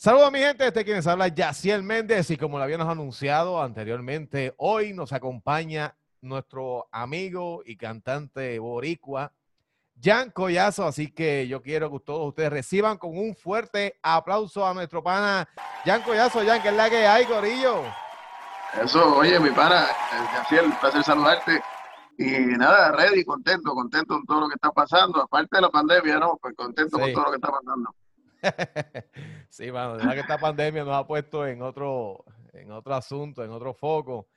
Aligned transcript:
Saludos 0.00 0.28
a 0.28 0.30
mi 0.30 0.38
gente, 0.38 0.64
este 0.64 0.84
quienes 0.84 1.08
habla 1.08 1.26
Yaciel 1.26 1.82
Méndez 1.82 2.30
y 2.30 2.36
como 2.36 2.56
lo 2.56 2.62
habíamos 2.62 2.86
anunciado 2.86 3.60
anteriormente, 3.60 4.54
hoy 4.56 4.92
nos 4.92 5.12
acompaña 5.12 5.96
nuestro 6.20 6.86
amigo 6.92 7.62
y 7.66 7.76
cantante 7.76 8.60
boricua, 8.60 9.32
Jan 10.00 10.30
Collazo, 10.30 10.86
así 10.86 11.10
que 11.10 11.48
yo 11.48 11.62
quiero 11.62 11.90
que 11.90 11.98
todos 11.98 12.28
ustedes 12.28 12.50
reciban 12.50 12.96
con 12.96 13.18
un 13.18 13.34
fuerte 13.34 13.98
aplauso 14.00 14.64
a 14.64 14.72
nuestro 14.72 15.02
pana 15.02 15.48
Jan 15.84 16.02
Collazo, 16.02 16.46
Jan, 16.46 16.62
que 16.62 16.68
es 16.68 16.74
la 16.74 16.88
que 16.88 17.04
hay, 17.04 17.24
Corillo. 17.24 17.82
Eso, 18.80 19.16
oye, 19.16 19.40
mi 19.40 19.50
pana, 19.50 19.82
eh, 19.82 20.28
Yaciel, 20.32 20.66
un 20.66 20.78
placer 20.78 21.02
saludarte. 21.02 21.60
Y 22.16 22.30
nada, 22.56 22.92
ready, 22.92 23.24
contento, 23.24 23.74
contento 23.74 24.14
con 24.14 24.26
todo 24.26 24.40
lo 24.42 24.48
que 24.48 24.54
está 24.54 24.70
pasando. 24.70 25.20
Aparte 25.22 25.56
de 25.56 25.62
la 25.62 25.70
pandemia, 25.70 26.20
¿no? 26.20 26.38
Pues 26.40 26.54
contento 26.54 27.00
con 27.00 27.12
todo 27.12 27.24
lo 27.24 27.30
que 27.30 27.36
está 27.36 27.50
pasando. 27.50 27.92
sí, 29.48 29.70
mano, 29.72 29.96
verdad 29.96 30.14
que 30.14 30.20
esta 30.20 30.38
pandemia 30.38 30.84
nos 30.84 30.94
ha 30.94 31.06
puesto 31.06 31.46
en 31.46 31.62
otro, 31.62 32.24
en 32.52 32.70
otro 32.70 32.94
asunto, 32.94 33.44
en 33.44 33.50
otro 33.50 33.74
foco, 33.74 34.28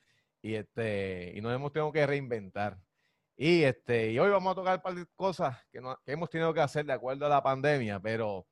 y 0.42 0.56
este, 0.56 1.34
y 1.36 1.42
nos 1.42 1.54
hemos 1.54 1.72
tenido 1.72 1.92
que 1.92 2.06
reinventar. 2.06 2.78
Y 3.38 3.64
este, 3.64 4.12
y 4.12 4.20
hoy 4.20 4.30
vamos 4.30 4.52
a 4.52 4.56
tocar 4.56 4.76
un 4.78 4.82
par 4.82 4.96
de 4.96 5.06
cosas 5.16 5.58
que, 5.72 5.80
que 6.06 6.12
hemos 6.12 6.30
tenido 6.30 6.54
que 6.54 6.62
hacer 6.62 6.86
de 6.86 6.94
acuerdo 6.94 7.26
a 7.26 7.30
la 7.30 7.42
pandemia, 7.42 8.00
pero 8.00 8.46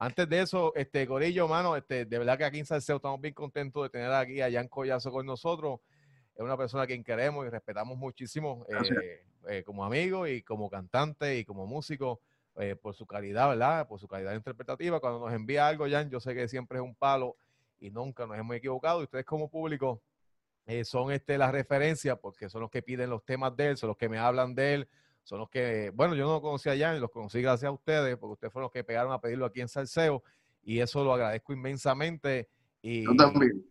antes 0.00 0.28
de 0.28 0.42
eso, 0.42 0.72
este 0.76 1.08
Corillo, 1.08 1.48
mano, 1.48 1.74
este, 1.74 2.04
de 2.04 2.18
verdad 2.18 2.38
que 2.38 2.44
aquí 2.44 2.60
en 2.60 2.66
Salseo 2.66 2.96
estamos 2.96 3.20
bien 3.20 3.34
contentos 3.34 3.82
de 3.82 3.90
tener 3.90 4.12
aquí 4.12 4.40
a 4.40 4.50
Jan 4.50 4.68
Collazo 4.68 5.10
con 5.10 5.26
nosotros. 5.26 5.80
Es 6.36 6.40
una 6.40 6.56
persona 6.56 6.84
a 6.84 6.86
quien 6.86 7.02
queremos 7.02 7.44
y 7.44 7.50
respetamos 7.50 7.98
muchísimo 7.98 8.64
eh, 8.68 9.24
eh, 9.48 9.64
como 9.64 9.84
amigo 9.84 10.24
y 10.28 10.42
como 10.42 10.70
cantante 10.70 11.36
y 11.36 11.44
como 11.44 11.66
músico. 11.66 12.20
Eh, 12.60 12.74
por 12.74 12.92
su 12.92 13.06
calidad, 13.06 13.50
¿verdad? 13.50 13.86
Por 13.86 14.00
su 14.00 14.08
calidad 14.08 14.34
interpretativa. 14.34 14.98
Cuando 14.98 15.20
nos 15.20 15.32
envía 15.32 15.68
algo, 15.68 15.86
Jan, 15.88 16.10
yo 16.10 16.18
sé 16.18 16.34
que 16.34 16.48
siempre 16.48 16.78
es 16.78 16.84
un 16.84 16.96
palo 16.96 17.36
y 17.78 17.88
nunca 17.88 18.26
nos 18.26 18.36
hemos 18.36 18.56
equivocado. 18.56 19.00
Y 19.00 19.04
ustedes 19.04 19.24
como 19.24 19.48
público 19.48 20.02
eh, 20.66 20.84
son 20.84 21.12
este, 21.12 21.38
las 21.38 21.52
referencias 21.52 22.18
porque 22.18 22.48
son 22.48 22.62
los 22.62 22.70
que 22.70 22.82
piden 22.82 23.10
los 23.10 23.24
temas 23.24 23.56
de 23.56 23.68
él, 23.68 23.76
son 23.76 23.88
los 23.88 23.96
que 23.96 24.08
me 24.08 24.18
hablan 24.18 24.56
de 24.56 24.74
él, 24.74 24.88
son 25.22 25.38
los 25.38 25.48
que, 25.48 25.92
bueno, 25.94 26.16
yo 26.16 26.26
no 26.26 26.42
conocía 26.42 26.72
a 26.72 26.76
Jan, 26.76 27.00
los 27.00 27.12
conocí 27.12 27.40
gracias 27.40 27.68
a 27.68 27.72
ustedes, 27.72 28.16
porque 28.16 28.32
ustedes 28.32 28.52
fueron 28.52 28.64
los 28.64 28.72
que 28.72 28.82
pegaron 28.82 29.12
a 29.12 29.20
pedirlo 29.20 29.46
aquí 29.46 29.60
en 29.60 29.68
Salseo 29.68 30.24
y 30.64 30.80
eso 30.80 31.04
lo 31.04 31.12
agradezco 31.12 31.52
inmensamente. 31.52 32.48
Y, 32.82 33.04
yo 33.04 33.14
también. 33.14 33.64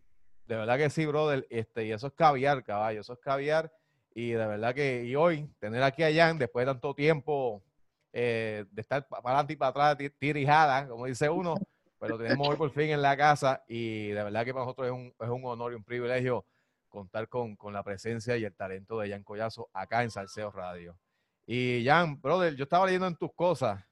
De 0.46 0.56
verdad 0.56 0.78
que 0.78 0.88
sí, 0.88 1.04
brother. 1.04 1.46
Este, 1.50 1.84
y 1.84 1.92
eso 1.92 2.06
es 2.06 2.14
caviar, 2.14 2.64
caballo, 2.64 3.02
eso 3.02 3.12
es 3.12 3.18
caviar. 3.18 3.70
Y 4.14 4.30
de 4.30 4.46
verdad 4.46 4.74
que, 4.74 5.04
y 5.04 5.14
hoy, 5.14 5.46
tener 5.58 5.82
aquí 5.82 6.04
a 6.04 6.12
Jan, 6.12 6.38
después 6.38 6.64
de 6.64 6.72
tanto 6.72 6.94
tiempo 6.94 7.62
eh, 8.12 8.64
de 8.70 8.80
estar 8.80 9.06
para 9.06 9.22
adelante 9.22 9.52
y 9.52 9.56
para 9.56 9.92
atrás, 9.92 10.10
tirijada, 10.18 10.88
como 10.88 11.06
dice 11.06 11.28
uno, 11.28 11.54
pero 11.98 12.16
tenemos 12.18 12.48
hoy 12.48 12.56
por 12.56 12.70
fin 12.70 12.90
en 12.90 13.02
la 13.02 13.16
casa 13.16 13.64
y 13.68 14.08
de 14.08 14.22
verdad 14.22 14.44
que 14.44 14.52
para 14.52 14.64
nosotros 14.64 14.86
es 14.86 14.92
un, 14.92 15.14
es 15.18 15.28
un 15.28 15.44
honor 15.44 15.72
y 15.72 15.76
un 15.76 15.84
privilegio 15.84 16.44
contar 16.88 17.28
con, 17.28 17.56
con, 17.56 17.72
la 17.72 17.82
presencia 17.82 18.36
y 18.36 18.44
el 18.44 18.54
talento 18.54 18.98
de 18.98 19.10
Jan 19.10 19.22
Collazo 19.22 19.68
acá 19.72 20.02
en 20.02 20.10
Salseo 20.10 20.50
Radio. 20.50 20.98
Y 21.46 21.84
Jan, 21.84 22.20
brother, 22.20 22.54
yo 22.54 22.64
estaba 22.64 22.86
leyendo 22.86 23.06
en 23.06 23.16
tus 23.16 23.32
cosas 23.34 23.84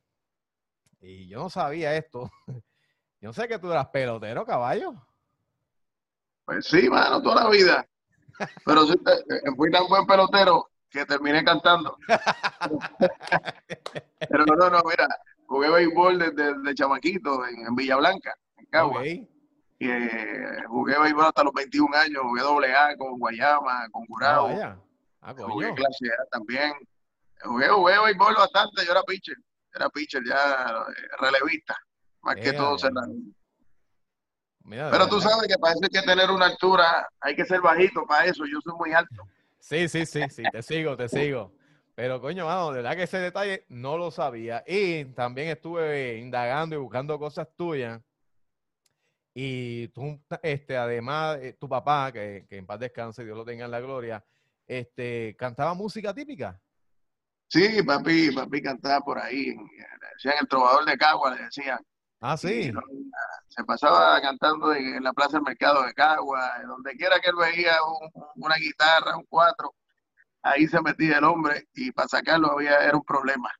y 1.00 1.28
yo 1.28 1.38
no 1.38 1.50
sabía 1.50 1.94
esto. 1.96 2.30
Yo 3.18 3.32
sé 3.32 3.48
que 3.48 3.58
tú 3.58 3.72
eras 3.72 3.88
pelotero, 3.88 4.44
caballo. 4.44 4.94
Pues 6.44 6.66
sí, 6.66 6.88
mano, 6.88 7.20
toda 7.22 7.44
la 7.44 7.50
vida. 7.50 7.88
Pero 8.64 8.84
eh, 8.84 9.50
fui 9.56 9.70
tan 9.70 9.88
buen 9.88 10.06
pelotero 10.06 10.68
que 10.96 11.06
terminé 11.06 11.44
cantando. 11.44 11.96
Pero 14.28 14.44
no, 14.46 14.70
no, 14.70 14.80
mira, 14.88 15.08
jugué 15.46 15.70
béisbol 15.70 16.18
desde, 16.18 16.54
desde 16.54 16.74
chamaquito 16.74 17.46
en, 17.46 17.74
Villa 17.74 17.96
Blanca, 17.96 18.34
en 18.56 18.66
Cagua. 18.66 19.06
Y, 19.06 19.28
eh, 19.78 20.62
jugué 20.68 20.98
béisbol 20.98 21.26
hasta 21.26 21.44
los 21.44 21.52
21 21.52 21.94
años, 21.96 22.22
jugué 22.22 22.42
doble 22.42 22.74
A 22.74 22.96
con 22.96 23.18
Guayama, 23.18 23.88
con 23.90 24.06
Curado. 24.06 24.48
Ah, 24.48 24.78
ah, 25.20 25.34
jugué 25.36 25.74
clase 25.74 26.08
A 26.08 26.24
también. 26.30 26.72
Jugué, 27.42 27.68
jugué 27.68 27.98
béisbol 28.04 28.34
bastante, 28.34 28.86
yo 28.86 28.92
era 28.92 29.02
pitcher, 29.02 29.36
era 29.74 29.90
pitcher 29.90 30.22
ya 30.26 30.86
eh, 30.88 31.08
relevista, 31.20 31.76
más 32.22 32.36
que 32.36 32.54
todo 32.54 32.78
cerrado. 32.78 33.12
Pero 34.68 35.08
tú 35.08 35.20
sabes 35.20 35.46
que 35.46 35.58
parece 35.58 35.88
que 35.92 36.02
tener 36.02 36.30
una 36.30 36.46
altura, 36.46 37.08
hay 37.20 37.36
que 37.36 37.44
ser 37.44 37.60
bajito 37.60 38.04
para 38.06 38.24
eso, 38.24 38.44
yo 38.46 38.58
soy 38.62 38.72
muy 38.78 38.92
alto. 38.92 39.22
Sí, 39.68 39.88
sí, 39.88 40.06
sí, 40.06 40.20
sí, 40.30 40.44
te 40.52 40.62
sigo, 40.62 40.96
te 40.96 41.08
sigo. 41.08 41.52
Pero 41.96 42.20
coño, 42.20 42.46
mano, 42.46 42.70
de 42.70 42.82
verdad 42.82 42.94
que 42.94 43.02
ese 43.02 43.18
detalle 43.18 43.64
no 43.68 43.98
lo 43.98 44.12
sabía. 44.12 44.62
Y 44.64 45.06
también 45.06 45.48
estuve 45.48 46.18
indagando 46.18 46.76
y 46.76 46.78
buscando 46.78 47.18
cosas 47.18 47.48
tuyas. 47.56 48.00
Y 49.34 49.88
tú, 49.88 50.22
este, 50.40 50.76
además, 50.76 51.38
eh, 51.42 51.56
tu 51.58 51.68
papá, 51.68 52.12
que, 52.12 52.46
en 52.48 52.64
paz 52.64 52.78
descanse, 52.78 53.24
Dios 53.24 53.36
lo 53.36 53.44
tenga 53.44 53.64
en 53.64 53.72
la 53.72 53.80
gloria, 53.80 54.24
este, 54.68 55.34
cantaba 55.36 55.74
música 55.74 56.14
típica. 56.14 56.60
Sí, 57.48 57.82
papi, 57.82 58.30
papi 58.30 58.62
cantaba 58.62 59.00
por 59.00 59.18
ahí. 59.18 59.52
Decían 60.14 60.34
el 60.40 60.46
trovador 60.46 60.84
de 60.84 60.96
Cagua, 60.96 61.34
le 61.34 61.42
decían. 61.42 61.80
Ah, 62.20 62.36
sí. 62.36 62.72
Se 63.48 63.64
pasaba 63.64 64.20
cantando 64.20 64.74
en, 64.74 65.02
la 65.02 65.12
Plaza 65.12 65.38
del 65.38 65.42
Mercado 65.42 65.82
de 65.84 65.94
Cagua, 65.94 66.62
donde 66.66 66.92
quiera 66.96 67.18
que 67.20 67.30
él 67.30 67.36
veía 67.36 67.76
una 68.36 68.56
guitarra, 68.56 69.16
un 69.16 69.26
cuatro, 69.28 69.74
ahí 70.42 70.66
se 70.66 70.80
metía 70.82 71.18
el 71.18 71.24
hombre 71.24 71.66
y 71.74 71.90
para 71.92 72.08
sacarlo 72.08 72.52
había, 72.52 72.78
era 72.78 72.96
un 72.96 73.04
problema. 73.04 73.50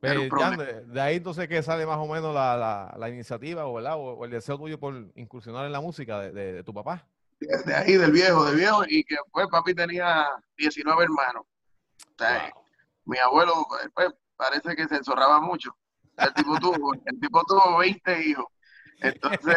de, 0.00 1.00
ahí 1.00 1.16
entonces 1.16 1.48
que 1.48 1.62
sale 1.62 1.86
más 1.86 1.98
o 1.98 2.06
menos 2.06 2.34
la, 2.34 2.94
la, 2.96 3.08
iniciativa 3.08 3.66
o, 3.66 3.78
o, 3.78 4.24
el 4.24 4.30
deseo 4.30 4.58
tuyo 4.58 4.78
por 4.78 4.94
incursionar 5.14 5.66
en 5.66 5.72
la 5.72 5.80
música 5.80 6.20
de, 6.20 6.62
tu 6.64 6.72
papá. 6.72 7.06
De, 7.40 7.74
ahí, 7.74 7.96
del 7.96 8.12
viejo, 8.12 8.44
del 8.44 8.56
viejo, 8.56 8.84
y 8.86 9.04
que 9.04 9.16
pues 9.32 9.48
papi 9.48 9.74
tenía 9.74 10.28
19 10.56 11.04
hermanos. 11.04 11.44
Mi 13.04 13.18
abuelo 13.18 13.66
pues, 13.94 14.08
parece 14.36 14.76
que 14.76 14.86
se 14.86 14.96
enzorraba 14.96 15.40
mucho 15.40 15.76
el 16.18 16.34
tipo 16.34 16.58
tuvo, 16.58 16.94
el 16.94 17.20
tipo 17.20 17.44
tuvo 17.44 17.78
20 17.78 18.28
hijos. 18.28 18.46
Entonces, 19.02 19.56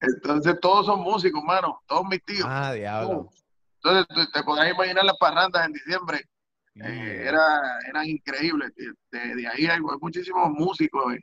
entonces 0.00 0.60
todos 0.60 0.86
son 0.86 1.00
músicos, 1.00 1.42
mano. 1.42 1.80
Todos 1.86 2.04
mis 2.06 2.22
tíos. 2.24 2.46
Ah, 2.48 2.72
diablo. 2.72 3.30
Entonces 3.82 4.32
te 4.32 4.42
podrás 4.42 4.70
imaginar 4.70 5.04
las 5.04 5.16
parrandas 5.18 5.66
en 5.66 5.72
diciembre. 5.72 6.24
Eh, 6.74 7.24
era, 7.26 7.78
eran 7.88 8.06
increíbles. 8.06 8.72
De, 9.10 9.48
ahí 9.48 9.66
hay, 9.66 9.80
muchísimos 10.00 10.50
músicos 10.50 11.14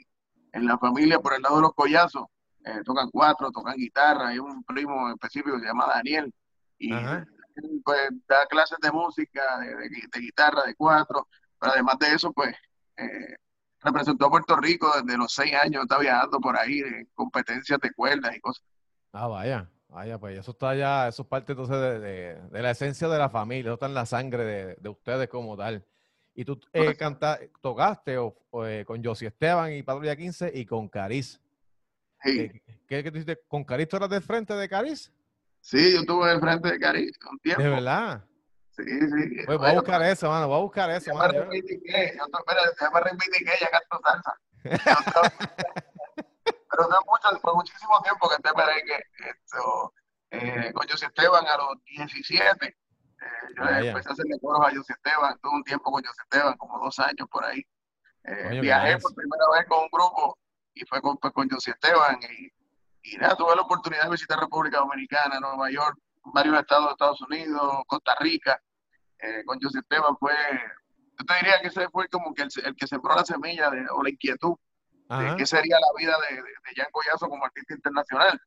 en, 0.51 0.66
la 0.66 0.78
familia 0.78 1.19
por 1.19 1.34
el 1.34 1.41
lado 1.41 1.57
de 1.57 1.62
los 1.63 1.74
collazos. 1.74 2.25
Eh, 2.66 2.81
tocan 2.85 3.09
cuatro, 3.12 3.51
tocan 3.51 3.75
guitarra. 3.75 4.30
Hay 4.30 4.40
un 4.40 4.63
primo 4.63 5.09
específico 5.09 5.56
que 5.56 5.62
se 5.62 5.68
llama 5.68 5.88
Daniel. 5.88 6.34
Y 6.80 6.91
pues 7.84 8.09
da 8.28 8.45
clases 8.47 8.78
de 8.81 8.91
música, 8.91 9.59
de, 9.59 10.19
guitarra, 10.19 10.63
de 10.63 10.75
cuatro. 10.75 11.28
Pero 11.59 11.74
además 11.74 11.97
de 12.00 12.13
eso, 12.13 12.31
pues 12.34 12.56
eh, 12.97 13.35
representó 13.83 14.27
a 14.27 14.29
Puerto 14.29 14.55
Rico 14.55 14.91
desde 15.01 15.17
los 15.17 15.33
seis 15.33 15.53
años, 15.53 15.83
está 15.83 15.99
viajando 15.99 16.39
por 16.39 16.57
ahí 16.57 16.79
en 16.79 17.07
competencias 17.13 17.79
de 17.79 17.91
cuerdas 17.94 18.35
y 18.35 18.39
cosas. 18.39 18.63
Ah, 19.11 19.27
vaya, 19.27 19.69
vaya, 19.89 20.17
pues 20.17 20.39
eso 20.39 20.51
está 20.51 20.75
ya, 20.75 21.07
eso 21.07 21.23
es 21.23 21.27
parte 21.27 21.53
entonces 21.53 21.77
de, 21.77 22.39
la 22.51 22.71
esencia 22.71 23.07
de 23.07 23.17
la 23.17 23.29
familia, 23.29 23.69
eso 23.69 23.73
está 23.73 23.85
en 23.85 23.94
la 23.94 24.05
sangre 24.05 24.75
de, 24.79 24.89
ustedes 24.89 25.27
como 25.27 25.57
tal. 25.57 25.85
Y 26.35 26.45
tú 26.45 26.59
eh, 26.73 26.95
tocaste 27.61 28.16
eh, 28.16 28.83
con 28.88 29.03
Josie 29.03 29.27
Esteban 29.27 29.71
y 29.73 29.83
Patrulla 29.83 30.15
15 30.15 30.51
y 30.55 30.65
con 30.65 30.88
Cariz. 30.88 31.39
Sí. 32.23 32.39
Eh, 32.39 32.61
¿Qué, 32.88 33.03
que 33.03 33.11
tú 33.11 33.17
hiciste? 33.17 33.39
¿Con 33.47 33.63
Cariz 33.63 33.88
tú 33.88 33.97
eras 33.97 34.09
del 34.09 34.23
frente 34.23 34.55
de 34.55 34.67
Cariz? 34.67 35.11
Sí, 35.59 35.94
yo 35.94 36.00
estuve 36.00 36.29
del 36.29 36.39
frente 36.39 36.71
de 36.71 36.79
Cariz 36.79 37.11
un 37.31 37.39
tiempo. 37.39 37.61
¿De 37.61 37.69
verdad? 37.69 38.25
Sí, 38.75 38.84
sí. 38.84 39.45
Pues 39.45 39.57
voy 39.59 39.69
a 39.69 39.73
buscar 39.73 40.01
eso, 40.01 40.29
mano, 40.29 40.47
voy 40.47 40.57
a 40.57 40.61
buscar 40.61 40.89
eso, 40.89 41.11
ya 41.11 41.13
mano. 41.13 41.34
Me 41.34 41.39
reivindiqué, 41.45 42.17
yo, 42.17 42.25
espera, 42.25 42.61
ya 42.79 42.89
me 42.89 43.00
reivindiqué, 43.01 43.51
ya 43.61 43.69
canto 43.69 44.01
salsa. 44.03 44.39
pero 46.74 46.89
no 46.89 46.98
mucho, 47.06 47.39
fue 47.39 47.53
muchísimo 47.53 48.01
tiempo 48.01 48.30
que 48.30 48.36
este 48.36 48.50
merengue, 48.56 49.06
esto, 49.30 49.94
eh, 50.31 50.74
con 50.74 50.88
José 50.88 51.06
Esteban 51.06 51.45
a 51.45 51.57
los 51.57 51.83
17. 51.86 52.65
Eh, 52.65 52.75
yo 53.56 53.63
ah, 53.63 53.80
empecé 53.80 54.09
a 54.09 54.12
hacerle 54.13 54.39
coros 54.42 54.65
a 54.65 54.75
José 54.75 54.94
Esteban, 54.94 55.38
tuve 55.42 55.56
un 55.56 55.63
tiempo 55.63 55.92
con 55.92 56.03
José 56.03 56.21
Esteban, 56.24 56.57
como 56.57 56.80
dos 56.80 56.98
años 57.00 57.27
por 57.30 57.45
ahí. 57.45 57.63
Eh, 58.24 58.59
viajé 58.62 58.98
por 58.98 59.13
primera 59.13 59.44
vez 59.53 59.68
con 59.68 59.83
un 59.83 59.89
grupo 59.92 60.39
y 60.74 60.86
fue 60.86 61.01
con, 61.01 61.18
pues, 61.18 61.33
con 61.33 61.48
José 61.48 61.71
Esteban 61.71 62.18
y, 62.24 62.51
y 63.03 63.18
nada, 63.18 63.36
tuve 63.36 63.56
la 63.56 63.62
oportunidad 63.62 64.06
de 64.06 64.12
visitar 64.12 64.39
República 64.39 64.80
Dominicana, 64.80 65.39
Nueva 65.39 65.69
York, 65.69 65.98
varios 66.24 66.57
estados 66.57 66.86
de 66.86 66.92
Estados 66.92 67.21
Unidos, 67.21 67.83
Costa 67.86 68.15
Rica, 68.19 68.62
eh, 69.24 69.44
con 69.46 69.60
José 69.62 69.80
Esteban 69.80 70.18
fue, 70.18 70.34
yo 71.18 71.25
te 71.25 71.34
diría 71.36 71.62
que 71.62 71.68
ese 71.68 71.90
fue 71.90 72.08
como 72.10 72.34
que 72.34 72.44
el, 72.44 72.75
que 72.75 72.88
sembró 72.88 73.16
la 73.16 73.25
semilla 73.25 73.70
de, 73.70 73.86
o 73.90 74.04
la 74.04 74.10
inquietud 74.10 74.56
de 75.10 75.36
qué 75.38 75.46
sería 75.46 75.78
la 75.80 75.88
vida 75.98 76.16
de, 76.30 76.36
de, 76.38 76.75
Jan 76.75 76.92
Collazo 76.92 77.30
como 77.30 77.46
artista 77.46 77.75
internacional. 77.75 78.40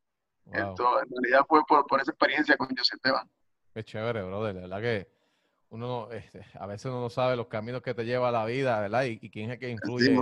Esto, 0.52 1.02
en 1.02 1.08
realidad 1.10 1.44
fue 1.48 1.64
por, 1.66 1.86
por, 1.86 2.00
esa 2.00 2.10
experiencia 2.10 2.56
con 2.56 2.68
José 2.68 2.96
Esteban. 2.96 3.28
Qué 3.74 3.84
chévere, 3.84 4.22
brother. 4.22 4.54
La 4.54 4.60
verdad 4.62 4.80
que 4.80 5.08
uno 5.70 6.10
este, 6.12 6.44
a 6.54 6.66
veces 6.66 6.86
uno 6.86 7.00
no 7.00 7.10
sabe 7.10 7.36
los 7.36 7.48
caminos 7.48 7.82
que 7.82 7.94
te 7.94 8.04
lleva 8.04 8.30
la 8.30 8.44
vida, 8.44 8.80
¿verdad? 8.80 9.04
Y, 9.04 9.30
quién 9.30 9.50
es 9.50 9.54
el 9.54 9.60
que 9.60 9.70
influye 9.70 10.16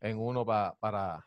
en 0.00 0.18
uno 0.18 0.44
para, 0.44 0.74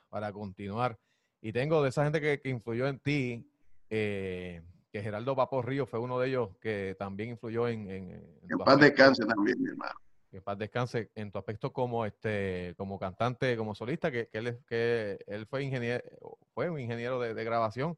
para 0.10 0.34
continuar. 0.34 0.98
Y 1.42 1.54
tengo 1.54 1.84
de 1.84 1.90
esa 1.90 2.04
gente 2.04 2.20
que, 2.20 2.50
influyó 2.50 2.88
en 2.88 3.00
ti, 3.00 3.48
eh, 3.90 4.62
que 4.95 5.01
Geraldo 5.01 5.36
Papo 5.36 5.62
Río 5.62 5.86
fue 5.86 6.00
uno 6.00 6.18
de 6.18 6.30
ellos 6.30 6.51
que 6.62 6.95
también 6.97 7.31
influyó 7.31 7.68
en... 7.68 7.92
En, 7.92 8.12
en 8.50 8.57
paz 8.59 8.80
descanse 8.80 9.25
también, 9.25 9.62
mi 9.62 9.68
hermano. 9.68 10.00
Que 10.31 10.39
paz 10.42 10.57
descanse 10.57 11.12
en 11.15 11.33
tu 11.33 11.38
aspecto 11.38 11.74
como 11.74 12.06
este 12.06 12.74
como 12.77 12.97
cantante, 12.97 13.57
como 13.57 13.75
solista, 13.75 14.09
que, 14.09 14.30
que 14.30 14.38
él, 14.38 14.57
que 14.65 15.19
él 15.27 15.47
fue 15.47 15.63
ingeniero, 15.63 16.01
fue 16.53 16.69
un 16.69 16.80
ingeniero 16.80 17.19
de, 17.19 17.44
grabación 17.44 17.97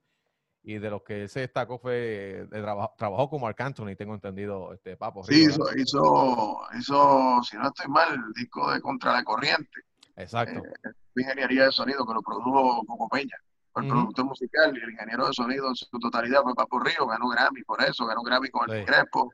y 0.64 0.80
de 0.80 0.90
los 0.90 1.04
que 1.04 1.28
se 1.28 1.42
destacó 1.42 1.78
fue 1.78 2.48
de 2.50 2.62
trabajó 2.98 3.30
como 3.30 3.46
Marc 3.46 3.62
Anthony, 3.62 3.96
tengo 3.96 4.16
entendido, 4.16 4.74
este 4.74 4.98
Papo. 4.98 5.24
Sí, 5.24 5.44
hizo, 5.44 5.68
hizo, 5.76 6.62
hizo, 6.80 7.44
si 7.44 7.58
no 7.58 7.68
estoy 7.68 7.90
mal, 7.90 8.12
el 8.12 8.34
disco 8.34 8.72
de 8.72 8.82
Contra 8.82 9.14
la 9.14 9.24
Corriente. 9.24 9.82
Exacto. 10.16 10.64
Eh, 10.84 10.90
ingeniería 11.16 11.66
de 11.66 11.72
sonido 11.72 12.08
que 12.08 12.14
lo 12.16 12.24
produjo 12.24 12.84
Coco 12.88 13.08
Peña 13.08 13.38
el 13.80 13.88
productor 13.88 14.26
musical 14.26 14.78
y 14.78 14.84
el 14.84 14.92
ingeniero 14.92 15.28
de 15.28 15.34
sonido 15.34 15.68
en 15.70 15.76
su 15.76 16.00
totalidad 16.00 16.42
fue 16.44 16.56
Papo 16.56 16.80
Río, 16.80 17.06
ganó 17.08 17.30
Grammy 17.30 17.64
por 17.64 17.82
eso, 17.84 18.06
ganó 18.06 18.22
Grammy 18.22 18.50
con 18.50 18.70
el 18.70 18.86
Crespo. 18.86 19.32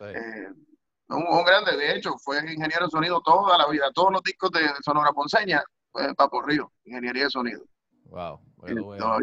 Eh, 0.00 0.48
un, 1.08 1.44
grande, 1.44 1.76
de 1.76 1.96
hecho, 1.96 2.16
fue 2.18 2.38
ingeniero 2.38 2.86
de 2.86 2.90
sonido 2.90 3.20
toda 3.20 3.56
la 3.56 3.68
vida, 3.68 3.90
todos 3.94 4.12
los 4.12 4.22
discos 4.22 4.50
de, 4.50 4.60
Sonora 4.84 5.12
Ponceña, 5.12 5.62
fue 5.90 6.14
Papo 6.14 6.42
Río, 6.42 6.72
ingeniería 6.84 7.24
de 7.24 7.30
sonido. 7.30 7.64
Wow. 8.04 8.40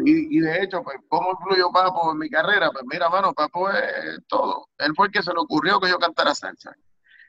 Y, 0.04 0.40
de 0.40 0.62
hecho, 0.62 0.82
pues, 0.82 0.96
¿cómo 1.08 1.32
influyó 1.32 1.70
Papo 1.70 2.12
en 2.12 2.18
mi 2.18 2.30
carrera? 2.30 2.70
Pues 2.70 2.84
mira, 2.86 3.08
mano, 3.08 3.32
Papo 3.34 3.68
es 3.70 4.18
todo. 4.26 4.68
Él 4.78 4.92
fue 4.96 5.06
el 5.06 5.12
que 5.12 5.22
se 5.22 5.32
le 5.32 5.40
ocurrió 5.40 5.78
que 5.80 5.90
yo 5.90 5.98
cantara 5.98 6.34
salsa. 6.34 6.74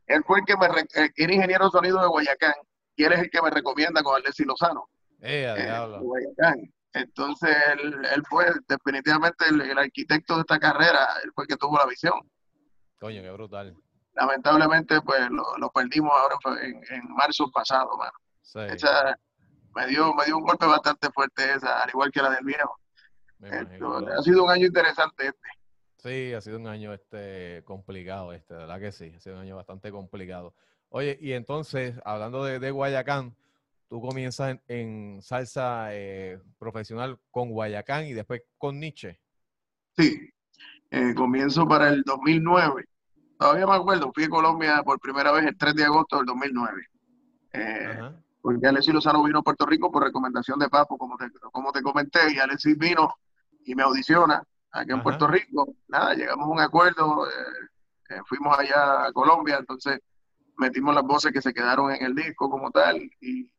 Él 0.07 0.24
fue 0.25 0.39
el 0.39 0.45
que 0.45 0.56
me, 0.56 0.68
eh, 0.68 1.12
era 1.15 1.33
ingeniero 1.33 1.65
de 1.65 1.71
sonido 1.71 2.00
de 2.00 2.07
Guayacán, 2.07 2.53
y 2.95 3.03
él 3.03 3.13
es 3.13 3.19
el 3.19 3.30
que 3.30 3.41
me 3.41 3.50
recomienda 3.50 4.03
con 4.03 4.15
Alessi 4.15 4.44
Lozano. 4.45 4.88
Eh, 5.21 5.53
Guayacán. 6.00 6.71
Entonces, 6.95 7.53
él, 7.74 8.24
fue 8.30 8.45
definitivamente 8.69 9.45
el, 9.50 9.77
arquitecto 9.77 10.36
de 10.36 10.42
esta 10.42 10.57
carrera, 10.57 11.09
él 11.25 11.31
fue 11.36 11.44
el 11.44 11.50
que 11.50 11.57
tuvo 11.57 11.77
la 11.77 11.86
visión. 11.86 12.13
Coño, 13.00 13.21
qué 13.21 13.31
brutal. 13.31 13.75
Lamentablemente, 14.13 15.01
pues 15.01 15.30
lo, 15.30 15.69
perdimos 15.71 16.13
ahora 16.18 16.38
en, 16.63 16.81
en, 16.89 17.13
marzo 17.13 17.51
pasado, 17.51 17.97
mano. 17.97 18.13
Sí. 18.42 18.59
me, 19.75 19.88
dio, 19.88 20.13
me 20.13 20.24
dio 20.24 20.38
un 20.38 20.45
golpe 20.45 20.65
bastante 20.65 21.09
fuerte 21.12 21.53
esa, 21.53 21.81
al 21.81 21.89
igual 21.89 22.12
que 22.13 22.21
la 22.21 22.30
del 22.30 22.45
viejo. 22.45 22.80
ha 23.41 24.21
sido 24.24 24.45
un 24.45 24.51
año 24.51 24.68
interesante 24.68 25.27
este. 25.27 25.50
Sí, 25.98 26.33
ha 26.33 26.39
sido 26.39 26.57
un 26.59 26.68
año 26.68 26.94
este 26.94 27.62
complicado 27.65 28.31
este, 28.31 28.53
¿verdad 28.53 28.80
que 28.80 28.94
sí? 28.94 29.12
Ha 29.18 29.19
sido 29.19 29.36
un 29.36 29.41
año 29.41 29.57
bastante 29.57 29.91
complicado. 29.91 30.53
Oye, 30.88 31.18
y 31.19 31.33
entonces, 31.33 31.95
hablando 32.06 32.45
de, 32.45 32.59
de 32.59 32.71
Guayacán, 32.71 33.36
tú 33.88 34.02
comienzas 34.02 34.58
en, 34.68 35.22
salsa 35.22 35.88
eh, 35.92 36.40
profesional 36.58 37.20
con 37.32 37.52
Guayacán 37.52 38.06
y 38.06 38.14
después 38.14 38.44
con 38.58 38.80
Nietzsche. 38.80 39.20
Sí, 39.98 40.30
eh, 40.92 41.14
comienzo 41.16 41.68
para 41.68 41.90
el 41.90 42.04
2009. 42.04 42.86
Todavía 43.38 43.68
me 43.68 43.76
acuerdo, 43.76 44.12
fui 44.14 44.26
a 44.26 44.30
Colombia 44.30 44.84
por 44.84 45.00
primera 45.00 45.32
vez 45.32 45.46
el 45.46 45.58
3 45.58 45.76
de 45.76 45.84
agosto 45.84 46.18
del 46.18 46.26
2009. 46.26 46.88
Eh, 47.54 48.00
porque 48.42 48.68
Alexis 48.68 48.94
Lozano 48.94 49.24
vino 49.24 49.40
a 49.40 49.44
Puerto 49.44 49.66
Rico 49.66 49.92
por 49.92 50.04
recomendación 50.04 50.60
de 50.60 50.70
Papo, 50.70 50.98
como 50.98 51.18
te, 51.18 51.30
como 51.52 51.72
te 51.72 51.82
comenté, 51.82 52.34
y 52.34 52.38
Alexis 52.38 52.78
vino 52.78 53.14
y 53.66 53.74
me 53.76 53.84
audiciona 53.84 54.44
aquí 54.72 54.92
en 54.92 55.02
Puerto 55.02 55.28
Rico. 55.28 55.76
Nada, 55.88 56.14
llegamos 56.14 56.46
a 56.46 56.52
un 56.52 56.60
acuerdo, 56.60 57.28
eh, 57.28 58.22
fuimos 58.26 58.58
allá 58.58 59.06
a 59.06 59.12
Colombia, 59.14 59.58
entonces 59.58 60.00
metimos 60.58 60.94
las 60.94 61.04
voces 61.04 61.32
que 61.32 61.42
se 61.42 61.54
quedaron 61.54 61.92
en 61.92 62.04
el 62.06 62.16
disco 62.16 62.50
como 62.50 62.72
tal, 62.72 62.98
y 63.20 63.50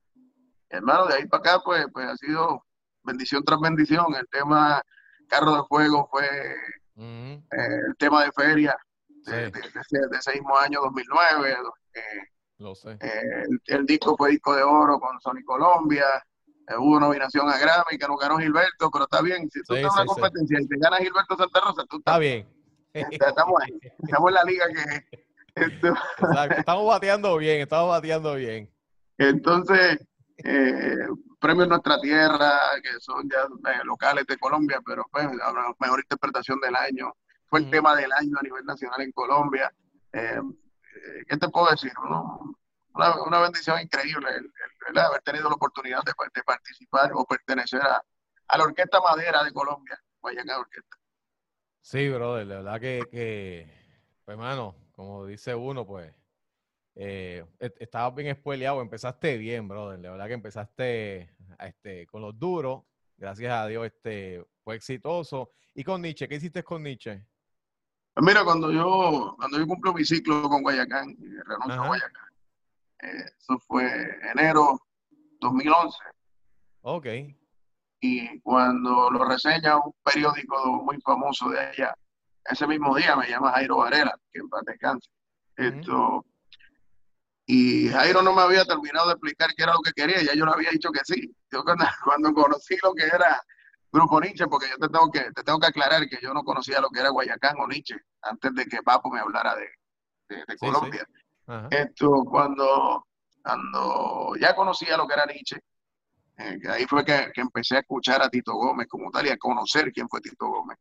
hermano, 0.68 1.06
de 1.06 1.14
ahí 1.14 1.26
para 1.26 1.40
acá, 1.40 1.62
pues, 1.64 1.86
pues 1.92 2.06
ha 2.06 2.16
sido 2.16 2.62
bendición 3.02 3.44
tras 3.44 3.60
bendición. 3.60 4.14
El 4.14 4.26
tema 4.28 4.82
Carro 5.28 5.56
de 5.56 5.62
Fuego 5.68 6.08
fue 6.10 6.26
eh, 6.96 7.40
el 7.88 7.96
tema 7.98 8.24
de 8.24 8.32
feria 8.32 8.76
de, 9.24 9.52
ese, 10.18 10.32
mismo 10.32 10.56
año 10.56 10.80
2009. 10.82 11.56
Eh, 11.94 12.00
Lo 12.58 12.74
sé. 12.74 12.96
Eh, 13.00 13.44
el, 13.66 13.86
disco 13.86 14.16
fue 14.16 14.30
disco 14.30 14.54
de 14.54 14.62
oro 14.62 14.98
con 14.98 15.20
Sony 15.20 15.44
Colombia. 15.44 16.06
hubo 16.78 17.00
nominación 17.00 17.48
a 17.48 17.58
Grammy 17.58 17.98
que 17.98 18.06
no 18.06 18.16
ganó 18.16 18.38
Gilberto, 18.38 18.90
pero 18.90 19.04
está 19.04 19.22
bien. 19.22 19.48
Si 19.50 19.62
tú 19.62 19.74
sí, 19.74 19.84
una 19.84 20.04
competencia 20.04 20.60
y 20.60 20.66
te 20.66 20.76
gana 20.78 20.98
Gilberto 20.98 21.36
Santa 21.36 21.60
Rosa, 21.60 21.84
tú 21.88 21.98
estás, 21.98 22.18
bien. 22.18 22.46
Estamos 22.92 23.60
ahí. 23.62 23.78
Estamos 24.02 24.28
en 24.28 24.34
la 24.34 24.44
liga 24.44 24.66
que. 24.68 25.26
Estamos 26.58 26.86
bateando 26.86 27.38
bien, 27.38 27.62
estamos 27.62 27.88
bateando 27.88 28.34
bien. 28.34 28.70
Entonces, 29.16 30.06
eh, 30.38 31.08
premios 31.40 31.68
Nuestra 31.68 32.00
Tierra, 32.00 32.58
que 32.82 33.00
son 33.00 33.28
ya 33.28 33.42
eh, 33.70 33.84
locales 33.84 34.26
de 34.26 34.36
Colombia, 34.36 34.80
pero 34.84 35.06
pues 35.10 35.24
la 35.24 35.74
mejor 35.78 36.00
interpretación 36.00 36.60
del 36.60 36.76
año. 36.76 37.14
Fue 37.48 37.60
el 37.60 37.70
tema 37.70 37.94
del 37.94 38.12
año 38.12 38.36
a 38.38 38.42
nivel 38.42 38.64
nacional 38.64 39.00
en 39.00 39.12
Colombia. 39.12 39.72
Eh, 40.12 40.40
eh, 40.40 41.24
¿Qué 41.28 41.36
te 41.36 41.48
puedo 41.48 41.70
decir? 41.70 41.92
Una, 42.94 43.40
bendición 43.40 43.80
increíble 43.80 44.28
el, 44.88 44.98
haber 44.98 45.22
tenido 45.22 45.48
la 45.48 45.54
oportunidad 45.54 46.02
de, 46.02 46.12
participar 46.42 47.12
o 47.14 47.24
pertenecer 47.24 47.80
a, 47.82 48.02
la 48.56 48.64
Orquesta 48.64 49.00
Madera 49.00 49.44
de 49.44 49.52
Colombia, 49.52 50.00
Guayacán 50.20 50.58
Orquesta. 50.58 50.96
Sí, 51.82 52.08
brother, 52.08 52.46
la 52.46 52.56
verdad 52.56 52.80
que, 52.80 53.06
que 53.10 53.66
pues, 54.24 54.34
hermano, 54.34 54.74
como 54.92 55.26
dice 55.26 55.54
uno, 55.54 55.86
pues 55.86 56.12
eh, 56.98 57.44
estabas 57.58 58.14
bien 58.14 58.34
spoileado, 58.34 58.80
empezaste 58.80 59.36
bien, 59.36 59.68
brother. 59.68 59.98
La 60.00 60.10
verdad 60.12 60.26
que 60.26 60.32
empezaste 60.32 61.30
este, 61.60 62.06
con 62.06 62.22
los 62.22 62.38
duros. 62.38 62.84
Gracias 63.18 63.52
a 63.52 63.66
Dios 63.66 63.86
este, 63.86 64.44
fue 64.64 64.76
exitoso. 64.76 65.50
¿Y 65.74 65.84
con 65.84 66.00
Nietzsche? 66.00 66.26
¿Qué 66.26 66.36
hiciste 66.36 66.64
con 66.64 66.82
Nietzsche? 66.82 67.22
Mira, 68.22 68.44
cuando 68.44 68.72
yo, 68.72 69.34
cuando 69.36 69.58
yo 69.58 69.66
cumplo 69.66 69.92
mi 69.92 70.04
ciclo 70.04 70.48
con 70.48 70.62
Guayacán, 70.62 71.14
renuncio 71.44 71.82
a 71.82 71.86
Guayacán, 71.86 72.28
eh, 73.02 73.24
eso 73.38 73.58
fue 73.58 73.86
enero 74.32 74.80
2011. 75.40 75.98
Ok. 76.80 77.06
Y 78.00 78.40
cuando 78.40 79.10
lo 79.10 79.22
reseña 79.24 79.76
un 79.76 79.94
periódico 80.02 80.82
muy 80.82 80.98
famoso 81.02 81.50
de 81.50 81.60
allá, 81.60 81.94
ese 82.44 82.66
mismo 82.66 82.96
día 82.96 83.16
me 83.16 83.28
llama 83.28 83.52
Jairo 83.52 83.78
Varela, 83.78 84.18
que 84.32 84.38
en 84.38 84.48
paz 84.48 84.62
descanse. 84.64 85.10
Esto, 85.56 86.24
y 87.46 87.88
Jairo 87.88 88.22
no 88.22 88.32
me 88.34 88.42
había 88.42 88.64
terminado 88.64 89.06
de 89.06 89.12
explicar 89.12 89.50
qué 89.56 89.62
era 89.62 89.72
lo 89.72 89.80
que 89.80 89.92
quería, 89.92 90.20
ya 90.20 90.34
yo 90.34 90.44
le 90.44 90.52
había 90.52 90.70
dicho 90.70 90.90
que 90.90 91.00
sí. 91.04 91.32
Yo 91.50 91.62
cuando, 92.04 92.34
conocí 92.34 92.76
lo 92.82 92.92
que 92.92 93.06
era 93.06 93.40
Grupo 93.92 94.20
Nietzsche, 94.20 94.48
porque 94.48 94.66
yo 94.68 94.76
te 94.76 94.88
tengo 94.88 95.10
que 95.10 95.30
te 95.32 95.42
tengo 95.44 95.60
que 95.60 95.68
aclarar 95.68 96.08
que 96.08 96.18
yo 96.20 96.34
no 96.34 96.42
conocía 96.42 96.80
lo 96.80 96.90
que 96.90 97.00
era 97.00 97.10
Guayacán 97.10 97.54
o 97.60 97.68
Nietzsche 97.68 97.96
antes 98.22 98.52
de 98.52 98.66
que 98.66 98.82
Papo 98.82 99.10
me 99.10 99.20
hablara 99.20 99.54
de, 99.54 99.68
de, 100.28 100.56
Colombia. 100.58 101.06
Esto 101.70 102.24
cuando, 102.28 103.06
cuando 103.40 104.34
ya 104.40 104.56
conocía 104.56 104.96
lo 104.96 105.06
que 105.06 105.14
era 105.14 105.26
Nietzsche, 105.26 105.60
eh, 106.38 106.58
ahí 106.68 106.84
fue 106.86 107.04
que, 107.04 107.30
que, 107.32 107.40
empecé 107.40 107.76
a 107.76 107.80
escuchar 107.80 108.22
a 108.22 108.28
Tito 108.28 108.54
Gómez 108.54 108.88
como 108.88 109.08
tal 109.10 109.24
y 109.26 109.30
a 109.30 109.38
conocer 109.38 109.92
quién 109.92 110.08
fue 110.08 110.20
Tito 110.20 110.48
Gómez. 110.48 110.76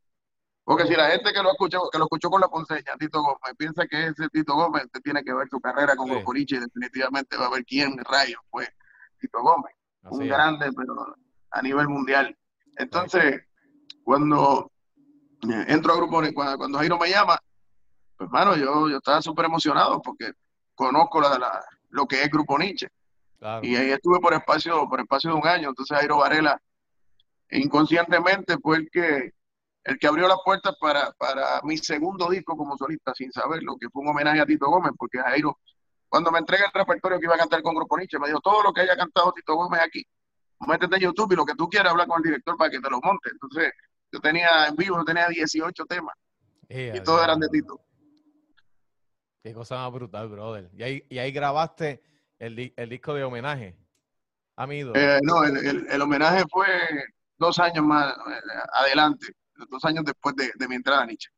Porque 0.66 0.88
si 0.88 0.96
la 0.96 1.12
gente 1.12 1.32
que 1.32 1.44
lo 1.44 1.52
escuchó, 1.52 1.90
que 1.92 2.00
lo 2.00 2.06
escuchó 2.06 2.28
con 2.28 2.42
la 2.42 2.48
ponceña, 2.48 2.98
Tito 3.00 3.22
Gómez, 3.22 3.56
piensa 3.56 3.86
que 3.86 4.08
ese 4.08 4.28
Tito 4.30 4.56
Gómez 4.56 4.88
tiene 5.04 5.24
que 5.24 5.32
ver 5.32 5.48
su 5.48 5.62
carrera 5.62 5.96
con 5.96 6.10
sí. 6.10 6.46
y 6.50 6.58
definitivamente 6.58 7.38
va 7.38 7.46
a 7.46 7.52
ver 7.52 7.64
quién 7.64 7.96
rayos 8.00 8.42
fue 8.50 8.68
Tito 9.20 9.44
Gómez. 9.44 9.76
un 10.10 10.28
grande, 10.28 10.72
pero 10.76 11.16
a 11.52 11.62
nivel 11.62 11.88
mundial. 11.88 12.36
Entonces, 12.78 13.44
cuando 14.04 14.72
eh, 15.44 15.66
entro 15.68 15.94
a 15.94 15.98
grupo, 15.98 16.20
cuando, 16.34 16.58
cuando 16.58 16.80
Jairo 16.80 16.98
me 16.98 17.12
llama, 17.12 17.40
pues 18.18 18.28
hermano, 18.28 18.56
yo, 18.56 18.90
yo 18.90 18.98
estaba 18.98 19.22
súper 19.22 19.46
emocionado 19.46 20.02
porque 20.02 20.32
conozco 20.74 21.22
la, 21.22 21.64
lo 21.90 22.08
que 22.08 22.24
es 22.24 22.30
Grupo 22.32 22.58
Nietzsche. 22.58 22.88
Y 23.62 23.76
ahí 23.76 23.92
estuve 23.92 24.20
por 24.20 24.34
espacio, 24.34 24.90
por 24.90 25.00
espacio 25.00 25.30
de 25.30 25.36
un 25.36 25.48
año. 25.48 25.70
Entonces 25.70 25.96
Jairo 25.96 26.18
Varela, 26.18 26.60
inconscientemente, 27.52 28.58
fue 28.58 28.78
el 28.78 28.90
que 28.90 29.35
el 29.86 30.00
que 30.00 30.08
abrió 30.08 30.28
las 30.28 30.40
puertas 30.44 30.76
para, 30.80 31.12
para 31.12 31.62
mi 31.64 31.78
segundo 31.78 32.28
disco 32.30 32.58
como 32.58 32.76
solista, 32.76 33.14
sin 33.14 33.32
saberlo, 33.32 33.78
que 33.80 33.88
fue 33.90 34.02
un 34.02 34.10
homenaje 34.10 34.42
a 34.42 34.46
Tito 34.46 34.66
Gómez, 34.66 34.92
porque 34.98 35.20
Jairo, 35.20 35.60
cuando 36.10 36.32
me 36.32 36.40
entrega 36.40 36.66
el 36.66 36.72
repertorio 36.74 37.20
que 37.20 37.26
iba 37.26 37.36
a 37.36 37.38
cantar 37.38 37.62
con 37.62 37.76
Grupo 37.76 37.96
Nietzsche, 37.96 38.18
me 38.18 38.28
dijo, 38.28 38.42
todo 38.42 38.64
lo 38.64 38.74
que 38.74 38.82
haya 38.82 38.98
cantado 38.98 39.32
Tito 39.32 39.56
Gómez 39.56 39.82
aquí, 39.82 40.04
métete 40.68 40.96
en 40.96 41.02
YouTube 41.04 41.34
y 41.34 41.36
lo 41.36 41.46
que 41.46 41.54
tú 41.54 41.70
quieras 41.70 41.92
hablar 41.92 42.08
con 42.08 42.18
el 42.18 42.24
director 42.24 42.58
para 42.58 42.72
que 42.72 42.80
te 42.80 42.90
lo 42.90 43.00
monte. 43.00 43.30
Entonces, 43.32 43.72
yo 44.12 44.20
tenía 44.20 44.68
en 44.68 44.76
vivo, 44.76 44.98
yo 44.98 45.06
tenía 45.06 45.28
18 45.28 45.86
temas, 45.86 46.16
y 46.68 47.00
todos 47.02 47.24
eran 47.24 47.40
de 47.40 47.48
Tito. 47.50 47.80
Qué 49.44 49.54
cosa 49.54 49.76
más 49.76 49.94
brutal, 49.94 50.28
brother. 50.30 50.72
Y 50.74 50.82
ahí, 50.82 51.06
y 51.08 51.20
ahí 51.20 51.32
grabaste 51.32 52.02
el, 52.40 52.74
el 52.76 52.90
disco 52.90 53.14
de 53.14 53.24
homenaje 53.24 53.78
a 54.58 54.66
mi 54.66 54.80
eh, 54.80 55.20
no, 55.22 55.44
el, 55.44 55.86
el 55.90 56.02
homenaje 56.02 56.44
fue 56.50 56.68
dos 57.38 57.60
años 57.60 57.86
más 57.86 58.16
eh, 58.16 58.42
adelante 58.74 59.28
dos 59.70 59.86
años 59.86 60.06
después 60.06 60.36
de, 60.36 60.68
mi 60.68 60.76
entrada 60.76 61.04
a 61.04 61.06
Nietzsche. 61.06 61.30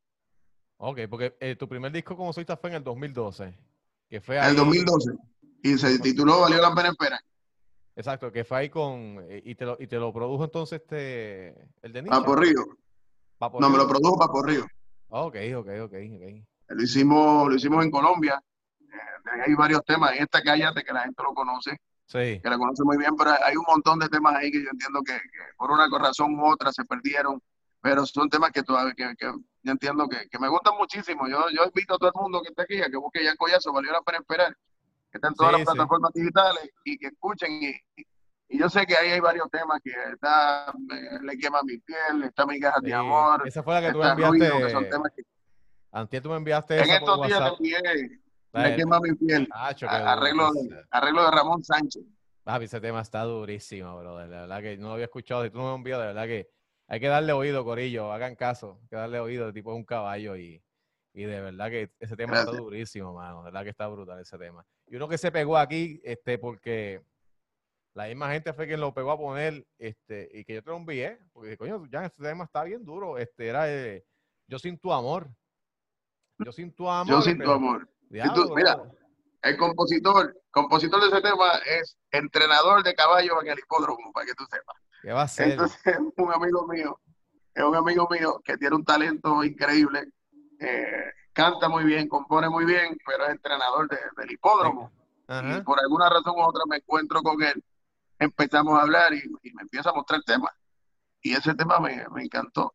Ok, 0.77 0.99
porque 1.09 1.35
eh, 1.39 1.55
tu 1.55 1.67
primer 1.67 1.91
disco 1.91 2.15
como 2.15 2.33
solista 2.33 2.57
fue 2.57 2.69
en 2.69 2.77
el 2.77 2.83
2012. 2.83 3.57
Que 4.09 4.21
fue 4.21 4.37
el 4.37 4.55
2012. 4.55 5.11
Y 5.63 5.77
se 5.77 5.99
tituló 5.99 6.41
Valió 6.41 6.61
la 6.61 6.73
pena 6.73 6.89
esperar. 6.89 7.19
Exacto, 7.95 8.31
que 8.31 8.43
fue 8.43 8.57
ahí 8.57 8.69
con. 8.69 9.25
Eh, 9.27 9.41
y 9.43 9.55
te 9.55 9.65
lo, 9.65 9.75
y 9.79 9.87
te 9.87 9.97
lo 9.97 10.13
produjo 10.13 10.43
entonces 10.43 10.81
este. 10.81 11.69
El 11.81 11.91
de 11.91 12.03
Papo 12.03 12.35
Río. 12.35 12.63
no, 13.59 13.69
me 13.69 13.77
lo 13.77 13.87
produjo 13.87 14.19
Papo 14.19 14.43
Río. 14.43 14.67
ok, 15.09 15.35
ok, 15.55 15.67
ok, 15.85 15.93
Lo 16.67 16.83
hicimos, 16.83 17.49
lo 17.49 17.55
hicimos 17.55 17.83
en 17.83 17.89
Colombia. 17.89 18.39
Eh, 18.79 19.41
hay 19.47 19.55
varios 19.55 19.83
temas 19.83 20.11
en 20.15 20.23
esta 20.23 20.43
cállate 20.43 20.83
que 20.83 20.93
la 20.93 21.01
gente 21.01 21.23
lo 21.23 21.33
conoce. 21.33 21.71
Sí. 22.05 22.39
Que 22.39 22.49
la 22.49 22.59
conoce 22.59 22.83
muy 22.83 22.97
bien, 22.97 23.15
pero 23.17 23.31
hay 23.31 23.55
un 23.57 23.65
montón 23.67 23.97
de 23.97 24.07
temas 24.09 24.35
ahí 24.35 24.51
que 24.51 24.63
yo 24.63 24.69
entiendo 24.71 25.01
que, 25.01 25.19
por 25.57 25.71
una 25.71 25.87
razón 25.97 26.39
u 26.39 26.45
otra 26.51 26.71
se 26.71 26.85
perdieron. 26.85 27.41
Pero 27.87 28.05
son 28.05 28.29
temas 28.29 28.51
que 28.51 28.63
todavía 28.63 28.93
que, 28.93 29.15
que 29.15 29.25
yo 29.27 29.71
entiendo 29.71 30.09
que, 30.09 30.27
que, 30.27 30.39
me 30.39 30.49
gustan 30.49 30.73
muchísimo. 30.77 31.25
Yo, 31.29 31.45
yo 31.55 31.63
invito 31.63 31.95
a 31.95 31.97
todo 31.97 32.11
el 32.13 32.21
mundo 32.21 32.41
que 32.41 32.49
esté 32.49 32.63
aquí 32.63 32.81
a 32.81 32.89
que 32.89 32.97
busque 32.97 33.23
ya 33.23 33.33
Collazo, 33.37 33.71
valió 33.71 33.93
la 33.93 34.01
pena 34.01 34.17
esperar 34.17 34.53
que 35.09 35.17
están 35.17 35.33
todas 35.33 35.53
las 35.53 35.61
plataformas 35.63 36.11
digitales 36.13 36.69
y 36.83 36.97
que 36.97 37.07
escuchen. 37.07 37.49
Y, 37.63 37.69
y, 38.49 38.59
yo 38.59 38.69
sé 38.69 38.85
que 38.85 38.97
ahí 38.97 39.11
hay 39.11 39.21
varios 39.21 39.49
temas 39.49 39.79
que 39.81 39.91
está 40.11 40.73
Le 41.21 41.37
quema 41.37 41.63
mi 41.63 41.77
piel, 41.77 42.23
está 42.23 42.45
Mi 42.45 42.59
caja 42.59 42.81
de 42.81 42.93
amor. 42.93 43.47
Esa 43.47 43.63
fue 43.63 43.73
la 43.75 43.87
que 43.87 43.93
tú 43.93 44.03
enviaste. 44.03 44.37
Ruido, 44.37 44.57
que 44.57 44.69
son 44.69 44.89
temas 44.89 45.11
que... 45.15 45.23
Antes 45.89 46.21
tú 46.21 46.29
me 46.29 46.35
enviaste 46.35 46.81
En 46.81 46.89
estos 46.89 47.25
días 47.25 47.39
te 47.39 47.47
envié 47.55 48.21
Le 48.51 48.75
quema 48.75 48.99
mi 48.99 49.15
piel. 49.15 49.47
arreglo, 49.53 50.51
de, 50.51 50.85
arreglo 50.91 51.23
de 51.23 51.31
Ramón 51.31 51.63
Sánchez. 51.63 52.03
Papi, 52.43 52.65
ese 52.65 52.81
tema 52.81 52.99
está 52.99 53.23
durísimo, 53.23 53.97
bro. 53.97 54.17
De 54.17 54.27
verdad 54.27 54.61
que 54.61 54.77
no 54.77 54.87
lo 54.87 54.93
había 54.95 55.05
escuchado. 55.05 55.45
Si 55.45 55.51
tú 55.51 55.59
no 55.59 55.69
me 55.69 55.75
envías, 55.75 55.99
de 55.99 56.05
verdad 56.07 56.25
que 56.25 56.56
hay 56.87 56.99
que 56.99 57.07
darle 57.07 57.33
oído, 57.33 57.65
Corillo. 57.65 58.11
Hagan 58.11 58.35
caso. 58.35 58.79
Hay 58.81 58.87
que 58.87 58.95
darle 58.95 59.19
oído. 59.19 59.47
El 59.47 59.53
tipo 59.53 59.71
es 59.71 59.77
un 59.77 59.83
caballo 59.83 60.37
y, 60.37 60.63
y 61.13 61.23
de 61.23 61.41
verdad 61.41 61.69
que 61.69 61.91
ese 61.99 62.15
tema 62.15 62.39
está 62.39 62.51
durísimo, 62.51 63.13
mano. 63.13 63.39
De 63.39 63.45
verdad 63.45 63.63
que 63.63 63.69
está 63.69 63.87
brutal 63.87 64.19
ese 64.19 64.37
tema. 64.37 64.65
Y 64.87 64.95
uno 64.95 65.09
que 65.09 65.17
se 65.17 65.31
pegó 65.31 65.57
aquí, 65.57 65.99
este, 66.03 66.37
porque 66.37 67.03
la 67.93 68.07
misma 68.07 68.31
gente 68.31 68.53
fue 68.53 68.67
quien 68.67 68.79
lo 68.79 68.93
pegó 68.93 69.11
a 69.11 69.17
poner, 69.17 69.67
este, 69.77 70.29
y 70.31 70.45
que 70.45 70.53
yo 70.53 70.63
te 70.63 70.69
lo 70.69 70.77
envié, 70.77 71.19
porque 71.33 71.57
coño, 71.57 71.85
ya 71.91 72.05
este 72.05 72.23
tema 72.23 72.45
está 72.45 72.63
bien 72.63 72.85
duro. 72.85 73.17
Este 73.17 73.47
era 73.47 73.69
eh, 73.69 74.05
Yo 74.47 74.57
sin 74.57 74.79
tu 74.79 74.93
amor. 74.93 75.27
Yo 76.39 76.51
sin 76.53 76.71
tu 76.73 76.89
amor. 76.89 77.13
Yo 77.13 77.21
sin 77.21 77.39
tu 77.39 77.51
amor. 77.51 77.89
mira, 78.09 78.31
el 79.41 79.57
compositor, 79.57 80.39
compositor 80.51 81.01
de 81.01 81.07
ese 81.07 81.21
tema 81.21 81.57
es 81.65 81.97
entrenador 82.11 82.83
de 82.83 82.93
caballos 82.95 83.37
en 83.41 83.49
el 83.49 83.59
hipódromo, 83.59 84.13
para 84.13 84.25
que 84.25 84.33
tú 84.35 84.45
sepas. 84.49 84.75
¿Qué 85.01 85.11
va 85.11 85.23
a 85.23 85.27
ser? 85.27 85.51
Entonces, 85.51 85.79
es 85.85 85.97
un 86.17 86.33
amigo 86.33 86.67
mío, 86.67 86.99
es 87.53 87.63
un 87.63 87.75
amigo 87.75 88.07
mío 88.09 88.41
que 88.43 88.57
tiene 88.57 88.75
un 88.75 88.85
talento 88.85 89.43
increíble 89.43 90.11
eh, 90.59 91.11
canta 91.33 91.69
muy 91.69 91.83
bien, 91.83 92.07
compone 92.07 92.49
muy 92.49 92.65
bien, 92.65 92.97
pero 93.05 93.25
es 93.25 93.31
entrenador 93.31 93.87
del 93.89 94.31
hipódromo. 94.31 94.91
Y 95.29 95.61
por 95.61 95.79
alguna 95.79 96.09
razón 96.09 96.35
u 96.35 96.41
otra 96.41 96.63
me 96.67 96.77
encuentro 96.77 97.21
con 97.21 97.41
él, 97.43 97.63
empezamos 98.17 98.77
a 98.79 98.83
hablar 98.83 99.13
y, 99.13 99.29
me 99.53 99.61
empieza 99.61 99.89
a 99.89 99.93
mostrar 99.93 100.21
temas. 100.23 100.53
Y 101.21 101.33
ese 101.33 101.53
tema 101.53 101.79
me, 101.79 102.05
encantó, 102.23 102.73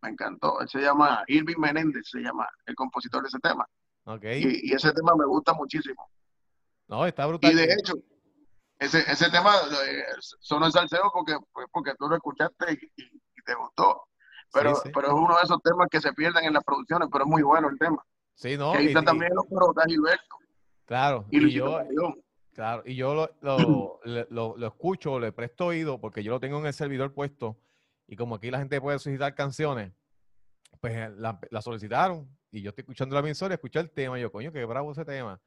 me 0.00 0.10
encantó. 0.10 0.60
Él 0.60 0.68
se 0.68 0.80
llama 0.80 1.24
Irving 1.26 1.58
Menéndez, 1.58 2.08
se 2.08 2.20
llama 2.20 2.48
el 2.66 2.74
compositor 2.74 3.22
de 3.22 3.28
ese 3.28 3.38
tema. 3.40 3.66
Okay. 4.04 4.60
Y, 4.62 4.72
ese 4.72 4.92
tema 4.92 5.14
me 5.16 5.26
gusta 5.26 5.52
muchísimo. 5.52 6.08
No, 6.86 7.04
está 7.04 7.26
brutal. 7.26 7.52
Y 7.52 7.54
de 7.54 7.64
hecho, 7.64 7.94
ese, 8.78 8.98
ese 9.10 9.30
tema 9.30 9.54
eh, 9.86 10.04
sonó 10.40 10.66
en 10.66 10.72
salseo 10.72 11.10
porque, 11.12 11.36
pues, 11.52 11.66
porque 11.72 11.94
tú 11.98 12.08
lo 12.08 12.16
escuchaste 12.16 12.78
y 12.96 13.42
te 13.42 13.54
gustó. 13.54 14.08
Pero, 14.52 14.74
pero 14.94 15.08
es 15.08 15.12
uno 15.12 15.36
de 15.36 15.42
esos 15.42 15.60
temas 15.62 15.88
que 15.90 16.00
se 16.00 16.12
pierden 16.12 16.44
en 16.44 16.54
las 16.54 16.64
producciones, 16.64 17.08
pero 17.12 17.24
es 17.24 17.30
muy 17.30 17.42
bueno 17.42 17.68
el 17.68 17.78
tema. 17.78 18.02
Sí, 18.34 18.56
¿no? 18.56 18.72
ahí 18.72 18.86
está 18.86 19.02
también 19.02 19.34
los 19.34 19.44
coros 19.46 19.74
de 19.74 19.82
Gilberto. 19.92 20.36
Claro. 20.86 21.26
Y, 21.30 21.50
yo, 21.50 21.80
claro, 22.54 22.82
y 22.86 22.94
yo 22.94 23.14
lo, 23.14 23.30
lo, 24.30 24.56
lo, 24.56 24.66
escucho, 24.66 25.18
le 25.20 25.32
presto 25.32 25.66
oído, 25.66 26.00
porque 26.00 26.22
yo 26.22 26.32
lo 26.32 26.40
tengo 26.40 26.58
en 26.58 26.66
el 26.66 26.72
servidor 26.72 27.12
puesto, 27.12 27.58
y 28.06 28.16
como 28.16 28.36
aquí 28.36 28.50
la 28.50 28.58
gente 28.58 28.80
puede 28.80 28.98
solicitar 28.98 29.34
canciones, 29.34 29.92
pues 30.80 30.94
eh, 30.94 31.10
la, 31.16 31.38
la 31.50 31.60
solicitaron, 31.60 32.26
y 32.50 32.62
yo 32.62 32.70
estoy 32.70 32.82
escuchando 32.82 33.14
la 33.14 33.20
emisora, 33.20 33.54
escuché 33.54 33.80
el 33.80 33.90
tema, 33.90 34.18
y 34.18 34.22
yo, 34.22 34.32
coño, 34.32 34.50
qué 34.50 34.64
bravo 34.64 34.92
ese 34.92 35.04
tema. 35.04 35.38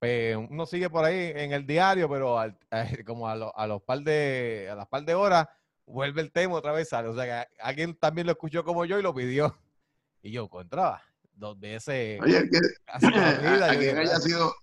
Pues 0.00 0.34
uno 0.34 0.64
sigue 0.64 0.88
por 0.88 1.04
ahí 1.04 1.30
en 1.36 1.52
el 1.52 1.66
diario, 1.66 2.08
pero 2.08 2.38
como 3.06 3.28
a, 3.28 3.32
a 3.32 3.66
los 3.66 3.82
par 3.82 4.00
de, 4.00 4.68
a 4.72 4.74
las 4.74 4.88
par 4.88 5.04
de 5.04 5.14
horas, 5.14 5.46
vuelve 5.84 6.22
el 6.22 6.32
tema 6.32 6.54
otra 6.54 6.72
vez 6.72 6.88
sale. 6.88 7.08
O 7.08 7.14
sea 7.14 7.46
que 7.46 7.54
alguien 7.60 7.94
también 7.94 8.26
lo 8.26 8.32
escuchó 8.32 8.64
como 8.64 8.84
yo 8.86 8.98
y 8.98 9.02
lo 9.02 9.14
pidió. 9.14 9.56
Y 10.22 10.32
yo, 10.32 10.50
contra, 10.50 11.02
dos 11.32 11.58
veces. 11.58 12.20
Oye, 12.20 12.46
que, 12.50 12.58
a, 12.88 12.98
quien 13.78 13.96
haya 13.96 14.16
sido, 14.16 14.54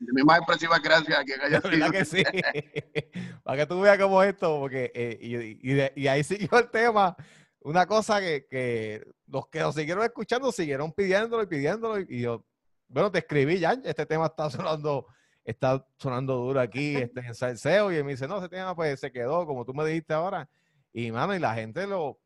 mi 0.00 0.24
más 0.24 0.38
expresiva 0.38 0.80
gracias 0.80 1.16
a 1.16 1.22
quien 1.22 1.40
haya 1.40 1.60
sido. 1.60 1.90
que 1.92 2.04
sí. 2.04 2.24
Para 3.44 3.58
que 3.58 3.66
tú 3.66 3.80
veas 3.80 3.98
cómo 3.98 4.20
esto, 4.24 4.58
porque, 4.58 4.90
eh, 4.92 5.16
y, 5.62 6.02
y, 6.02 6.08
ahí 6.08 6.24
siguió 6.24 6.58
el 6.58 6.68
tema. 6.70 7.14
Una 7.60 7.86
cosa 7.86 8.18
que, 8.18 8.48
que 8.50 9.06
los 9.28 9.46
que 9.46 9.60
nos 9.60 9.76
siguieron 9.76 10.02
escuchando 10.02 10.50
siguieron 10.50 10.92
pidiéndolo 10.92 11.44
y 11.44 11.46
pidiéndolo. 11.46 12.00
Y, 12.00 12.22
yo, 12.22 12.44
bueno, 12.88 13.10
te 13.10 13.18
escribí 13.18 13.58
ya, 13.58 13.72
este 13.84 14.06
tema 14.06 14.26
está 14.26 14.50
sonando 14.50 15.06
está 15.46 15.86
sonando 15.96 16.36
duro 16.36 16.60
aquí 16.60 16.96
este, 16.96 17.20
en 17.20 17.34
salseo 17.34 17.92
y 17.92 17.96
él 17.96 18.04
me 18.04 18.10
dice, 18.10 18.28
no, 18.28 18.38
ese 18.38 18.48
tema 18.48 18.74
pues 18.74 19.00
se 19.00 19.10
quedó, 19.10 19.46
como 19.46 19.64
tú 19.64 19.72
me 19.72 19.86
dijiste 19.86 20.12
ahora. 20.12 20.48
Y 20.92 21.12
mano, 21.12 21.34
y 21.34 21.38
la 21.38 21.54
gente 21.54 21.86
lo, 21.86 22.18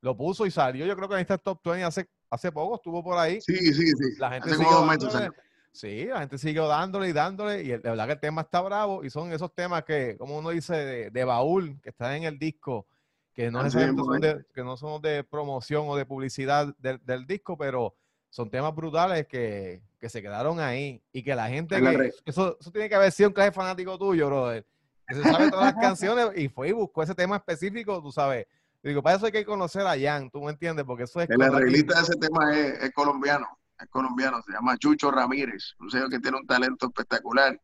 lo 0.00 0.16
puso 0.16 0.46
y 0.46 0.50
salió. 0.50 0.86
Yo 0.86 0.96
creo 0.96 1.08
que 1.08 1.14
en 1.16 1.20
este 1.20 1.36
top 1.38 1.60
20 1.64 1.84
hace, 1.84 2.08
hace 2.30 2.50
poco 2.52 2.76
estuvo 2.76 3.02
por 3.02 3.18
ahí. 3.18 3.40
Sí, 3.40 3.56
sí, 3.56 3.86
sí. 3.86 4.18
La 4.18 4.30
gente 4.30 4.50
siguió 4.50 4.86
dándole, 4.86 5.30
sí, 5.72 6.04
la 6.06 6.20
gente 6.20 6.38
siguió 6.38 6.68
dándole 6.68 7.08
y 7.08 7.12
dándole. 7.12 7.62
Y 7.62 7.68
de 7.68 7.78
verdad 7.78 8.06
que 8.06 8.12
el 8.12 8.20
tema 8.20 8.42
está 8.42 8.60
bravo. 8.60 9.04
Y 9.04 9.10
son 9.10 9.32
esos 9.32 9.52
temas 9.52 9.84
que, 9.84 10.16
como 10.16 10.38
uno 10.38 10.50
dice, 10.50 11.10
de, 11.10 11.24
baúl, 11.24 11.80
que 11.82 11.90
están 11.90 12.12
en 12.12 12.22
el 12.22 12.38
disco, 12.38 12.86
que 13.34 13.50
no, 13.50 13.68
son 13.68 14.20
de, 14.20 14.44
que 14.54 14.62
no 14.62 14.76
son 14.76 15.02
de 15.02 15.24
promoción 15.24 15.86
o 15.88 15.96
de 15.96 16.06
publicidad 16.06 16.72
del, 16.78 17.04
del 17.04 17.26
disco, 17.26 17.58
pero 17.58 17.96
son 18.34 18.50
temas 18.50 18.74
brutales 18.74 19.28
que, 19.28 19.80
que 20.00 20.08
se 20.08 20.20
quedaron 20.20 20.58
ahí 20.58 21.00
y 21.12 21.22
que 21.22 21.36
la 21.36 21.46
gente 21.46 21.80
que, 21.80 22.12
eso, 22.24 22.58
eso 22.58 22.72
tiene 22.72 22.88
que 22.88 22.96
haber 22.96 23.12
sido 23.12 23.28
un 23.28 23.32
clase 23.32 23.52
fanático 23.52 23.96
tuyo, 23.96 24.26
brother. 24.26 24.66
Que 25.06 25.14
se 25.14 25.22
sabe 25.22 25.52
todas 25.52 25.66
las 25.66 25.74
canciones 25.80 26.30
y 26.34 26.48
fue 26.48 26.70
y 26.70 26.72
buscó 26.72 27.04
ese 27.04 27.14
tema 27.14 27.36
específico, 27.36 28.02
tú 28.02 28.10
sabes. 28.10 28.48
digo, 28.82 29.04
para 29.04 29.14
eso 29.14 29.26
hay 29.26 29.30
que 29.30 29.44
conocer 29.44 29.86
a 29.86 29.96
Jan, 29.96 30.32
tú 30.32 30.42
me 30.42 30.50
entiendes, 30.50 30.84
porque 30.84 31.04
eso 31.04 31.20
es... 31.20 31.30
El 31.30 31.40
arreglista 31.42 31.94
de 31.94 32.02
ese 32.02 32.16
tema 32.16 32.52
es, 32.58 32.92
colombiano, 32.92 33.46
es 33.78 33.86
colombiano, 33.88 34.42
se 34.42 34.50
llama 34.50 34.76
Chucho 34.78 35.12
Ramírez, 35.12 35.76
un 35.78 35.88
señor 35.88 36.10
que 36.10 36.18
tiene 36.18 36.38
un 36.38 36.46
talento 36.48 36.86
espectacular 36.86 37.56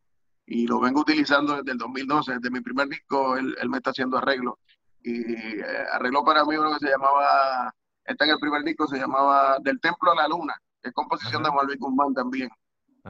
y 0.45 0.67
lo 0.67 0.79
vengo 0.79 1.01
utilizando 1.01 1.57
desde 1.57 1.73
el 1.73 1.79
2012, 1.79 2.35
desde 2.35 2.49
mi 2.49 2.61
primer 2.61 2.87
disco, 2.87 3.35
él, 3.35 3.57
me 3.67 3.75
está 3.75 3.89
haciendo 3.89 4.19
arreglo 4.19 4.57
y 5.03 5.33
eh, 5.33 5.65
arregló 5.91 6.23
para 6.23 6.45
mí 6.45 6.55
uno 6.55 6.71
que 6.71 6.85
se 6.85 6.91
llamaba, 6.91 7.75
está 8.11 8.25
en 8.25 8.31
el 8.31 8.39
primer 8.39 8.63
disco, 8.63 8.87
se 8.87 8.97
llamaba 8.97 9.57
Del 9.59 9.79
Templo 9.79 10.11
a 10.11 10.15
la 10.15 10.27
Luna, 10.27 10.55
es 10.81 10.91
composición 10.93 11.43
de 11.43 11.51
Malvin 11.51 11.79
Guzmán 11.79 12.13
también. 12.13 12.49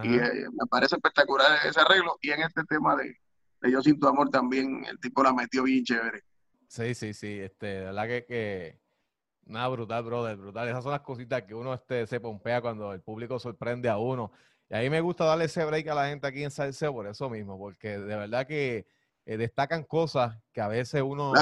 Y 0.03 0.15
eh, 0.15 0.47
me 0.51 0.65
parece 0.69 0.95
espectacular 0.95 1.65
ese 1.65 1.79
arreglo. 1.81 2.17
Y 2.21 2.31
en 2.31 2.41
este 2.41 2.63
tema 2.63 2.95
de, 2.95 3.17
Yo 3.69 3.81
Sin 3.81 3.99
Tu 3.99 4.07
Amor 4.07 4.29
también, 4.29 4.85
el 4.85 4.99
tipo 4.99 5.21
la 5.21 5.33
metió 5.33 5.63
bien 5.63 5.83
chévere. 5.83 6.23
Sí, 6.67 6.95
sí, 6.95 7.13
sí. 7.13 7.39
Este, 7.39 7.67
de 7.67 7.81
verdad 7.85 8.07
que, 8.07 8.25
que 8.25 8.79
nada 9.45 9.67
brutal, 9.67 10.03
brother, 10.03 10.37
brutal. 10.37 10.69
Esas 10.69 10.83
son 10.83 10.93
las 10.93 11.01
cositas 11.01 11.43
que 11.43 11.53
uno 11.53 11.73
este, 11.73 12.07
se 12.07 12.19
pompea 12.19 12.61
cuando 12.61 12.93
el 12.93 13.01
público 13.01 13.37
sorprende 13.39 13.89
a 13.89 13.97
uno. 13.97 14.31
Y 14.69 14.75
a 14.75 14.79
mí 14.79 14.89
me 14.89 15.01
gusta 15.01 15.25
darle 15.25 15.45
ese 15.45 15.65
break 15.65 15.87
a 15.89 15.95
la 15.95 16.07
gente 16.07 16.27
aquí 16.27 16.43
en 16.43 16.51
Salseo 16.51 16.93
por 16.93 17.07
eso 17.07 17.29
mismo, 17.29 17.57
porque 17.59 17.97
de 17.97 18.15
verdad 18.15 18.47
que 18.47 18.87
eh, 19.25 19.37
destacan 19.37 19.83
cosas 19.83 20.37
que 20.53 20.61
a 20.61 20.69
veces 20.69 21.01
uno, 21.01 21.33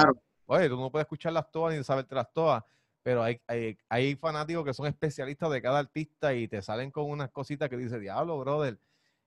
oye, 0.46 0.68
tú 0.68 0.76
no 0.76 0.90
puedes 0.90 1.04
escucharlas 1.04 1.48
todas 1.52 1.76
ni 1.76 1.84
sabértelas 1.84 2.32
todas, 2.32 2.64
pero 3.02 3.22
hay, 3.22 3.40
hay, 3.46 3.78
hay, 3.88 4.14
fanáticos 4.16 4.64
que 4.64 4.74
son 4.74 4.86
especialistas 4.86 5.50
de 5.50 5.62
cada 5.62 5.78
artista 5.78 6.34
y 6.34 6.48
te 6.48 6.60
salen 6.60 6.90
con 6.90 7.10
unas 7.10 7.30
cositas 7.30 7.68
que 7.68 7.76
dice, 7.76 7.98
diablo, 7.98 8.38
brother. 8.38 8.78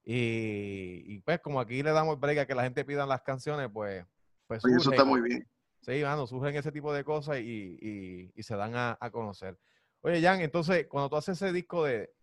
Y, 0.05 1.19
pues 1.21 1.39
como 1.39 1.59
aquí 1.59 1.81
le 1.81 1.91
damos 1.91 2.19
break 2.19 2.39
a 2.39 2.45
que 2.45 2.55
la 2.55 2.63
gente 2.63 2.85
pida 2.85 3.05
las 3.05 3.21
canciones, 3.21 3.69
pues... 3.73 4.05
pues 4.47 4.63
eso 4.65 4.91
está 4.91 5.05
muy 5.05 5.21
bien. 5.21 5.47
Sí, 5.81 6.01
mano, 6.01 6.27
surgen 6.27 6.55
ese 6.55 6.71
tipo 6.71 6.93
de 6.93 7.03
cosas 7.03 7.39
y, 7.39 8.31
y, 8.33 8.43
se 8.43 8.55
dan 8.55 8.73
a, 8.75 8.97
conocer. 9.11 9.57
Oye, 10.01 10.21
Jan, 10.21 10.41
entonces, 10.41 10.87
cuando 10.87 11.09
tú 11.09 11.17
haces 11.17 11.41
ese 11.41 11.51
disco 11.51 11.83
de, 11.83 12.13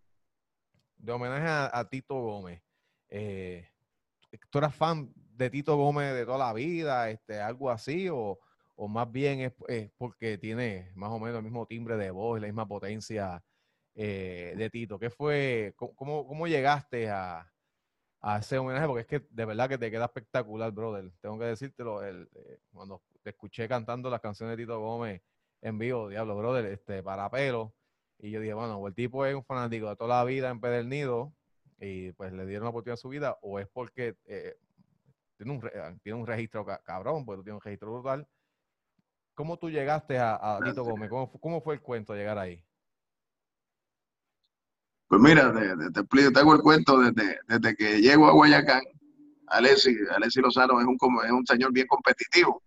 de 0.96 1.12
homenaje 1.12 1.46
a, 1.46 1.88
Tito 1.88 2.14
Gómez, 2.14 2.62
eh, 3.08 3.68
¿tú 4.50 4.58
eras 4.58 4.74
fan 4.74 5.12
de 5.14 5.50
Tito 5.50 5.76
Gómez 5.76 6.14
de 6.14 6.24
toda 6.24 6.38
la 6.38 6.52
vida, 6.52 7.10
este, 7.10 7.40
algo 7.40 7.70
así, 7.70 8.08
o, 8.10 8.38
o 8.80 8.88
más 8.88 9.12
bien 9.12 9.40
es, 9.68 9.90
porque 9.98 10.38
tiene 10.38 10.90
más 10.94 11.10
o 11.10 11.18
menos 11.18 11.36
el 11.36 11.44
mismo 11.44 11.66
timbre 11.66 11.98
de 11.98 12.10
voz 12.10 12.40
la 12.40 12.46
misma 12.46 12.66
potencia 12.66 13.44
eh, 13.94 14.54
de 14.56 14.70
Tito. 14.70 14.98
¿Qué 14.98 15.10
fue, 15.10 15.74
cómo, 15.76 16.26
cómo 16.26 16.46
llegaste 16.46 17.10
a, 17.10 17.46
a, 18.22 18.38
ese 18.38 18.56
homenaje? 18.56 18.86
Porque 18.86 19.02
es 19.02 19.06
que 19.06 19.26
de 19.30 19.44
verdad 19.44 19.68
que 19.68 19.76
te 19.76 19.90
queda 19.90 20.06
espectacular, 20.06 20.72
brother. 20.72 21.12
Tengo 21.20 21.38
que 21.38 21.44
decírtelo, 21.44 22.02
el, 22.02 22.26
eh, 22.34 22.58
cuando 22.72 23.02
te 23.22 23.30
escuché 23.30 23.68
cantando 23.68 24.08
las 24.08 24.22
canciones 24.22 24.56
de 24.56 24.62
Tito 24.62 24.80
Gómez 24.80 25.20
en 25.60 25.78
vivo, 25.78 26.08
diablo, 26.08 26.34
brother, 26.38 26.64
este, 26.64 27.02
para 27.02 27.28
pelo. 27.30 27.74
Y 28.18 28.30
yo 28.30 28.40
dije, 28.40 28.54
bueno, 28.54 28.86
el 28.86 28.94
tipo 28.94 29.26
es 29.26 29.34
un 29.34 29.44
fanático 29.44 29.90
de 29.90 29.96
toda 29.96 30.16
la 30.20 30.24
vida 30.24 30.48
en 30.48 30.58
Pedernido 30.58 31.34
y 31.78 32.12
pues 32.12 32.32
le 32.32 32.46
dieron 32.46 32.64
la 32.64 32.70
oportunidad 32.70 32.94
a 32.94 32.96
su 32.96 33.10
vida, 33.10 33.38
o 33.42 33.58
es 33.58 33.68
porque 33.68 34.16
eh, 34.24 34.56
tiene 35.36 35.52
un, 35.52 36.00
tiene 36.02 36.18
un 36.18 36.26
registro 36.26 36.64
cabrón, 36.64 37.26
tú 37.26 37.42
tienes 37.42 37.54
un 37.54 37.60
registro 37.60 37.92
brutal. 37.92 38.26
¿Cómo 39.40 39.56
tú 39.56 39.70
llegaste 39.70 40.18
a, 40.18 40.34
a 40.34 40.58
Tito 40.62 40.84
Gómez? 40.84 41.08
¿Cómo, 41.08 41.32
¿Cómo, 41.40 41.62
fue 41.62 41.72
el 41.72 41.80
cuento 41.80 42.12
llegar 42.12 42.36
ahí? 42.36 42.62
Pues 45.08 45.18
mira, 45.18 45.50
te, 45.50 45.90
te, 45.92 46.00
explico, 46.00 46.30
te 46.30 46.40
hago 46.40 46.54
el 46.56 46.60
cuento 46.60 46.98
desde, 46.98 47.38
desde 47.48 47.74
que 47.74 48.02
llego 48.02 48.26
a 48.26 48.32
Guayacán. 48.32 48.82
Alessi, 49.46 49.96
Alessi 50.14 50.42
Lozano 50.42 50.78
es 50.78 50.86
un, 50.86 50.98
es 51.24 51.30
un 51.30 51.46
señor 51.46 51.72
bien 51.72 51.86
competitivo. 51.86 52.62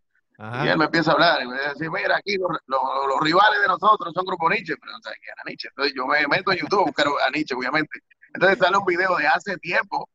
Y 0.64 0.68
él 0.68 0.80
me 0.80 0.86
empieza 0.86 1.12
a 1.12 1.14
hablar 1.14 1.44
y 1.44 1.48
me 1.48 1.54
dice, 1.54 1.92
mira, 1.92 2.18
aquí 2.18 2.38
los, 2.38 2.50
los, 2.66 3.22
rivales 3.22 3.62
de 3.62 3.68
nosotros 3.68 4.12
son 4.12 4.26
Grupo 4.26 4.50
Nietzsche, 4.50 4.76
pero 4.76 4.94
no 4.94 4.98
sé 5.04 5.12
quién 5.22 5.32
era 5.32 5.44
Nietzsche. 5.46 5.68
Entonces 5.68 5.94
yo 5.96 6.08
me 6.08 6.28
meto 6.28 6.54
en 6.54 6.58
YouTube 6.58 6.80
a 6.80 6.86
buscar 6.86 7.06
a 7.06 7.30
Nietzsche, 7.30 7.54
obviamente. 7.54 8.00
Entonces 8.34 8.58
sale 8.58 8.78
un 8.78 8.86
video 8.86 9.16
de 9.16 9.28
hace 9.28 9.58
tiempo 9.58 10.10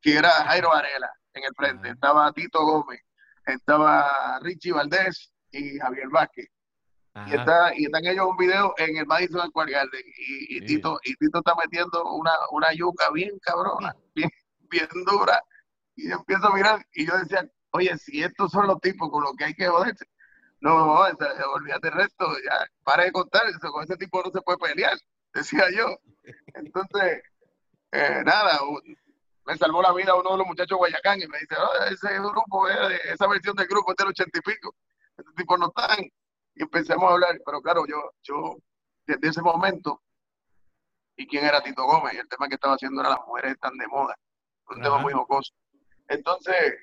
que 0.00 0.16
era 0.16 0.30
Jairo 0.30 0.70
Varela 0.70 1.12
en 1.34 1.44
el 1.44 1.54
frente. 1.54 1.90
Estaba 1.90 2.32
Tito 2.32 2.64
Gómez, 2.64 3.02
estaba 3.44 4.38
Richie 4.40 4.72
Valdés 4.72 5.34
y 5.52 5.78
Javier 5.78 6.08
Vázquez. 6.08 6.46
Y, 7.26 7.34
está, 7.34 7.72
y 7.74 7.86
están 7.86 8.04
ellos 8.06 8.26
un 8.26 8.36
video 8.36 8.74
en 8.76 8.96
el 8.96 9.06
Madison 9.06 9.48
Square 9.48 9.72
Garden 9.72 10.02
y, 10.06 10.56
y 10.58 10.60
Tito, 10.66 11.00
y 11.02 11.14
Tito 11.16 11.38
está 11.38 11.54
metiendo 11.56 12.04
una, 12.14 12.30
una 12.52 12.72
yuca 12.72 13.10
bien 13.10 13.36
cabrona, 13.40 13.96
bien, 14.14 14.30
bien 14.70 14.88
dura. 15.04 15.42
Y 15.96 16.08
yo 16.08 16.16
empiezo 16.16 16.46
a 16.46 16.54
mirar 16.54 16.86
y 16.92 17.06
yo 17.06 17.18
decía, 17.18 17.48
oye, 17.70 17.96
si 17.98 18.22
estos 18.22 18.52
son 18.52 18.68
los 18.68 18.80
tipos 18.80 19.10
con 19.10 19.24
los 19.24 19.34
que 19.34 19.44
hay 19.46 19.54
que 19.54 19.66
joderse, 19.66 20.04
no, 20.60 21.00
olvídate 21.54 21.88
el 21.88 21.94
resto, 21.94 22.26
ya, 22.44 22.66
para 22.84 23.04
de 23.04 23.12
contar, 23.12 23.46
eso, 23.48 23.70
con 23.72 23.84
ese 23.84 23.96
tipo 23.96 24.22
no 24.22 24.30
se 24.30 24.40
puede 24.42 24.58
pelear, 24.58 24.96
decía 25.34 25.64
yo. 25.70 25.98
Entonces, 26.54 27.22
eh, 27.92 28.22
nada, 28.24 28.60
me 29.44 29.56
salvó 29.56 29.82
la 29.82 29.92
vida 29.92 30.14
uno 30.14 30.32
de 30.32 30.38
los 30.38 30.46
muchachos 30.46 30.70
de 30.70 30.76
Guayacán 30.76 31.20
y 31.20 31.26
me 31.26 31.38
dice, 31.38 31.54
oh, 31.56 31.84
ese 31.84 32.18
grupo, 32.18 32.68
eh, 32.68 33.00
esa 33.12 33.26
versión 33.26 33.56
del 33.56 33.66
grupo 33.66 33.92
es 33.92 33.96
del 33.96 34.08
ochenta 34.08 34.38
y 34.38 34.42
pico, 34.42 34.74
estos 35.18 35.34
tipos 35.34 35.58
no 35.58 35.68
están. 35.68 36.04
Y 36.54 36.62
empecemos 36.62 37.04
a 37.04 37.14
hablar, 37.14 37.38
pero 37.44 37.60
claro, 37.60 37.86
yo, 37.86 38.12
yo 38.22 38.56
desde 39.06 39.28
ese 39.28 39.42
momento, 39.42 40.02
¿y 41.16 41.26
quién 41.26 41.44
era 41.44 41.62
Tito 41.62 41.84
Gómez? 41.84 42.14
Y 42.14 42.18
el 42.18 42.28
tema 42.28 42.48
que 42.48 42.54
estaba 42.54 42.74
haciendo 42.74 43.00
era 43.00 43.10
las 43.10 43.26
mujeres 43.26 43.52
están 43.52 43.76
de 43.76 43.86
moda, 43.86 44.16
un 44.68 44.82
tema 44.82 44.98
muy 44.98 45.12
jocoso. 45.12 45.52
Entonces, 46.08 46.74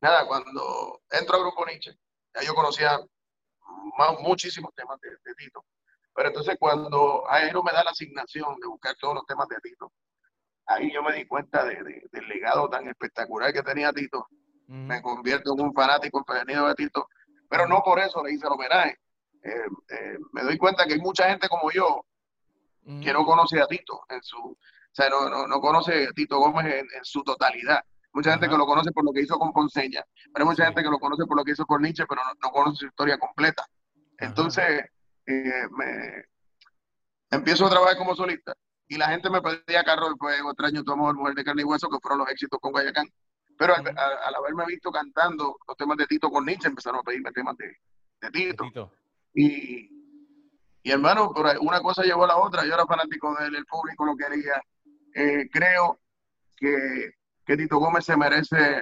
nada, 0.00 0.26
cuando 0.26 1.02
entro 1.10 1.36
a 1.36 1.40
Grupo 1.40 1.66
Nietzsche, 1.66 1.96
ya 2.34 2.42
yo 2.42 2.54
conocía 2.54 3.00
muchísimos 4.20 4.74
temas 4.74 5.00
de, 5.00 5.34
Tito. 5.34 5.64
Pero 6.14 6.28
entonces 6.28 6.56
cuando 6.58 7.24
no 7.52 7.62
me 7.62 7.72
da 7.72 7.84
la 7.84 7.90
asignación 7.90 8.58
de 8.60 8.66
buscar 8.66 8.96
todos 8.96 9.14
los 9.14 9.26
temas 9.26 9.48
de 9.48 9.56
Tito, 9.62 9.92
ahí 10.66 10.92
yo 10.92 11.02
me 11.02 11.14
di 11.14 11.26
cuenta 11.26 11.64
de, 11.64 12.08
del 12.10 12.28
legado 12.28 12.68
tan 12.68 12.88
espectacular 12.88 13.52
que 13.52 13.62
tenía 13.62 13.92
Tito. 13.92 14.26
Me 14.66 15.02
convierto 15.02 15.52
en 15.54 15.64
un 15.64 15.74
fanático 15.74 16.18
empedernido 16.18 16.68
de 16.68 16.74
Tito, 16.74 17.08
pero 17.50 17.66
no 17.66 17.82
por 17.82 17.98
eso 17.98 18.22
le 18.24 18.32
hice 18.32 18.46
el 18.46 18.52
homenaje. 18.52 18.96
Eh, 19.42 19.66
eh, 19.90 20.18
me 20.32 20.42
doy 20.42 20.56
cuenta 20.56 20.86
que 20.86 20.94
hay 20.94 21.00
mucha 21.00 21.28
gente 21.28 21.48
como 21.48 21.70
yo 21.70 22.04
que 23.02 23.12
no 23.12 23.24
conoce 23.24 23.60
a 23.60 23.66
Tito 23.66 24.02
en 24.08 24.20
su, 24.22 24.38
o 24.38 24.56
sea, 24.90 25.08
no, 25.08 25.46
no, 25.46 25.60
conoce 25.60 26.08
a 26.08 26.12
Tito 26.12 26.38
Gómez 26.38 26.66
en 26.66 27.04
su 27.04 27.22
totalidad. 27.22 27.84
Mucha 28.12 28.32
gente 28.32 28.48
que 28.48 28.56
lo 28.56 28.66
conoce 28.66 28.90
por 28.90 29.04
lo 29.04 29.12
que 29.12 29.20
hizo 29.20 29.38
con 29.38 29.52
Ponceña, 29.52 30.04
pero 30.32 30.44
hay 30.44 30.50
mucha 30.50 30.64
gente 30.64 30.82
que 30.82 30.90
lo 30.90 30.98
conoce 30.98 31.24
por 31.26 31.36
lo 31.36 31.44
que 31.44 31.52
hizo 31.52 31.64
con 31.66 31.82
Nietzsche, 31.82 32.04
pero 32.08 32.22
no, 32.42 32.50
conoce 32.50 32.78
su 32.78 32.86
historia 32.86 33.18
completa. 33.18 33.64
Entonces, 34.18 34.84
eh, 35.26 35.68
me 35.70 36.24
empiezo 37.30 37.66
a 37.66 37.70
trabajar 37.70 37.96
como 37.96 38.16
solista 38.16 38.52
y 38.88 38.96
la 38.96 39.08
gente 39.08 39.30
me 39.30 39.40
pedía 39.40 39.84
Carro 39.84 40.06
del 40.06 40.16
Fuego, 40.18 40.50
Extraño 40.50 40.82
tu 40.82 40.92
amor, 40.92 41.14
Mujer 41.14 41.34
de 41.34 41.44
carne 41.44 41.62
y 41.62 41.64
hueso, 41.64 41.88
que 41.88 41.98
fueron 42.02 42.18
los 42.18 42.30
éxitos 42.30 42.58
con 42.60 42.72
Guayacán. 42.72 43.08
Pero 43.60 43.74
al, 43.76 44.34
haberme 44.34 44.64
visto 44.64 44.90
cantando 44.90 45.58
los 45.68 45.76
temas 45.76 45.98
de 45.98 46.06
Tito 46.06 46.30
con 46.30 46.46
Nietzsche, 46.46 46.68
empezaron 46.68 47.00
a 47.00 47.02
pedirme 47.02 47.30
temas 47.32 47.54
de, 47.58 48.30
Tito. 48.32 48.64
Y, 49.34 49.86
y 50.82 50.90
hermano, 50.90 51.32
una 51.60 51.82
cosa 51.82 52.02
llevó 52.02 52.24
a 52.24 52.28
la 52.28 52.38
otra. 52.38 52.64
Yo 52.64 52.72
era 52.72 52.86
fanático 52.86 53.34
del 53.36 53.54
el 53.54 53.66
público 53.66 54.06
lo 54.06 54.16
quería. 54.16 54.62
Eh, 55.14 55.50
creo 55.52 56.00
que 56.56 57.12
que 57.50 57.56
Tito 57.56 57.78
Gómez 57.78 58.04
se 58.04 58.16
merece 58.16 58.78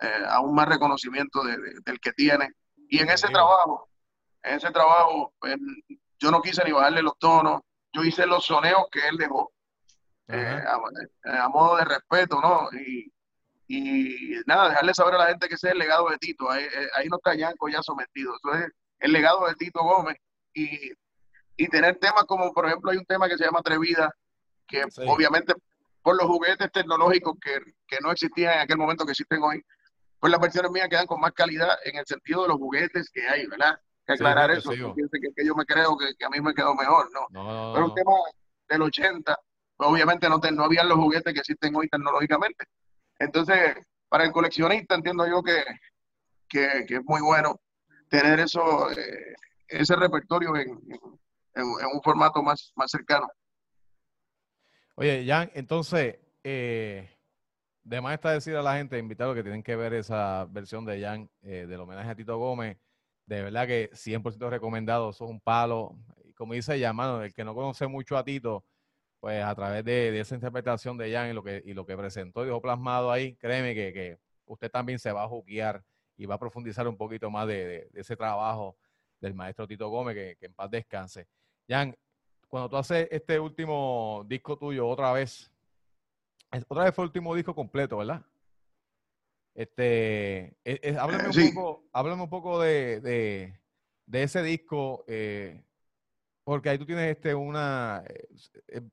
eh, 0.00 0.24
aún 0.28 0.54
más 0.54 0.68
reconocimiento 0.68 1.42
del 1.42 2.00
que 2.00 2.12
tiene. 2.12 2.52
Y 2.88 3.00
en 3.00 3.10
ese 3.10 3.26
trabajo, 3.28 3.88
en 4.44 4.56
ese 4.56 4.70
trabajo, 4.70 5.34
pues, 5.40 5.56
yo 6.20 6.30
no 6.30 6.40
quise 6.40 6.62
ni 6.64 6.70
bajarle 6.70 7.02
los 7.02 7.18
tonos, 7.18 7.62
yo 7.92 8.04
hice 8.04 8.24
los 8.26 8.44
soneos 8.44 8.86
que 8.92 9.08
él 9.08 9.16
dejó, 9.16 9.52
eh, 10.28 10.62
a, 11.24 11.48
modo 11.48 11.76
de 11.78 11.84
respeto, 11.84 12.40
¿no? 12.40 12.68
Y, 12.78 13.12
y, 13.74 14.40
nada, 14.46 14.68
dejarle 14.68 14.92
saber 14.92 15.14
a 15.14 15.18
la 15.18 15.26
gente 15.28 15.48
que 15.48 15.54
ese 15.54 15.68
es 15.68 15.72
el 15.72 15.78
legado 15.78 16.08
de 16.10 16.18
Tito, 16.18 16.50
ahí, 16.50 16.64
eh, 16.64 17.08
no 17.08 17.16
está 17.16 17.34
Yanko 17.34 17.68
ya 17.68 17.82
sometido, 17.82 18.34
eso 18.36 18.54
es 18.58 18.70
el 18.98 19.12
legado 19.12 19.46
de 19.46 19.54
Tito 19.54 19.82
Gómez. 19.82 20.16
Y, 20.54 20.92
y 21.56 21.68
tener 21.68 21.96
temas 21.96 22.24
como, 22.24 22.52
por 22.52 22.66
ejemplo, 22.66 22.90
hay 22.90 22.98
un 22.98 23.06
tema 23.06 23.28
que 23.28 23.38
se 23.38 23.44
llama 23.44 23.60
Atrevida, 23.60 24.14
que 24.66 24.84
obviamente 25.06 25.54
por 26.02 26.16
los 26.16 26.26
juguetes 26.26 26.70
tecnológicos 26.70 27.34
que, 27.40 27.60
que, 27.86 27.98
no 28.02 28.10
existían 28.10 28.54
en 28.54 28.60
aquel 28.60 28.76
momento 28.76 29.06
que 29.06 29.12
existen 29.12 29.42
hoy, 29.42 29.62
pues 30.20 30.30
las 30.30 30.40
versiones 30.40 30.70
mías 30.70 30.88
quedan 30.90 31.06
con 31.06 31.20
más 31.20 31.32
calidad 31.32 31.78
en 31.84 31.96
el 31.96 32.04
sentido 32.06 32.42
de 32.42 32.48
los 32.48 32.58
juguetes 32.58 33.08
que 33.10 33.26
hay, 33.26 33.46
¿verdad? 33.46 33.78
Que 34.06 34.14
aclarar 34.14 34.50
eso, 34.50 34.70
que, 34.70 35.46
yo 35.46 35.54
me 35.54 35.64
creo 35.64 35.96
que, 35.96 36.24
a 36.24 36.28
mí 36.28 36.40
me 36.40 36.52
quedó 36.52 36.74
mejor, 36.74 37.10
¿no? 37.12 37.26
no, 37.30 37.72
Pero 37.72 37.86
un 37.86 37.94
tema 37.94 38.12
del 38.68 38.82
80, 38.82 39.38
pues 39.76 39.90
obviamente 39.90 40.28
no, 40.28 40.38
no 40.38 40.64
habían 40.64 40.88
los 40.88 40.98
juguetes 40.98 41.32
que 41.32 41.40
existen 41.40 41.74
hoy 41.74 41.88
tecnológicamente. 41.88 42.66
Entonces, 43.22 43.76
para 44.08 44.24
el 44.24 44.32
coleccionista 44.32 44.96
entiendo 44.96 45.26
yo 45.28 45.42
que, 45.42 45.62
que, 46.48 46.96
es 46.96 47.04
muy 47.04 47.20
bueno 47.22 47.60
tener 48.08 48.40
eso, 48.40 48.90
eh, 48.90 49.34
ese 49.68 49.94
repertorio 49.94 50.56
en, 50.56 50.70
en, 51.54 51.64
un 51.64 52.02
formato 52.02 52.42
más, 52.42 52.72
más 52.74 52.90
cercano. 52.90 53.28
Oye, 54.96 55.24
Jan, 55.24 55.50
entonces, 55.54 56.18
eh, 56.42 57.08
de 57.84 58.00
más 58.00 58.14
está 58.14 58.32
decir 58.32 58.56
a 58.56 58.62
la 58.62 58.76
gente, 58.76 58.98
invitarlos 58.98 59.36
que 59.36 59.44
tienen 59.44 59.62
que 59.62 59.76
ver 59.76 59.94
esa 59.94 60.46
versión 60.50 60.84
de 60.84 61.00
Jan 61.00 61.30
eh, 61.42 61.66
del 61.68 61.80
homenaje 61.80 62.10
a 62.10 62.16
Tito 62.16 62.36
Gómez. 62.38 62.76
De 63.26 63.40
verdad 63.40 63.68
que 63.68 63.88
100% 63.92 64.50
recomendado, 64.50 65.10
eso 65.10 65.24
es 65.24 65.30
un 65.30 65.40
palo. 65.40 65.96
Como 66.34 66.54
dice 66.54 66.80
Jan, 66.80 66.96
mano, 66.96 67.22
el 67.22 67.32
que 67.32 67.44
no 67.44 67.54
conoce 67.54 67.86
mucho 67.86 68.16
a 68.16 68.24
Tito, 68.24 68.64
pues 69.22 69.40
a 69.40 69.54
través 69.54 69.84
de, 69.84 70.18
esa 70.18 70.34
interpretación 70.34 70.98
de 70.98 71.12
Jan 71.12 71.30
y 71.30 71.32
lo 71.32 71.44
que, 71.44 71.62
y 71.64 71.74
lo 71.74 71.86
que 71.86 71.96
presentó 71.96 72.42
y 72.42 72.46
dejó 72.46 72.60
plasmado 72.60 73.12
ahí, 73.12 73.36
créeme 73.36 73.72
que, 73.72 74.18
usted 74.46 74.68
también 74.68 74.98
se 74.98 75.12
va 75.12 75.22
a 75.22 75.28
juquear 75.28 75.84
y 76.16 76.26
va 76.26 76.34
a 76.34 76.40
profundizar 76.40 76.88
un 76.88 76.96
poquito 76.96 77.30
más 77.30 77.46
de, 77.46 77.88
ese 77.94 78.16
trabajo 78.16 78.76
del 79.20 79.34
maestro 79.34 79.68
Tito 79.68 79.88
Gómez, 79.90 80.16
que, 80.16 80.36
que 80.40 80.46
en 80.46 80.54
paz 80.54 80.68
descanse. 80.72 81.28
Jan, 81.68 81.96
cuando 82.48 82.68
tú 82.68 82.76
haces 82.76 83.06
este 83.12 83.38
último 83.38 84.26
disco 84.26 84.58
tuyo 84.58 84.88
otra 84.88 85.12
vez, 85.12 85.52
otra 86.66 86.82
vez 86.82 86.92
fue 86.92 87.04
el 87.04 87.10
último 87.10 87.36
disco 87.36 87.54
completo, 87.54 87.98
¿verdad? 87.98 88.26
Este, 89.54 90.56
e, 90.64 90.80
e, 90.82 90.96
háblame, 90.98 91.28
un 91.28 91.54
poco, 91.54 91.84
háblame 91.92 92.22
un 92.24 92.28
poco 92.28 92.60
de, 92.60 93.54
ese 94.10 94.42
disco, 94.42 95.04
eh, 95.06 95.62
porque 96.44 96.68
ahí 96.68 96.78
tú 96.78 96.86
tienes 96.86 97.16
este 97.16 97.34
una, 97.34 98.02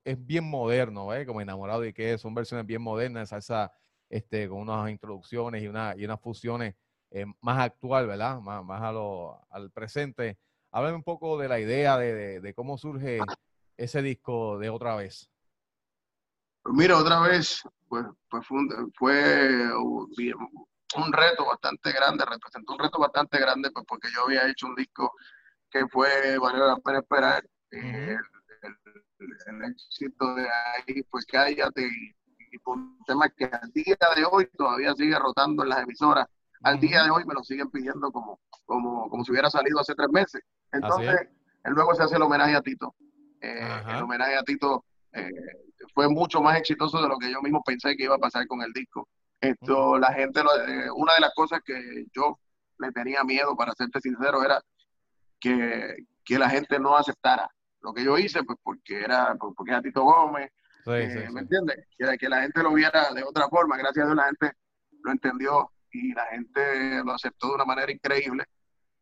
es, 0.03 0.25
bien 0.25 0.49
moderno, 0.49 1.13
¿eh? 1.13 1.25
como 1.25 1.41
enamorado 1.41 1.85
y 1.85 1.93
que 1.93 2.17
son 2.17 2.33
versiones 2.33 2.65
bien 2.65 2.81
modernas, 2.81 3.29
salsa 3.29 3.71
este, 4.09 4.47
con 4.47 4.59
unas 4.59 4.89
introducciones 4.89 5.63
y, 5.63 5.67
una, 5.67 5.93
y 5.95 6.05
unas 6.05 6.21
fusiones 6.21 6.75
eh, 7.11 7.25
más 7.41 7.59
actual, 7.59 8.07
¿verdad? 8.07 8.39
Más, 8.39 8.63
más 8.63 8.81
a 8.81 8.91
lo, 8.91 9.45
al 9.49 9.71
presente. 9.71 10.37
Háblame 10.71 10.97
un 10.97 11.03
poco 11.03 11.37
de 11.39 11.47
la 11.47 11.59
idea 11.59 11.97
de, 11.97 12.39
de 12.39 12.53
cómo 12.53 12.77
surge 12.77 13.19
ese 13.79 14.01
disco 14.01 14.59
de 14.59 14.69
otra 14.69 14.95
vez? 14.95 15.29
Pues 16.61 16.75
mira, 16.75 16.97
otra 16.97 17.21
vez, 17.21 17.63
pues, 17.87 18.05
pues 18.29 18.45
fue, 18.45 18.57
un, 18.57 18.93
fue 18.93 19.73
un, 19.73 21.13
reto 21.13 21.45
bastante 21.45 21.91
grande, 21.93 22.25
representó 22.25 22.73
un 22.73 22.79
reto 22.79 22.99
bastante 22.99 23.39
grande, 23.39 23.71
pues 23.71 23.85
porque 23.87 24.09
yo 24.13 24.25
había 24.25 24.47
hecho 24.49 24.67
un 24.67 24.75
disco 24.75 25.13
que 25.69 25.87
fue 25.87 26.37
valió 26.39 26.65
la 26.65 26.77
pena 26.77 26.99
esperar. 26.99 27.43
Eh, 27.71 28.17
el, 28.61 29.63
éxito 29.63 30.35
de 30.35 30.47
ahí, 30.47 31.03
pues 31.03 31.25
cállate, 31.25 31.81
y, 31.81 32.15
y 32.51 32.59
un 32.65 32.97
tema 33.05 33.29
que 33.29 33.45
al 33.45 33.71
día 33.71 33.97
de 34.15 34.25
hoy 34.29 34.47
todavía 34.57 34.93
sigue 34.93 35.17
rotando 35.17 35.63
en 35.63 35.69
las 35.69 35.83
emisoras. 35.83 36.27
Al 36.63 36.79
día 36.79 37.03
de 37.03 37.09
hoy 37.09 37.23
me 37.25 37.33
lo 37.33 37.43
siguen 37.43 37.69
pidiendo 37.69 38.11
como, 38.11 38.39
como, 38.65 39.09
como 39.09 39.23
si 39.23 39.31
hubiera 39.31 39.49
salido 39.49 39.79
hace 39.79 39.95
tres 39.95 40.09
meses. 40.09 40.41
Entonces, 40.71 41.29
luego 41.63 41.93
se 41.95 42.03
hace 42.03 42.15
el 42.15 42.21
homenaje 42.21 42.55
a 42.55 42.61
Tito. 42.61 42.95
Eh, 43.41 43.81
el 43.89 44.03
homenaje 44.03 44.35
a 44.35 44.43
Tito 44.43 44.83
eh, 45.13 45.29
fue 45.93 46.09
mucho 46.09 46.41
más 46.41 46.57
exitoso 46.57 47.01
de 47.01 47.07
lo 47.07 47.17
que 47.17 47.31
yo 47.31 47.41
mismo 47.41 47.63
pensé 47.63 47.95
que 47.95 48.03
iba 48.03 48.15
a 48.15 48.19
pasar 48.19 48.45
con 48.47 48.61
el 48.61 48.73
disco. 48.73 49.07
Esto, 49.39 49.97
la 49.97 50.13
gente, 50.13 50.41
eh, 50.41 50.91
una 50.93 51.13
de 51.13 51.21
las 51.21 51.33
cosas 51.33 51.61
que 51.63 52.05
yo 52.13 52.37
le 52.77 52.91
tenía 52.91 53.23
miedo, 53.23 53.55
para 53.55 53.73
serte 53.73 54.01
sincero, 54.01 54.43
era 54.43 54.61
que, 55.39 55.95
que 56.23 56.37
la 56.37 56.49
gente 56.49 56.79
no 56.79 56.95
aceptara 56.97 57.49
lo 57.81 57.93
que 57.93 58.03
yo 58.03 58.17
hice, 58.17 58.43
pues 58.43 58.57
porque 58.61 59.01
era, 59.01 59.35
porque 59.35 59.71
era 59.71 59.81
Tito 59.81 60.03
Gómez, 60.03 60.51
¿me 60.85 61.41
entiendes? 61.41 61.87
Que, 61.97 62.17
que, 62.17 62.29
la 62.29 62.41
gente 62.41 62.61
lo 62.63 62.73
viera 62.73 63.13
de 63.13 63.23
otra 63.23 63.47
forma. 63.47 63.77
Gracias 63.77 64.03
a 64.03 64.07
Dios 64.07 64.17
la 64.17 64.25
gente 64.25 64.51
lo 65.03 65.11
entendió 65.11 65.71
y 65.91 66.13
la 66.13 66.25
gente 66.27 67.03
lo 67.03 67.13
aceptó 67.13 67.47
de 67.47 67.55
una 67.55 67.65
manera 67.65 67.91
increíble. 67.91 68.45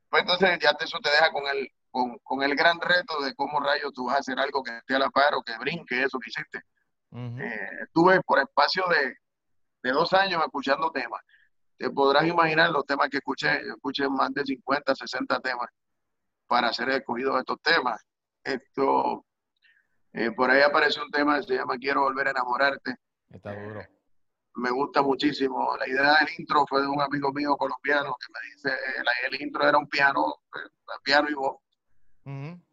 Pues 0.10 0.22
entonces 0.22 0.60
ya 0.60 0.76
eso 0.80 1.00
te 1.00 1.10
deja 1.10 1.32
con 1.32 1.44
el, 1.48 1.70
con, 1.90 2.18
con, 2.20 2.44
el 2.44 2.56
gran 2.56 2.80
reto 2.80 3.22
de 3.22 3.34
cómo 3.36 3.60
rayos 3.60 3.94
tú 3.94 4.06
vas 4.06 4.18
a 4.18 4.20
hacer 4.20 4.40
algo 4.40 4.64
que 4.64 4.78
esté 4.78 4.96
a 4.96 5.00
la 5.00 5.10
par 5.10 5.34
o 5.36 5.42
que 5.42 5.58
brinque 5.58 6.04
eso 6.04 6.20
que 6.20 6.30
hiciste. 6.30 6.62
Eh, 7.12 7.70
estuve 7.84 8.22
por 8.22 8.40
espacio 8.40 8.84
de, 8.90 9.16
de, 9.82 9.92
dos 9.92 10.14
años 10.14 10.42
escuchando 10.44 10.92
temas. 10.92 11.22
Te 11.78 11.90
podrás 11.90 12.26
imaginar 12.26 12.70
los 12.70 12.86
temas 12.86 13.10
que 13.10 13.18
escuché. 13.18 13.62
Yo 13.66 13.74
escuché 13.74 14.08
más 14.08 14.34
de 14.34 14.44
50, 14.44 14.96
60 14.96 15.40
temas 15.40 15.70
para 16.48 16.74
ser 16.74 16.90
escogido 16.90 17.34
de 17.34 17.40
estos 17.40 17.62
temas. 17.62 18.04
Esto, 18.44 19.26
eh, 20.14 20.32
por 20.32 20.50
ahí 20.50 20.62
aparece 20.62 21.02
un 21.02 21.12
tema 21.12 21.38
que 21.38 21.44
se 21.44 21.56
llama 21.56 21.78
Quiero 21.78 22.02
volver 22.02 22.28
a 22.28 22.32
enamorarte. 22.32 22.96
Está 23.30 23.54
duro. 23.54 23.82
me 24.56 24.72
gusta 24.72 25.02
muchísimo. 25.02 25.76
La 25.78 25.88
idea 25.88 26.20
del 26.20 26.30
intro 26.38 26.66
fue 26.68 26.82
de 26.82 26.88
un 26.88 27.02
amigo 27.02 27.32
mío 27.34 27.56
colombiano 27.58 28.16
que 28.20 28.34
me 28.34 28.54
dice, 28.54 28.70
el, 28.98 29.34
el 29.34 29.42
intro 29.42 29.68
era 29.68 29.78
un 29.78 29.88
piano, 29.88 30.36
piano 31.04 31.30
y 31.30 31.34
voz 31.34 31.58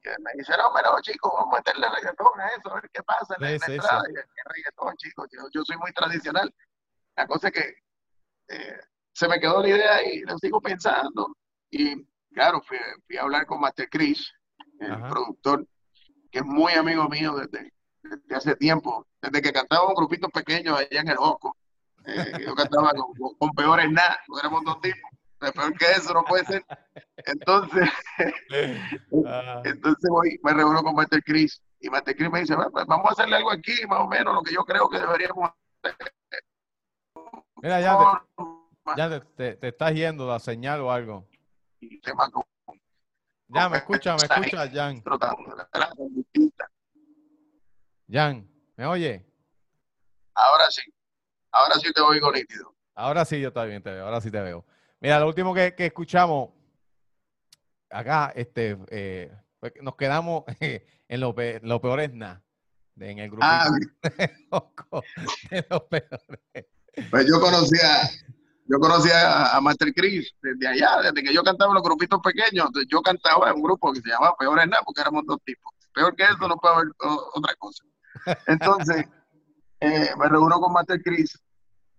que 0.03 0.11
me 0.19 0.33
dice, 0.37 0.53
no, 0.59 0.73
pero 0.75 1.01
chicos, 1.01 1.33
vamos 1.33 1.55
a 1.55 1.57
meterle 1.59 1.89
reggaetón 1.89 2.41
a 2.41 2.49
eso, 2.49 2.71
a 2.71 2.75
ver 2.75 2.91
qué 2.93 3.03
pasa 3.05 3.37
en 3.37 3.43
la 3.43 3.51
entrada. 3.53 4.03
reggaetón, 4.47 4.97
chicos? 4.97 5.29
Yo, 5.53 5.65
soy 5.65 5.77
muy 5.77 5.93
tradicional. 5.93 6.53
La 7.15 7.27
cosa 7.29 7.49
es 7.49 7.55
que 7.55 7.75
eh, 8.49 8.81
se 9.13 9.29
me 9.29 9.39
quedó 9.39 9.63
la 9.63 9.69
idea 9.69 10.13
y 10.13 10.23
lo 10.23 10.37
sigo 10.39 10.61
pensando. 10.61 11.37
Y 11.71 12.05
claro, 12.35 12.61
fui, 12.63 12.77
a 13.17 13.23
hablar 13.23 13.47
con 13.47 13.61
Master 13.61 13.89
Chris, 13.91 14.33
el 14.81 15.01
productor, 15.09 15.67
que 16.31 16.41
es 16.41 16.45
muy 16.45 16.73
amigo 16.73 17.09
mío 17.09 17.35
desde, 17.37 17.73
hace 18.35 18.57
tiempo, 18.57 19.07
desde 19.23 19.41
que 19.41 19.53
cantaba 19.53 19.89
un 19.89 19.95
grupito 19.95 20.29
pequeño 20.29 20.77
allá 20.77 21.01
en 21.01 21.09
el 21.09 21.17
Oco. 21.19 21.57
Eh, 22.07 22.45
yo 22.45 22.55
cantaba 22.55 22.93
con, 22.93 23.35
con 23.39 23.51
peores 23.53 23.91
nada, 23.91 24.21
éramos 24.39 24.63
dos 24.65 24.81
tipos 24.83 25.11
peor 25.53 25.77
que 25.77 25.85
eso 25.93 26.15
no 26.15 26.25
puede 26.25 26.45
ser. 26.45 26.65
Entonces, 27.17 27.89
ah. 29.27 29.63
entonces 29.65 30.11
voy, 30.11 30.39
me 30.43 30.53
reúno 30.53 30.83
con 30.83 30.95
Master 30.95 31.23
Chris 31.25 31.63
y 31.81 31.89
Master 31.91 32.17
Chris 32.17 32.31
me 32.31 32.41
dice, 32.41 32.57
pues, 32.73 32.87
vamos 32.87 33.07
a 33.09 33.13
hacerle 33.13 33.37
algo 33.37 33.51
aquí, 33.51 33.75
más 33.89 34.01
o 34.01 34.09
menos 34.09 34.35
lo 34.35 34.43
que 34.43 34.55
yo 34.55 34.65
creo 34.65 34.89
que 34.89 34.99
deberíamos 34.99 35.51
hacer. 35.83 35.97
Mira, 37.63 37.81
ya, 37.81 37.99
te, 38.37 38.93
ya 38.97 39.21
te, 39.37 39.57
te, 39.57 39.69
estás 39.69 39.95
yendo 39.95 40.27
la 40.27 40.39
señal 40.39 40.81
o 40.81 40.93
algo. 40.93 41.27
Ya, 43.49 43.69
me 43.69 43.77
escucha, 43.77 44.17
me 44.17 44.23
escucha, 44.23 44.71
Jan. 44.71 45.03
Jan, 48.11 48.49
¿me 48.77 48.87
oye? 48.87 49.27
Ahora 50.35 50.71
sí, 50.71 50.83
ahora 51.53 51.75
sí 51.77 51.93
te 51.93 52.01
oigo 52.01 52.33
nítido. 52.33 52.75
Ahora 52.95 53.25
sí 53.25 53.41
yo 53.41 53.53
también 53.53 53.83
te 53.83 53.91
veo, 53.91 54.05
ahora 54.05 54.21
sí 54.21 54.31
te 54.31 54.41
veo. 54.41 54.65
Mira, 55.01 55.19
lo 55.21 55.27
último 55.29 55.55
que, 55.55 55.75
escuchamos 55.77 56.51
acá, 57.91 58.33
este, 58.35 58.79
eh, 58.89 59.33
nos 59.81 59.97
quedamos 59.97 60.45
en 61.09 61.21
lo, 61.21 61.35
lo 61.63 61.81
peor 61.81 62.01
es 62.01 62.13
nada, 62.13 62.43
en 62.99 63.19
el 63.19 63.31
grupo 63.31 63.47
ah, 63.47 63.69
de 65.51 65.67
los 65.71 65.83
peores. 65.83 66.67
Pues 67.11 67.27
yo 67.27 67.41
conocía, 67.41 68.11
yo 68.67 68.79
conocía 68.79 69.55
a 69.55 69.61
Master 69.61 69.93
Chris 69.95 70.35
desde 70.41 70.67
allá, 70.67 71.03
desde 71.03 71.23
que 71.23 71.35
yo 71.35 71.43
cantaba 71.43 71.71
en 71.71 71.75
los 71.75 71.83
grupitos 71.83 72.21
pequeños, 72.21 72.71
yo 72.89 73.03
cantaba 73.03 73.51
en 73.51 73.57
un 73.57 73.63
grupo 73.63 73.93
que 73.93 74.01
se 74.01 74.09
llamaba 74.09 74.37
Peor 74.39 74.59
es 74.61 74.69
nada, 74.69 74.83
porque 74.85 75.03
éramos 75.03 75.25
dos 75.27 75.39
tipos. 75.45 75.73
Peor 75.93 76.17
que 76.17 76.25
eso 76.25 76.49
no 76.49 76.57
puede 76.57 76.75
haber 76.75 76.89
otra 76.99 77.55
cosa. 77.57 77.85
Entonces, 78.47 79.07
eh, 79.81 80.11
me 80.19 80.29
reúno 80.29 80.59
con 80.61 80.73
Master 80.73 81.01
Chris 81.03 81.39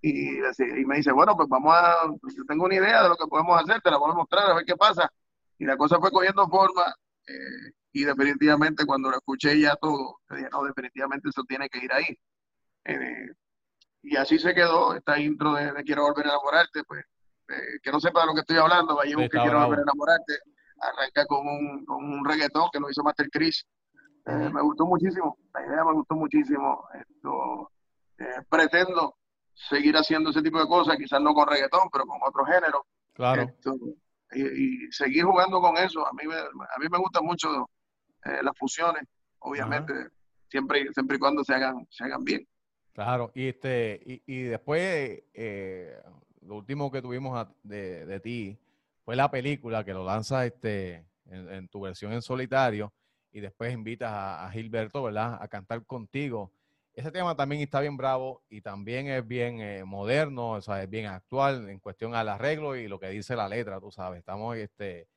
y, 0.01 0.37
y, 0.37 0.85
me 0.85 0.97
dice, 0.97 1.11
bueno, 1.11 1.35
pues 1.35 1.47
vamos 1.49 1.73
a, 1.73 1.95
yo 2.35 2.43
tengo 2.47 2.65
una 2.65 2.75
idea 2.75 3.03
de 3.03 3.09
lo 3.09 3.15
que 3.15 3.27
podemos 3.27 3.61
hacer, 3.61 3.81
te 3.81 3.91
la 3.91 3.97
voy 3.97 4.11
a 4.11 4.15
mostrar, 4.15 4.49
a 4.49 4.55
ver 4.55 4.65
qué 4.65 4.75
pasa. 4.75 5.11
Y 5.57 5.65
la 5.65 5.77
cosa 5.77 5.99
fue 5.99 6.11
cogiendo 6.11 6.47
forma 6.47 6.93
eh, 7.27 7.71
y 7.93 8.03
definitivamente 8.03 8.85
cuando 8.85 9.09
lo 9.09 9.17
escuché 9.17 9.59
ya 9.59 9.75
todo, 9.75 10.19
dije, 10.29 10.49
no, 10.51 10.63
definitivamente 10.63 11.29
eso 11.29 11.43
tiene 11.47 11.69
que 11.69 11.85
ir 11.85 11.93
ahí. 11.93 12.17
Eh, 12.85 13.29
y 14.05 14.15
así 14.15 14.37
se 14.39 14.53
quedó 14.53 14.95
esta 14.95 15.19
intro 15.19 15.53
de, 15.53 15.83
Quiero 15.83 16.03
volver 16.03 16.27
a 16.27 16.29
enamorarte, 16.29 16.83
pues 16.83 17.03
eh, 17.49 17.79
que 17.81 17.91
no 17.91 17.99
sepa 17.99 18.21
de 18.21 18.27
lo 18.27 18.33
que 18.33 18.41
estoy 18.41 18.57
hablando, 18.57 18.95
vaya 18.95 19.15
que 19.15 19.29
Quiero 19.29 19.59
volver 19.59 19.79
a 19.79 19.83
enamorarte, 19.83 20.33
arranca 20.79 21.25
con 21.25 21.47
un, 21.47 21.85
con 21.85 22.03
un 22.03 22.25
reggaetón 22.25 22.69
que 22.71 22.79
lo 22.79 22.89
hizo 22.89 23.03
Master 23.03 23.29
Chris. 23.31 23.65
me 24.25 24.61
gustó 24.61 24.85
muchísimo, 24.85 25.37
la 25.53 25.65
idea 25.65 25.83
me 25.83 25.93
gustó 25.93 26.15
muchísimo. 26.15 26.87
Esto, 26.93 27.71
pretendo 28.49 29.15
seguir 29.53 29.95
haciendo 29.95 30.29
ese 30.29 30.41
tipo 30.41 30.59
de 30.59 30.67
cosas, 30.67 30.97
quizás 30.97 31.21
no 31.21 31.33
con 31.33 31.47
reggaetón, 31.47 31.89
pero 31.91 32.05
con 32.05 32.19
otro 32.23 32.45
género. 32.45 32.85
Claro. 33.13 33.47
y, 34.33 34.91
seguir 34.91 35.23
jugando 35.23 35.61
con 35.61 35.77
eso. 35.77 36.05
A 36.05 36.11
mí 36.13 36.27
me, 36.27 36.35
a 36.35 36.79
mí 36.79 36.87
me 36.91 36.97
gustan 36.97 37.25
mucho 37.25 37.69
eh, 38.25 38.39
las 38.43 38.57
fusiones, 38.57 39.03
obviamente, 39.39 39.93
siempre, 40.49 40.91
siempre 40.93 41.17
y 41.17 41.19
cuando 41.19 41.43
se 41.43 41.53
hagan, 41.53 41.87
se 41.89 42.03
hagan 42.03 42.23
bien. 42.23 42.45
Claro, 42.95 43.31
y 43.35 43.49
este, 43.49 44.01
y, 44.05 44.23
y 44.25 44.41
después 44.43 45.21
eh, 45.33 46.01
lo 46.41 46.55
último 46.55 46.91
que 46.91 47.01
tuvimos 47.01 47.47
de, 47.61 48.05
de, 48.05 48.19
ti 48.19 48.57
fue 49.03 49.15
la 49.15 49.29
película 49.29 49.83
que 49.83 49.93
lo 49.93 50.03
lanza 50.03 50.45
este 50.45 51.05
en, 51.29 51.67
tu 51.67 51.81
versión 51.81 52.13
en 52.13 52.23
solitario 52.23 52.91
y 53.31 53.41
después 53.41 53.71
invitas 53.73 54.11
a, 54.11 54.47
a 54.47 54.51
Gilberto, 54.51 55.03
¿verdad? 55.03 55.37
A 55.39 55.47
cantar 55.47 55.85
contigo 55.85 56.51
ese 56.95 57.11
tema 57.11 57.35
también 57.35 57.61
está 57.61 57.81
bien 57.81 57.97
bravo 57.97 58.41
y 58.49 58.61
también 58.61 59.07
es 59.07 59.27
bien 59.27 59.59
eh, 59.59 59.83
moderno, 59.83 60.51
o 60.51 60.61
sea, 60.61 60.81
es 60.81 60.89
bien 60.89 61.07
actual 61.07 61.69
en 61.69 61.79
cuestión 61.79 62.15
al 62.15 62.29
arreglo 62.29 62.75
y 62.75 62.87
lo 62.87 62.99
que 62.99 63.09
dice 63.09 63.35
la 63.35 63.49
letra, 63.49 63.81
tú 63.81 63.91
sabes. 63.91 64.19
Estamos, 64.19 64.55
este, 64.55 65.09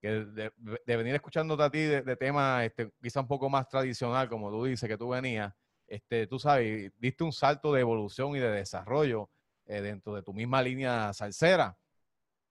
de, 0.00 0.50
venir 0.86 1.14
escuchándote 1.14 1.62
a 1.62 1.70
ti 1.70 1.80
de, 1.80 2.16
tema 2.16 2.64
este, 2.64 2.90
quizá 3.02 3.20
un 3.20 3.28
poco 3.28 3.50
más 3.50 3.68
tradicional, 3.68 4.30
como 4.30 4.50
tú 4.50 4.64
dices 4.64 4.88
que 4.88 4.96
tú 4.96 5.10
venías, 5.10 5.52
este, 5.88 6.26
tú 6.26 6.38
sabes, 6.38 6.92
diste 6.98 7.24
un 7.24 7.32
salto 7.32 7.72
de 7.72 7.80
evolución 7.80 8.36
y 8.36 8.38
de 8.38 8.50
desarrollo 8.50 9.30
eh, 9.66 9.80
dentro 9.80 10.14
de 10.14 10.22
tu 10.22 10.32
misma 10.32 10.62
línea 10.62 11.12
salsera. 11.12 11.76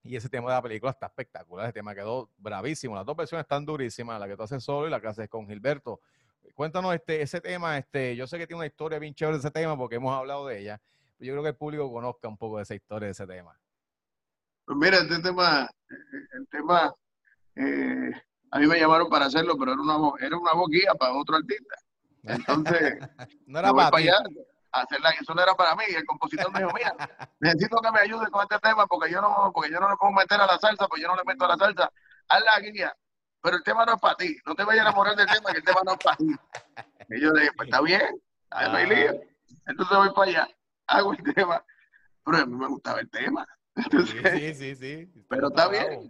Y 0.03 0.15
ese 0.15 0.29
tema 0.29 0.49
de 0.49 0.55
la 0.55 0.61
película 0.61 0.91
está 0.91 1.07
espectacular, 1.07 1.65
ese 1.65 1.73
tema 1.73 1.93
quedó 1.93 2.29
bravísimo. 2.37 2.95
Las 2.95 3.05
dos 3.05 3.15
versiones 3.15 3.43
están 3.43 3.65
durísimas, 3.65 4.19
la 4.19 4.27
que 4.27 4.35
tú 4.35 4.43
haces 4.43 4.63
solo 4.63 4.87
y 4.87 4.89
la 4.89 5.01
que 5.01 5.07
haces 5.07 5.29
con 5.29 5.47
Gilberto. 5.47 6.01
Cuéntanos 6.55 6.93
este, 6.95 7.21
ese 7.21 7.41
tema, 7.41 7.77
este, 7.77 8.15
yo 8.15 8.25
sé 8.25 8.37
que 8.37 8.47
tiene 8.47 8.59
una 8.59 8.67
historia 8.67 8.99
bien 8.99 9.13
chévere 9.13 9.37
ese 9.37 9.51
tema 9.51 9.77
porque 9.77 9.95
hemos 9.95 10.17
hablado 10.17 10.47
de 10.47 10.59
ella, 10.59 10.81
pero 11.17 11.27
yo 11.27 11.33
creo 11.33 11.43
que 11.43 11.49
el 11.49 11.55
público 11.55 11.91
conozca 11.91 12.27
un 12.27 12.37
poco 12.37 12.57
de 12.57 12.63
esa 12.63 12.73
historia 12.73 13.07
de 13.07 13.11
ese 13.11 13.27
tema. 13.27 13.59
Pues 14.65 14.77
mira, 14.77 14.97
este 14.97 15.19
tema, 15.19 15.69
el 15.89 16.47
tema, 16.49 16.93
eh, 17.55 18.11
a 18.51 18.59
mí 18.59 18.67
me 18.67 18.79
llamaron 18.79 19.09
para 19.09 19.25
hacerlo, 19.25 19.57
pero 19.57 19.73
era 19.73 19.81
una, 19.81 20.25
era 20.25 20.37
una 20.37 20.53
boquilla 20.53 20.93
para 20.97 21.13
otro 21.13 21.35
artista. 21.35 21.75
Entonces, 22.27 22.99
no 23.47 23.59
era 23.59 23.73
para, 23.73 23.97
allá, 23.97 24.17
hacerla, 24.71 25.11
eso 25.11 25.33
no 25.33 25.41
era 25.41 25.53
para 25.55 25.75
mí. 25.75 25.83
El 25.87 26.05
compositor 26.05 26.51
me 26.51 26.59
dijo, 26.59 26.71
mira, 26.73 26.93
necesito 27.39 27.77
que 27.77 27.91
me 27.91 27.99
ayude 27.99 28.29
con 28.29 28.43
este 28.43 28.59
tema 28.59 28.85
porque 28.87 29.11
yo 29.11 29.21
no, 29.21 29.51
porque 29.53 29.71
yo 29.71 29.79
no 29.79 29.89
le 29.89 29.95
puedo 29.97 30.13
meter 30.13 30.39
a 30.39 30.47
la 30.47 30.57
salsa, 30.57 30.87
porque 30.87 31.03
yo 31.03 31.07
no 31.07 31.15
le 31.15 31.23
meto 31.25 31.45
a 31.45 31.49
la 31.49 31.57
salsa. 31.57 31.91
Haz 32.29 32.43
la 32.43 32.59
guía 32.59 32.93
pero 33.41 33.57
el 33.57 33.63
tema 33.63 33.85
no 33.85 33.93
es 33.93 34.01
para 34.01 34.15
ti. 34.15 34.35
No 34.45 34.55
te 34.55 34.65
vayas 34.65 34.85
a 34.85 34.89
enamorar 34.89 35.15
del 35.15 35.27
tema, 35.27 35.51
que 35.51 35.59
el 35.59 35.63
tema 35.63 35.81
no 35.85 35.93
es 35.93 35.97
para 35.99 36.17
ti. 36.17 36.35
Y 37.09 37.21
yo 37.21 37.31
le 37.31 37.41
dije, 37.41 37.53
pues 37.55 37.69
está 37.69 37.81
bien, 37.81 38.21
no 38.51 38.75
hay 38.75 38.89
lío. 38.89 39.21
Entonces 39.65 39.97
voy 39.97 40.09
para 40.13 40.31
allá, 40.31 40.47
hago 40.87 41.13
el 41.13 41.33
tema, 41.33 41.63
pero 42.25 42.37
a 42.39 42.45
mí 42.45 42.55
me 42.55 42.67
gustaba 42.67 42.99
el 42.99 43.09
tema. 43.09 43.47
sí, 44.33 44.53
sí, 44.53 44.75
sí, 44.75 45.23
Pero 45.29 45.47
está 45.47 45.69
bien, 45.69 46.09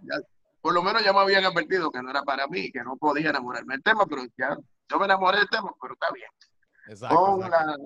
por 0.60 0.74
lo 0.74 0.82
menos 0.82 1.04
ya 1.04 1.12
me 1.12 1.20
habían 1.20 1.44
advertido 1.44 1.92
que 1.92 2.02
no 2.02 2.10
era 2.10 2.22
para 2.22 2.48
mí, 2.48 2.72
que 2.72 2.82
no 2.82 2.96
podía 2.96 3.30
enamorarme 3.30 3.74
del 3.74 3.82
tema, 3.84 4.04
pero 4.06 4.22
ya 4.36 4.56
yo 4.88 4.98
me 4.98 5.04
enamoré 5.04 5.38
del 5.38 5.48
tema, 5.48 5.70
pero 5.80 5.94
está 5.94 6.10
bien. 6.12 6.30
Exacto, 6.88 7.16
con 7.16 7.50
la 7.50 7.76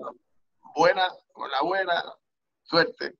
buena, 0.75 1.07
con 1.31 1.51
la 1.51 1.61
buena 1.61 2.03
suerte 2.63 3.15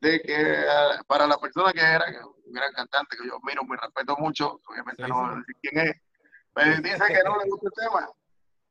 de 0.00 0.20
que 0.20 0.66
ah, 0.68 1.02
para 1.06 1.26
la 1.26 1.36
persona 1.38 1.72
que 1.72 1.80
era, 1.80 2.04
un 2.44 2.52
gran 2.52 2.72
cantante 2.72 3.16
que 3.16 3.26
yo 3.26 3.38
miro, 3.42 3.64
me 3.64 3.76
respeto 3.76 4.16
mucho, 4.16 4.60
obviamente 4.68 5.06
no 5.06 5.20
voy 5.20 5.32
a 5.32 5.36
decir 5.36 5.56
quién 5.60 5.88
es, 5.88 5.96
pero 6.52 6.76
dice 6.80 7.06
que 7.08 7.22
no 7.24 7.36
le 7.38 7.50
gusta 7.50 7.68
el 7.68 7.72
tema, 7.72 8.08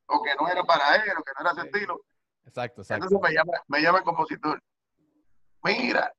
o 0.08 0.24
que 0.24 0.36
no 0.36 0.48
era 0.48 0.64
para 0.64 0.96
él, 0.96 1.12
o 1.18 1.24
que 1.24 1.32
no 1.38 1.50
era 1.50 1.52
ese 1.52 1.68
estilo. 1.68 2.02
Exacto, 2.46 2.82
exacto. 2.82 3.06
Entonces 3.06 3.30
me 3.30 3.36
llama, 3.36 3.54
me 3.68 3.82
llama 3.82 3.98
el 4.00 4.04
compositor. 4.04 4.62
Mira, 5.64 6.14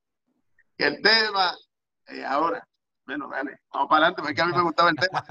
que 0.77 0.87
el 0.87 1.03
tema, 1.03 1.55
eh, 2.09 2.25
ahora, 2.25 2.67
bueno, 3.07 3.29
dale, 3.29 3.61
vamos 3.73 3.89
para 3.89 4.07
adelante, 4.07 4.23
porque 4.23 4.41
a 4.41 4.47
mí 4.47 4.53
me 4.53 4.63
gustaba 4.63 4.91
el 4.91 4.97
tema. 4.97 5.25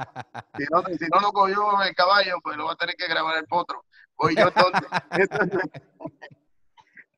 Si 0.58 0.64
no, 0.72 0.84
si 0.84 1.06
no 1.12 1.20
lo 1.20 1.32
cogió 1.34 1.82
el 1.84 1.94
caballo, 1.94 2.38
pues 2.42 2.56
lo 2.56 2.66
va 2.66 2.72
a 2.72 2.78
tener 2.78 2.96
que 2.96 3.08
grabar 3.08 3.38
el 3.38 3.46
potro. 3.46 3.84
Voy 4.18 4.34
yo 4.36 4.48
entonces. 4.48 4.88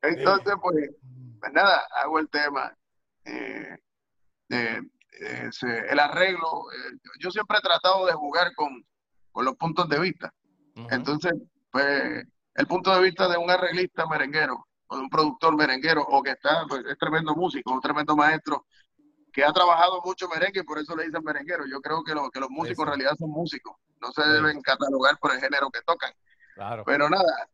entonces, 0.02 0.54
pues, 0.60 0.90
pues 1.40 1.52
nada, 1.52 1.86
hago 2.02 2.18
el 2.18 2.28
tema. 2.28 2.76
Eh, 3.24 3.78
eh, 4.50 4.82
el 5.90 5.98
arreglo, 6.00 6.72
eh, 6.72 6.98
yo 7.20 7.30
siempre 7.30 7.58
he 7.58 7.62
tratado 7.62 8.06
de 8.06 8.12
jugar 8.14 8.52
con, 8.54 8.84
los 9.34 9.54
puntos 9.54 9.88
de 9.88 10.00
vista. 10.00 10.34
Entonces, 10.90 11.32
pues, 11.70 12.24
el 12.54 12.66
punto 12.66 12.92
de 12.92 13.02
vista 13.02 13.28
de 13.28 13.36
un 13.36 13.48
arreglista 13.48 14.06
merenguero 14.06 14.66
o 14.88 14.96
de 14.96 15.02
un 15.02 15.08
productor 15.08 15.56
merenguero 15.56 16.02
o 16.02 16.20
que 16.20 16.30
está, 16.32 16.64
pues, 16.68 16.84
es 16.84 16.98
tremendo 16.98 17.36
músico, 17.36 17.72
un 17.72 17.80
tremendo 17.80 18.16
maestro 18.16 18.66
que 19.32 19.44
ha 19.44 19.52
trabajado 19.52 20.00
mucho 20.04 20.28
merengue, 20.28 20.64
por 20.64 20.78
eso 20.78 20.96
le 20.96 21.04
dicen 21.04 21.22
merenguero. 21.22 21.64
Yo 21.66 21.80
creo 21.80 22.02
que, 22.02 22.14
lo, 22.14 22.30
que 22.30 22.40
los 22.40 22.50
músicos 22.50 22.84
en 22.84 22.88
realidad 22.88 23.16
son 23.18 23.30
músicos, 23.30 23.76
no 24.00 24.10
se 24.12 24.22
deben 24.22 24.60
catalogar 24.62 25.18
por 25.18 25.32
el 25.32 25.40
género 25.40 25.70
que 25.70 25.80
tocan. 25.82 26.12
Claro. 26.54 26.84
Pero 26.84 27.08
nada, 27.08 27.48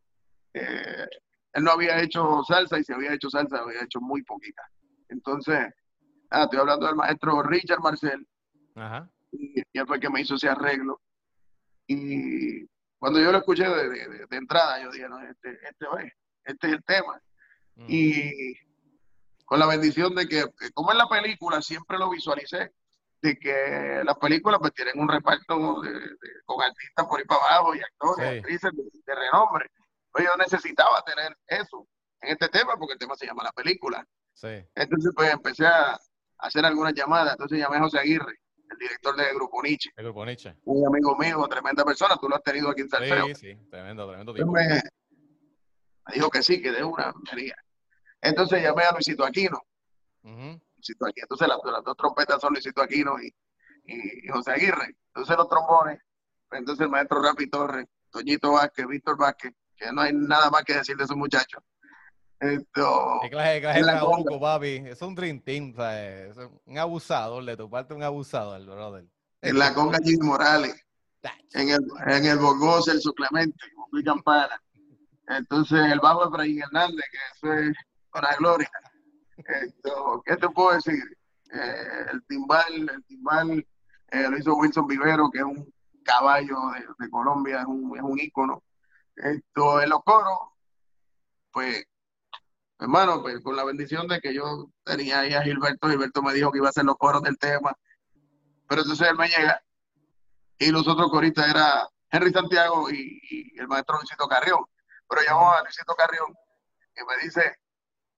eh, 0.53 1.07
él 1.53 1.63
no 1.63 1.71
había 1.71 2.01
hecho 2.01 2.43
salsa 2.47 2.79
y 2.79 2.83
si 2.83 2.93
había 2.93 3.13
hecho 3.13 3.29
salsa, 3.29 3.59
había 3.59 3.83
hecho 3.83 3.99
muy 3.99 4.23
poquita. 4.23 4.63
Entonces, 5.09 5.73
estoy 6.31 6.59
hablando 6.59 6.85
del 6.85 6.95
maestro 6.95 7.43
Richard 7.43 7.81
Marcel, 7.81 8.27
Ajá. 8.75 9.09
y, 9.31 9.59
él 9.59 9.87
fue 9.87 9.97
el 9.97 10.01
que 10.01 10.09
me 10.09 10.21
hizo 10.21 10.35
ese 10.35 10.49
arreglo. 10.49 11.01
Y 11.87 12.65
cuando 12.97 13.19
yo 13.19 13.31
lo 13.31 13.37
escuché 13.37 13.67
de, 13.67 14.27
entrada, 14.31 14.81
yo 14.81 14.91
dije, 14.91 15.07
no, 15.07 15.19
este, 15.19 15.51
este, 15.51 15.85
este 16.45 16.67
es 16.67 16.73
el 16.73 16.83
tema. 16.83 17.21
Mm. 17.75 17.85
Y 17.87 18.53
con 19.45 19.59
la 19.59 19.67
bendición 19.67 20.13
de 20.15 20.27
que, 20.27 20.43
como 20.73 20.91
en 20.91 20.97
la 20.97 21.07
película, 21.07 21.61
siempre 21.61 21.97
lo 21.97 22.09
visualicé, 22.09 22.73
de 23.21 23.37
que 23.37 24.01
las 24.03 24.17
películas 24.17 24.59
pues 24.59 24.73
tienen 24.73 24.99
un 24.99 25.07
reparto 25.07 25.81
con 26.45 26.61
artistas 26.61 27.05
por 27.07 27.19
ahí 27.19 27.25
para 27.25 27.41
abajo 27.41 27.75
y 27.75 27.79
actores, 27.79 28.33
y 28.33 28.37
actrices 28.37 28.71
de, 28.73 29.15
renombre. 29.15 29.69
Pues 30.11 30.25
yo 30.25 30.31
necesitaba 30.37 31.01
tener 31.03 31.35
eso 31.47 31.87
en 32.21 32.31
este 32.31 32.49
tema, 32.49 32.75
porque 32.77 32.93
el 32.93 32.99
tema 32.99 33.15
se 33.15 33.25
llama 33.25 33.43
la 33.43 33.51
película. 33.51 34.05
Entonces 34.75 35.11
pues 35.15 35.31
empecé 35.31 35.65
a 35.65 35.97
hacer 36.39 36.65
algunas 36.65 36.93
llamadas, 36.93 37.31
entonces 37.33 37.59
llamé 37.59 37.77
a 37.77 37.81
José 37.81 37.99
Aguirre, 37.99 38.39
el 38.69 38.77
director 38.77 39.15
de 39.15 39.33
Grupo 39.33 39.61
Nietzsche. 39.63 39.91
El 39.95 40.05
Grupo 40.05 40.25
Nietzsche. 40.25 40.55
Un 40.65 40.87
amigo 40.87 41.17
mío, 41.17 41.47
tremenda 41.47 41.85
persona, 41.85 42.17
tú 42.17 42.27
lo 42.27 42.35
has 42.35 42.43
tenido 42.43 42.69
aquí 42.69 42.81
en 42.81 42.89
Salfeo. 42.89 43.27
Sí, 43.27 43.35
sí, 43.35 43.57
tremendo, 43.69 44.07
tremendo 44.07 44.33
tipo. 44.33 44.51
Me, 44.51 44.81
dijo 46.13 46.29
que 46.29 46.43
sí, 46.43 46.61
que 46.61 46.71
de 46.71 46.83
una 46.83 47.13
venía. 47.31 47.55
Entonces 48.25 48.63
llamé 48.63 48.83
a 48.83 48.91
Luisito 48.91 49.23
Aquino. 49.23 49.61
Luisito 50.23 51.05
Aquino. 51.05 51.23
Entonces 51.23 51.47
las, 51.47 51.83
dos 51.83 51.95
trompetas 51.95 52.41
son 52.41 52.53
Luisito 52.53 52.81
Aquino 52.81 53.15
y, 53.21 53.33
y, 53.85 54.27
José 54.29 54.51
Aguirre. 54.51 54.95
Entonces 55.07 55.37
los 55.37 55.47
trombones, 55.47 55.99
entonces 56.51 56.83
el 56.83 56.89
maestro 56.89 57.21
Rapi 57.21 57.47
Torres, 57.47 57.85
Toñito 58.09 58.53
Vázquez, 58.53 58.87
Víctor 58.87 59.17
Vázquez, 59.17 59.53
que 59.75 59.91
no 59.91 60.01
hay 60.01 60.13
nada 60.13 60.49
más 60.49 60.63
que 60.63 60.73
decir 60.73 60.97
de 60.97 61.03
esos 61.03 61.15
muchachos. 61.15 61.61
Esto, 62.39 63.19
¿Qué 63.21 63.29
clase, 63.29 63.61
clase 63.61 63.79
de 63.79 63.85
trabuco, 63.85 64.39
papi? 64.39 64.83
Es 64.85 65.01
un 65.01 65.15
dream 65.15 65.39
team, 65.39 65.73
Es 65.79 66.35
un 66.65 66.77
abusador, 66.77 67.45
de 67.45 67.55
tu 67.55 67.69
parte 67.69 67.93
un 67.93 68.03
abusador, 68.03 68.63
brother. 68.65 69.05
En 69.41 69.59
la 69.59 69.73
conga 69.73 69.99
Jim 70.03 70.19
Morales. 70.21 70.75
En 71.53 71.69
el, 71.69 71.79
en 72.07 72.25
el 72.25 72.37
Bogos, 72.37 72.87
el 72.87 73.01
Suplemente, 73.01 73.57
muy 73.91 74.03
campana. 74.03 74.61
Entonces, 75.27 75.79
el 75.91 75.99
bajo 75.99 76.27
Efraín 76.27 76.61
Hernández, 76.61 77.05
que 77.09 77.17
eso 77.47 77.53
es 77.53 77.75
para 78.15 78.33
gloria. 78.37 78.71
Esto, 79.37 80.23
¿Qué 80.25 80.37
te 80.37 80.47
puedo 80.47 80.73
decir? 80.73 81.03
Eh, 81.51 82.05
el 82.13 82.25
timbal, 82.25 82.89
el 82.89 83.03
timbal 83.03 83.67
eh, 84.09 84.29
lo 84.29 84.37
hizo 84.37 84.55
Wilson 84.55 84.87
Vivero, 84.87 85.29
que 85.29 85.39
es 85.39 85.43
un 85.43 85.69
caballo 86.01 86.55
de, 86.97 87.09
Colombia, 87.09 87.59
es 87.59 87.65
un, 87.65 87.97
es 87.97 88.01
un 88.01 88.17
ícono. 88.17 88.63
Esto, 89.17 89.81
en 89.81 89.89
los 89.89 90.01
coros, 90.05 90.39
pues, 91.51 91.83
hermano, 92.79 93.21
pues 93.21 93.41
con 93.41 93.57
la 93.57 93.65
bendición 93.65 94.07
de 94.07 94.21
que 94.21 94.33
yo 94.33 94.69
tenía 94.85 95.19
ahí 95.19 95.33
a 95.33 95.41
Gilberto, 95.41 95.89
Gilberto 95.89 96.21
me 96.23 96.33
dijo 96.33 96.53
que 96.53 96.59
iba 96.59 96.67
a 96.67 96.69
hacer 96.69 96.85
los 96.85 96.95
coros 96.95 97.21
del 97.21 97.37
tema, 97.37 97.77
pero 98.69 98.81
entonces 98.81 99.09
él 99.09 99.17
me 99.17 99.27
llega 99.27 99.61
y 100.57 100.71
los 100.71 100.87
otros 100.87 101.11
coristas 101.11 101.49
era 101.49 101.89
Henry 102.09 102.31
Santiago 102.31 102.89
y, 102.89 103.19
y 103.29 103.59
el 103.59 103.67
maestro 103.67 103.97
Luisito 103.97 104.25
Carrión, 104.25 104.63
pero 105.09 105.21
llamó 105.21 105.51
a 105.51 105.63
Luisito 105.63 105.93
Carrión 105.95 106.33
y 106.95 107.05
me 107.05 107.23
dice, 107.23 107.57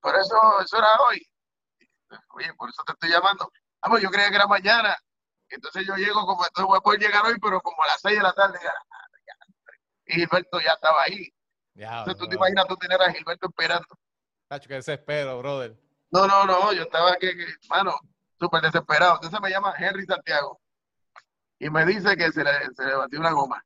por 0.08 0.16
eso, 0.16 0.62
eso 0.64 0.78
era 0.78 0.88
hoy. 1.06 1.22
Oye, 2.36 2.54
por 2.54 2.70
eso 2.70 2.82
te 2.86 2.94
estoy 2.94 3.10
llamando. 3.10 3.52
Ah, 3.82 3.90
pues 3.90 4.02
yo 4.02 4.10
creía 4.10 4.30
que 4.30 4.38
era 4.38 4.48
mañana. 4.48 4.96
Entonces 5.50 5.86
yo 5.86 5.96
llego 5.96 6.26
como, 6.26 6.46
entonces 6.46 6.66
voy 6.66 6.78
a 6.78 6.82
poder 6.82 7.02
llegar 7.02 7.26
hoy, 7.26 7.38
pero 7.42 7.60
como 7.60 7.84
a 7.84 7.88
las 7.88 8.00
seis 8.00 8.16
de 8.16 8.24
la 8.24 8.32
tarde. 8.32 8.58
Y 10.06 10.14
Gilberto 10.14 10.62
ya 10.62 10.72
estaba 10.72 11.04
ahí. 11.04 11.30
entonces 11.76 12.18
tú 12.18 12.30
te 12.30 12.36
imaginas 12.36 12.68
tú 12.68 12.78
tener 12.78 13.02
a 13.02 13.12
Gilberto 13.12 13.48
esperando. 13.48 13.88
Cacho, 14.48 14.70
que 14.70 14.76
desespero, 14.76 15.40
brother. 15.40 15.78
No, 16.10 16.26
no, 16.26 16.46
no, 16.46 16.72
yo 16.72 16.84
estaba 16.84 17.12
aquí, 17.12 17.28
mano, 17.70 17.94
súper 18.40 18.62
desesperado. 18.62 19.16
Entonces 19.16 19.42
me 19.42 19.50
llama 19.50 19.74
Henry 19.78 20.06
Santiago 20.06 20.62
y 21.60 21.70
me 21.70 21.86
dice 21.86 22.16
que 22.16 22.32
se 22.32 22.46
le, 22.46 22.52
se 22.74 22.86
le 22.86 22.96
batió 22.96 23.20
una 23.20 23.32
goma. 23.32 23.62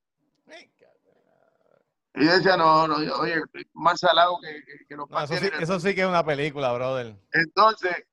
Y 2.13 2.26
decía, 2.26 2.58
no, 2.58 2.88
no, 2.88 2.95
oye, 2.95 3.41
más 3.74 4.00
salado 4.00 4.38
que, 4.41 4.86
que, 4.86 4.95
los 4.95 5.10
eso, 5.10 5.38
sí, 5.38 5.50
eso, 5.60 5.80
sí, 5.80 5.95
que 5.95 6.02
es 6.02 6.08
una 6.08 6.26
película, 6.26 6.74
brother. 6.74 7.15
Entonces, 7.32 8.06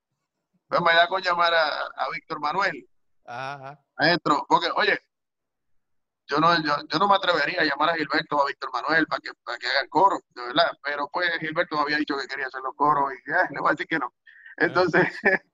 pues 0.68 0.80
me 0.82 0.94
da 0.94 1.08
con 1.08 1.20
llamar 1.20 1.52
a, 1.52 1.80
a 1.80 2.10
Víctor 2.12 2.38
Manuel. 2.40 2.88
Ajá. 3.24 3.80
Maestro, 3.98 4.46
porque, 4.48 4.68
oye, 4.76 4.98
yo 6.28 6.38
no, 6.38 6.54
yo, 6.62 6.76
yo, 6.86 6.98
no 6.98 7.08
me 7.08 7.16
atrevería 7.16 7.62
a 7.62 7.64
llamar 7.64 7.90
a 7.90 7.96
Gilberto 7.96 8.36
o 8.36 8.42
a 8.42 8.46
Víctor 8.46 8.70
Manuel 8.72 9.06
para 9.06 9.20
que, 9.20 9.30
para 9.42 9.58
que 9.58 9.66
hagan 9.66 9.88
coro, 9.88 10.20
de 10.34 10.42
verdad. 10.42 10.70
Pero 10.84 11.08
pues 11.10 11.30
Gilberto 11.40 11.76
me 11.76 11.82
había 11.82 11.96
dicho 11.96 12.16
que 12.18 12.28
quería 12.28 12.46
hacer 12.46 12.60
los 12.60 12.74
coros 12.76 13.12
y 13.12 13.30
ya, 13.30 13.48
le 13.50 13.60
voy 13.60 13.68
a 13.68 13.72
decir 13.72 13.86
que 13.86 13.98
no. 13.98 14.12
Entonces, 14.58 15.04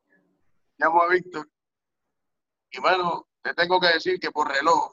llamo 0.78 1.02
a 1.02 1.08
Víctor. 1.08 1.48
Y 2.70 2.80
bueno, 2.80 3.28
te 3.40 3.54
tengo 3.54 3.80
que 3.80 3.88
decir 3.88 4.18
que 4.18 4.32
por 4.32 4.48
reloj, 4.48 4.92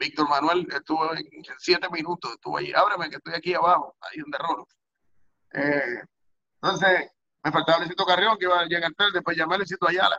Víctor 0.00 0.26
Manuel 0.30 0.66
estuvo 0.72 1.14
en, 1.14 1.26
siete 1.58 1.86
minutos, 1.90 2.32
estuvo 2.32 2.56
ahí, 2.56 2.72
ábreme 2.74 3.10
que 3.10 3.16
estoy 3.16 3.34
aquí 3.34 3.52
abajo, 3.52 3.94
ahí 4.00 4.18
donde 4.18 4.38
rolo. 4.38 4.66
Eh, 5.52 6.02
entonces, 6.54 7.10
me 7.44 7.52
faltaba 7.52 7.80
Luisito 7.80 8.06
Carrión, 8.06 8.38
que 8.38 8.46
iba 8.46 8.58
a 8.58 8.64
llegar 8.64 8.94
tarde, 8.94 9.12
después 9.14 9.36
llamé 9.36 9.56
a 9.56 9.58
Luisito 9.58 9.86
Ayala. 9.86 10.18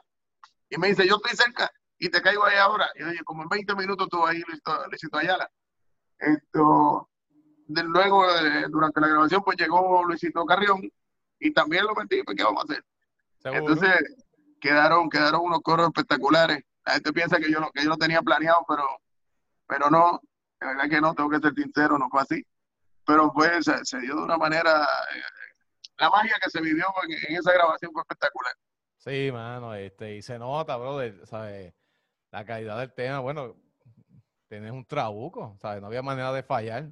Y 0.70 0.78
me 0.78 0.90
dice, 0.90 1.08
yo 1.08 1.16
estoy 1.16 1.36
cerca 1.36 1.72
y 1.98 2.10
te 2.10 2.22
caigo 2.22 2.46
ahí 2.46 2.58
ahora. 2.58 2.90
Y 2.94 3.00
yo 3.00 3.08
dije, 3.08 3.24
como 3.24 3.42
en 3.42 3.50
20 3.50 3.76
minutos 3.76 4.06
estuvo 4.06 4.28
ahí 4.28 4.44
Luisito, 4.48 5.18
Ayala. 5.18 5.50
Esto, 6.20 7.10
de, 7.66 7.84
luego, 7.84 8.30
eh, 8.30 8.68
durante 8.70 9.02
la 9.02 9.08
grabación, 9.08 9.42
pues 9.44 9.58
llegó 9.58 10.04
Luisito 10.04 10.46
Carrión 10.46 10.80
y 11.40 11.52
también 11.54 11.86
lo 11.86 11.96
metí, 11.96 12.22
pues 12.22 12.38
¿qué 12.38 12.44
vamos 12.44 12.64
a 12.64 12.72
hacer? 12.72 12.86
Entonces, 13.46 13.96
quedaron, 14.60 15.10
quedaron 15.10 15.42
unos 15.42 15.62
coros 15.62 15.88
espectaculares. 15.88 16.64
La 16.86 16.94
gente 16.94 17.14
piensa 17.14 17.40
que 17.40 17.52
yo, 17.52 17.60
que 17.74 17.84
yo 17.84 17.90
lo 17.90 17.98
tenía 17.98 18.22
planeado, 18.22 18.64
pero 18.68 18.86
pero 19.72 19.90
no, 19.90 20.20
de 20.60 20.68
verdad 20.68 20.90
que 20.90 21.00
no, 21.00 21.16
tengo 21.16 21.30
que 21.30 21.40
ser 21.40 21.54
sincero, 21.54 21.98
no 21.98 22.10
fue 22.10 22.22
así. 22.22 22.46
Pero 23.06 23.32
pues 23.32 23.66
se, 23.84 24.00
dio 24.02 24.16
de 24.16 24.22
una 24.22 24.38
manera, 24.38 24.84
eh, 24.84 25.22
la 25.98 26.10
magia 26.10 26.36
que 26.44 26.50
se 26.50 26.60
vivió 26.60 26.86
en, 27.08 27.38
esa 27.38 27.54
grabación 27.54 27.94
fue 27.94 28.02
espectacular. 28.02 28.54
Sí, 28.98 29.30
mano, 29.32 29.74
este, 29.74 30.18
y 30.18 30.22
se 30.22 30.38
nota, 30.38 30.76
brother, 30.76 31.26
¿sabes? 31.26 31.74
La 32.32 32.44
calidad 32.44 32.80
del 32.80 32.94
tema, 32.94 33.20
bueno, 33.20 33.56
tienes 34.50 34.74
un 34.74 34.86
trabuco, 34.86 35.56
¿sabes? 35.62 35.80
No 35.80 35.88
había 35.88 36.02
manera 36.02 36.34
de 36.34 36.44
fallar. 36.44 36.92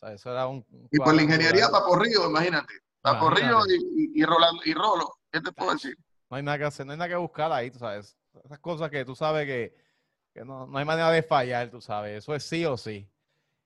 ¿sabes? 0.00 0.18
Eso 0.18 0.32
era 0.32 0.46
un, 0.46 0.64
y 0.90 0.98
por 0.98 1.14
la 1.14 1.22
ingeniería 1.24 1.68
Papo 1.68 1.94
Río, 1.96 2.30
imagínate. 2.30 2.72
Papo 3.02 3.28
Río 3.28 3.60
y, 3.68 4.18
y, 4.18 4.24
Rolando, 4.24 4.62
y 4.64 4.72
Rolo, 4.72 5.18
¿qué 5.30 5.42
te 5.42 5.52
puedo 5.52 5.72
decir? 5.72 5.94
No 6.30 6.38
hay 6.38 6.42
nada 6.42 6.56
que 6.56 6.64
hacer, 6.64 6.86
no 6.86 6.92
hay 6.92 6.98
nada 6.98 7.10
que 7.10 7.16
buscar 7.16 7.52
ahí, 7.52 7.70
tú 7.70 7.80
sabes. 7.80 8.16
Esas 8.42 8.58
cosas 8.60 8.88
que 8.88 9.04
tú 9.04 9.14
sabes 9.14 9.44
que 9.44 9.83
que 10.34 10.44
no, 10.44 10.66
no, 10.66 10.78
hay 10.78 10.84
manera 10.84 11.10
de 11.10 11.22
fallar, 11.22 11.70
tú 11.70 11.80
sabes, 11.80 12.18
eso 12.18 12.34
es 12.34 12.42
sí 12.42 12.66
o 12.66 12.76
sí. 12.76 13.08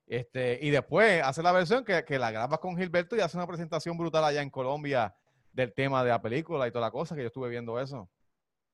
Este, 0.06 0.58
y 0.62 0.70
después 0.70 1.22
hace 1.22 1.42
la 1.42 1.52
versión 1.52 1.84
que, 1.84 2.04
que 2.04 2.18
la 2.18 2.30
grabas 2.30 2.58
con 2.60 2.76
Gilberto 2.76 3.16
y 3.16 3.20
hace 3.20 3.36
una 3.36 3.46
presentación 3.46 3.96
brutal 3.96 4.24
allá 4.24 4.42
en 4.42 4.50
Colombia 4.50 5.14
del 5.52 5.72
tema 5.74 6.04
de 6.04 6.10
la 6.10 6.20
película 6.20 6.68
y 6.68 6.70
toda 6.70 6.86
la 6.86 6.90
cosa, 6.90 7.14
que 7.14 7.22
yo 7.22 7.28
estuve 7.28 7.48
viendo 7.48 7.80
eso. 7.80 8.08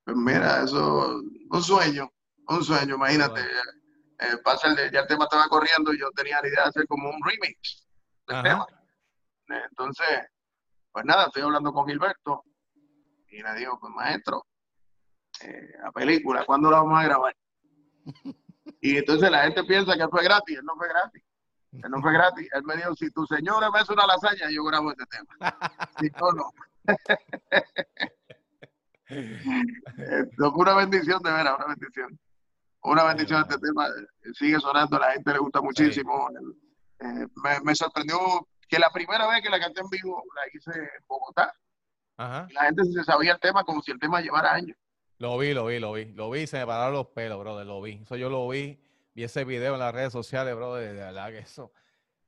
Pues 0.03 0.15
mira, 0.17 0.63
eso, 0.63 1.21
un 1.49 1.63
sueño, 1.63 2.11
un 2.47 2.63
sueño, 2.63 2.95
imagínate. 2.95 3.41
Eh, 3.41 4.37
pasa 4.43 4.67
el, 4.67 4.91
ya 4.91 5.01
el 5.01 5.07
tema 5.07 5.23
estaba 5.23 5.47
corriendo 5.47 5.93
y 5.93 5.99
yo 5.99 6.11
tenía 6.11 6.39
la 6.41 6.47
idea 6.47 6.63
de 6.63 6.69
hacer 6.69 6.87
como 6.87 7.09
un 7.09 7.21
remix 7.23 7.87
del 8.27 8.43
tema. 8.43 8.67
Entonces, 9.47 10.07
pues 10.91 11.05
nada, 11.05 11.25
estoy 11.25 11.43
hablando 11.43 11.73
con 11.73 11.87
Gilberto 11.87 12.43
y 13.29 13.41
le 13.41 13.53
digo, 13.55 13.77
pues 13.79 13.91
maestro, 13.93 14.45
eh, 15.41 15.69
la 15.81 15.91
película, 15.91 16.45
¿cuándo 16.45 16.69
la 16.71 16.77
vamos 16.77 16.99
a 16.99 17.03
grabar? 17.03 17.35
Y 18.81 18.97
entonces 18.97 19.29
la 19.31 19.43
gente 19.43 19.63
piensa 19.63 19.95
que 19.95 20.07
fue 20.07 20.23
gratis, 20.23 20.57
él 20.57 20.65
no 20.65 20.75
fue 20.75 20.87
gratis. 20.87 21.23
Él 21.83 21.89
no 21.89 22.01
fue 22.01 22.13
gratis. 22.13 22.47
Él 22.53 22.63
me 22.63 22.75
dijo, 22.77 22.95
si 22.95 23.11
tu 23.11 23.25
señora 23.25 23.69
me 23.71 23.79
hace 23.79 23.93
una 23.93 24.07
lasaña, 24.07 24.49
yo 24.49 24.63
grabo 24.63 24.91
este 24.91 25.05
tema. 25.05 25.35
Si 25.99 26.09
no, 26.19 26.31
no. 26.31 26.51
Esto 29.07 30.53
una 30.53 30.75
bendición, 30.75 31.21
de 31.21 31.31
veras, 31.31 31.55
una 31.57 31.67
bendición. 31.67 32.19
Una 32.83 33.03
bendición 33.05 33.41
este 33.41 33.57
tema. 33.59 33.87
Sigue 34.33 34.59
sonando, 34.59 34.99
la 34.99 35.13
gente 35.13 35.33
le 35.33 35.39
gusta 35.39 35.61
muchísimo. 35.61 36.29
Eh, 36.99 37.27
me, 37.63 37.75
sorprendió 37.75 38.17
que 38.67 38.79
la 38.79 38.89
primera 38.91 39.27
vez 39.27 39.41
que 39.41 39.49
la 39.49 39.59
canté 39.59 39.81
en 39.81 39.89
vivo 39.89 40.23
la 40.35 40.41
hice 40.53 40.79
en 40.79 41.05
Bogotá. 41.07 41.53
La 42.17 42.65
gente 42.65 42.83
se 42.85 43.03
sabía 43.03 43.33
el 43.33 43.39
tema 43.39 43.63
como 43.63 43.81
si 43.81 43.91
el 43.91 43.99
tema 43.99 44.21
llevara 44.21 44.53
años. 44.53 44.77
Lo 45.17 45.37
vi, 45.37 45.53
lo 45.53 45.65
vi, 45.65 45.79
lo 45.79 45.93
vi. 45.93 46.05
Lo 46.13 46.29
vi, 46.29 46.47
se 46.47 46.59
me 46.59 46.65
pararon 46.65 46.93
los 46.93 47.07
pelos, 47.07 47.39
brother, 47.39 47.65
lo 47.65 47.81
vi. 47.81 47.99
Eso 48.01 48.15
yo 48.15 48.29
lo 48.29 48.47
vi, 48.47 48.79
vi 49.13 49.23
ese 49.23 49.45
video 49.45 49.73
en 49.73 49.79
las 49.79 49.93
redes 49.93 50.11
sociales, 50.11 50.55
brother, 50.55 50.93
de 50.93 51.01
verdad 51.01 51.29
que 51.29 51.39
eso. 51.39 51.71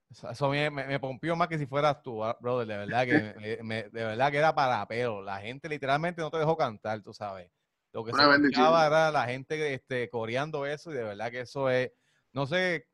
Eso 0.09 0.49
me, 0.49 0.69
me, 0.69 0.99
pompió 0.99 1.35
más 1.35 1.49
que 1.49 1.57
si 1.57 1.65
fueras 1.65 2.01
tú, 2.01 2.23
ah, 2.23 2.37
brother. 2.39 2.67
De 2.67 2.77
verdad 2.77 3.05
que, 3.05 3.11
de 3.91 4.03
verdad 4.03 4.31
que 4.31 4.37
era 4.37 4.55
para 4.55 4.87
pelo. 4.87 5.21
La 5.21 5.39
gente 5.39 5.67
literalmente 5.67 6.21
no 6.21 6.31
te 6.31 6.37
dejó 6.37 6.55
cantar, 6.55 7.01
tú 7.01 7.13
sabes. 7.13 7.51
Lo 7.97 8.03
que 8.03 8.13
se 8.13 8.21
escuchaba 8.21 8.85
era 8.85 9.11
la 9.11 9.25
gente 9.25 9.73
este, 9.73 10.09
coreando 10.09 10.65
eso 10.65 10.91
y 10.91 10.95
de 10.95 11.03
verdad 11.03 11.31
que 11.31 11.41
eso 11.41 11.69
es, 11.69 11.91
no 12.31 12.45
sé 12.45 12.87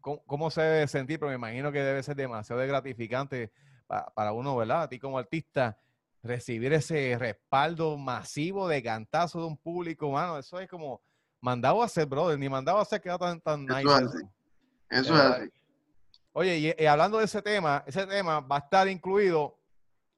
cómo, 0.00 0.50
se 0.50 0.60
debe 0.60 0.86
sentir, 0.86 1.18
pero 1.18 1.30
me 1.30 1.34
imagino 1.36 1.72
que 1.72 1.80
debe 1.80 2.02
ser 2.02 2.14
demasiado 2.14 2.64
gratificante 2.66 3.50
para, 3.86 4.32
uno, 4.32 4.56
¿verdad? 4.56 4.82
A 4.82 4.88
ti 4.88 4.98
como 4.98 5.18
artista, 5.18 5.78
recibir 6.24 6.72
ese 6.72 7.16
respaldo 7.18 7.96
masivo 7.96 8.66
de 8.66 8.82
cantazo 8.82 9.40
de 9.40 9.46
un 9.46 9.56
público, 9.56 10.10
mano, 10.10 10.38
eso 10.38 10.58
es 10.58 10.68
como 10.68 11.02
mandado 11.40 11.82
a 11.82 11.84
hacer, 11.84 12.06
brother, 12.06 12.38
ni 12.38 12.48
mandado 12.48 12.78
a 12.78 12.82
hacer 12.82 13.00
queda 13.00 13.18
tan, 13.18 13.40
tan 13.40 13.66
nice. 13.66 13.82
Eso, 13.82 14.18
eso 14.90 15.14
es 15.14 15.20
así. 15.20 15.50
Oye, 16.32 16.74
y, 16.76 16.86
hablando 16.86 17.18
de 17.18 17.26
ese 17.26 17.42
tema, 17.42 17.84
ese 17.86 18.06
tema 18.06 18.40
va 18.40 18.56
a 18.56 18.60
estar 18.60 18.88
incluido, 18.88 19.56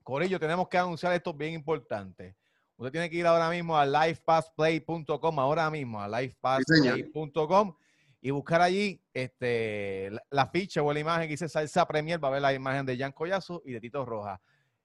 Corillo, 0.03 0.39
tenemos 0.39 0.69
que 0.69 0.79
anunciar 0.79 1.13
esto 1.13 1.35
bien 1.35 1.53
importante. 1.53 2.37
Usted 2.77 2.93
tiene 2.93 3.11
que 3.11 3.17
ir 3.17 3.27
ahora 3.27 3.51
mismo 3.51 3.77
a 3.77 3.85
livepasplay.com, 3.85 5.41
ahora 5.41 5.71
mismo 5.71 6.01
a 6.01 6.09
livepasplay.com 6.09 7.75
y 8.21 8.31
buscar 8.31 8.63
allí 8.63 9.03
este, 9.13 10.11
la, 10.31 10.47
ficha 10.47 10.83
o 10.83 10.93
la 10.93 11.01
imagen 11.01 11.25
que 11.25 11.33
dice 11.33 11.49
Salsa 11.49 11.87
Premier, 11.87 12.23
va 12.23 12.29
a 12.29 12.33
ver 12.33 12.43
la 12.43 12.53
imagen 12.53 12.87
de 12.87 12.97
Jan 12.97 13.13
Collazo 13.13 13.63
y 13.65 13.73
de 13.73 13.81
Tito 13.81 14.05
Rojas. 14.05 14.41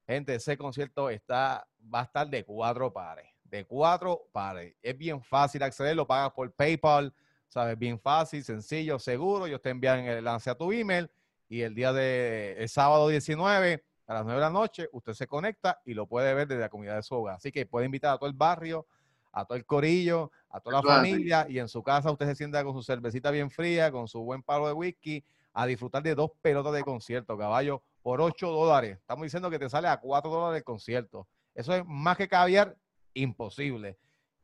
Gente, 0.07 0.35
ese 0.35 0.57
concierto 0.57 1.09
está, 1.09 1.67
va 1.93 2.01
a 2.01 2.03
estar 2.03 2.29
de 2.29 2.43
cuatro 2.43 2.91
pares, 2.91 3.27
de 3.43 3.65
cuatro 3.65 4.27
pares. 4.31 4.75
Es 4.81 4.97
bien 4.97 5.21
fácil 5.21 5.63
acceder, 5.63 5.95
lo 5.95 6.07
pagas 6.07 6.31
por 6.31 6.51
PayPal, 6.51 7.13
sabes, 7.47 7.77
bien 7.77 7.99
fácil, 7.99 8.43
sencillo, 8.43 8.99
seguro. 8.99 9.45
Ellos 9.45 9.61
te 9.61 9.69
envían 9.69 9.99
el 9.99 10.19
enlace 10.19 10.49
a 10.49 10.55
tu 10.55 10.71
email 10.71 11.09
y 11.49 11.61
el 11.61 11.75
día 11.75 11.93
de 11.93 12.55
el 12.57 12.69
sábado 12.69 13.09
19 13.09 13.83
a 14.07 14.13
las 14.13 14.23
9 14.23 14.39
de 14.39 14.45
la 14.45 14.49
noche 14.49 14.89
usted 14.91 15.13
se 15.13 15.27
conecta 15.27 15.81
y 15.85 15.93
lo 15.93 16.05
puede 16.05 16.33
ver 16.33 16.47
desde 16.47 16.61
la 16.61 16.69
comunidad 16.69 16.95
de 16.95 17.03
su 17.03 17.15
hogar. 17.15 17.35
Así 17.35 17.51
que 17.51 17.65
puede 17.65 17.85
invitar 17.85 18.13
a 18.13 18.17
todo 18.17 18.29
el 18.29 18.35
barrio, 18.35 18.87
a 19.31 19.45
todo 19.45 19.57
el 19.57 19.65
corillo, 19.65 20.31
a 20.49 20.59
toda 20.59 20.81
la 20.81 20.83
familia 20.83 21.45
y 21.49 21.59
en 21.59 21.67
su 21.67 21.81
casa 21.83 22.11
usted 22.11 22.25
se 22.25 22.35
sienta 22.35 22.63
con 22.63 22.73
su 22.73 22.83
cervecita 22.83 23.31
bien 23.31 23.49
fría, 23.49 23.91
con 23.91 24.07
su 24.07 24.21
buen 24.21 24.43
palo 24.43 24.67
de 24.67 24.73
whisky, 24.73 25.23
a 25.53 25.65
disfrutar 25.65 26.03
de 26.03 26.15
dos 26.15 26.31
pelotas 26.41 26.73
de 26.73 26.83
concierto, 26.83 27.37
caballo, 27.37 27.81
por 28.01 28.21
8 28.21 28.47
dólares. 28.47 28.97
Estamos 28.99 29.23
diciendo 29.23 29.49
que 29.49 29.59
te 29.59 29.69
sale 29.69 29.87
a 29.87 29.97
4 29.99 30.29
dólares 30.29 30.59
el 30.59 30.63
concierto. 30.63 31.27
Eso 31.53 31.73
es 31.73 31.83
más 31.85 32.17
que 32.17 32.27
caviar, 32.27 32.75
imposible. 33.13 33.97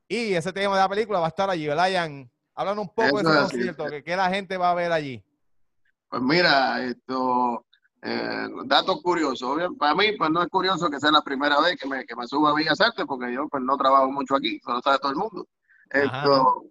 Y 0.07 0.33
ese 0.33 0.53
tema 0.53 0.75
de 0.75 0.81
la 0.81 0.89
película 0.89 1.19
va 1.19 1.25
a 1.25 1.29
estar 1.29 1.49
allí, 1.49 1.67
Brian. 1.67 2.29
Hablan 2.55 2.79
un 2.79 2.89
poco 2.89 3.21
de 3.21 3.29
ese 3.29 3.39
concierto, 3.39 3.85
que 4.03 4.15
la 4.15 4.29
gente 4.29 4.57
va 4.57 4.71
a 4.71 4.75
ver 4.75 4.91
allí. 4.91 5.23
Pues 6.09 6.21
mira, 6.21 6.83
esto, 6.83 7.65
eh, 8.01 8.47
datos 8.65 9.01
curiosos. 9.01 9.59
Para 9.77 9.95
mí, 9.95 10.13
pues 10.17 10.29
no 10.29 10.41
es 10.41 10.47
curioso 10.49 10.89
que 10.89 10.99
sea 10.99 11.11
la 11.11 11.21
primera 11.21 11.59
vez 11.59 11.77
que 11.77 11.87
me, 11.87 12.05
que 12.05 12.15
me 12.15 12.27
suba 12.27 12.51
a 12.51 12.53
Bellas 12.53 12.79
Artes, 12.79 13.05
porque 13.05 13.33
yo 13.33 13.47
pues 13.49 13.61
no 13.63 13.77
trabajo 13.77 14.11
mucho 14.11 14.35
aquí, 14.35 14.57
eso 14.57 14.71
lo 14.71 14.81
sabe 14.81 14.99
todo 14.99 15.11
el 15.11 15.17
mundo. 15.17 15.47
Esto, 15.89 16.63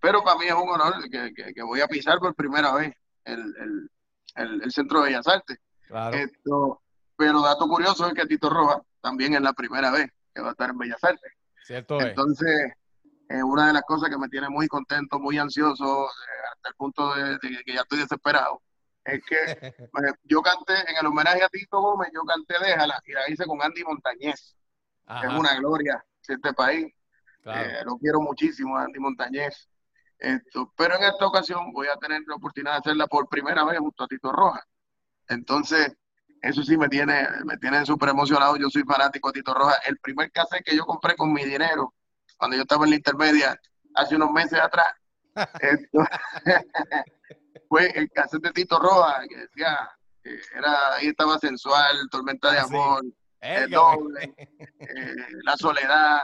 pero 0.00 0.22
para 0.22 0.38
mí 0.38 0.46
es 0.46 0.54
un 0.54 0.68
honor 0.68 0.94
que, 1.10 1.32
que, 1.54 1.62
voy 1.62 1.80
a 1.80 1.88
pisar 1.88 2.18
por 2.18 2.34
primera 2.34 2.72
vez 2.72 2.94
el, 3.24 3.40
el, 4.36 4.62
el, 4.62 4.72
Centro 4.72 5.00
de 5.00 5.10
Bellas 5.10 5.26
Artes. 5.26 5.58
Esto, 6.12 6.82
pero 7.16 7.42
dato 7.42 7.66
curioso 7.68 8.06
es 8.06 8.14
que 8.14 8.26
Tito 8.26 8.48
Roja 8.48 8.80
también 9.00 9.34
es 9.34 9.40
la 9.40 9.52
primera 9.52 9.90
vez 9.90 10.10
que 10.34 10.40
va 10.40 10.48
a 10.48 10.52
estar 10.52 10.70
en 10.70 10.78
Bellas 10.78 11.02
Artes. 11.02 11.32
Cierto 11.64 12.00
Entonces, 12.00 12.72
es 13.28 13.42
una 13.42 13.68
de 13.68 13.72
las 13.72 13.82
cosas 13.82 14.10
que 14.10 14.18
me 14.18 14.28
tiene 14.28 14.48
muy 14.48 14.66
contento, 14.66 15.18
muy 15.18 15.38
ansioso, 15.38 16.06
eh, 16.06 16.48
hasta 16.52 16.68
el 16.68 16.74
punto 16.74 17.14
de, 17.14 17.38
que 17.38 17.74
ya 17.74 17.82
estoy 17.82 18.00
desesperado, 18.00 18.60
es 19.04 19.20
que 19.24 19.36
yo 20.24 20.42
canté 20.42 20.74
en 20.74 20.96
el 21.00 21.06
homenaje 21.06 21.42
a 21.42 21.48
Tito 21.48 21.80
Gómez, 21.80 22.10
yo 22.12 22.22
canté 22.24 22.54
Déjala 22.58 23.00
y 23.06 23.12
la 23.12 23.30
hice 23.30 23.44
con 23.44 23.62
Andy 23.62 23.84
Montañez, 23.84 24.56
es 25.22 25.32
una 25.32 25.54
gloria 25.56 26.04
de 26.26 26.34
este 26.34 26.52
país. 26.52 26.92
Eh, 27.44 27.82
lo 27.84 27.96
quiero 27.98 28.20
muchísimo, 28.20 28.76
Andy 28.76 28.98
Montañez. 28.98 29.68
Esto, 30.18 30.72
pero 30.76 30.96
en 30.96 31.04
esta 31.04 31.26
ocasión 31.26 31.72
voy 31.72 31.88
a 31.88 31.96
tener 31.96 32.20
la 32.26 32.34
oportunidad 32.34 32.72
de 32.72 32.78
hacerla 32.78 33.06
por 33.06 33.28
primera 33.28 33.64
vez 33.64 33.78
junto 33.78 34.04
a 34.04 34.06
Tito 34.06 34.30
Rojas. 34.30 34.64
Entonces, 35.30 35.96
eso 36.42 36.62
sí 36.62 36.76
me 36.76 36.88
tiene, 36.88 37.26
me 37.44 37.56
tiene 37.56 37.86
súper 37.86 38.10
emocionado. 38.10 38.56
Yo 38.56 38.68
soy 38.68 38.82
fanático 38.82 39.30
de 39.30 39.40
Tito 39.40 39.54
Rojas. 39.54 39.78
El 39.86 39.98
primer 39.98 40.30
cassette 40.32 40.64
que 40.64 40.76
yo 40.76 40.84
compré 40.84 41.16
con 41.16 41.32
mi 41.32 41.44
dinero 41.44 41.94
cuando 42.36 42.56
yo 42.56 42.62
estaba 42.62 42.84
en 42.84 42.90
la 42.90 42.96
intermedia 42.96 43.60
hace 43.94 44.16
unos 44.16 44.30
meses 44.32 44.58
atrás. 44.60 44.88
fue 47.68 47.86
el 47.94 48.10
cassette 48.10 48.42
de 48.42 48.52
Tito 48.52 48.78
Roja, 48.78 49.22
que 49.28 49.36
decía, 49.36 49.88
era, 50.54 50.94
ahí 50.94 51.06
estaba 51.06 51.38
sensual, 51.38 52.08
tormenta 52.10 52.50
de 52.50 52.58
ah, 52.58 52.64
amor, 52.64 53.04
el 53.40 53.70
doble, 53.70 54.34
eh, 54.58 55.14
la 55.44 55.56
soledad. 55.56 56.22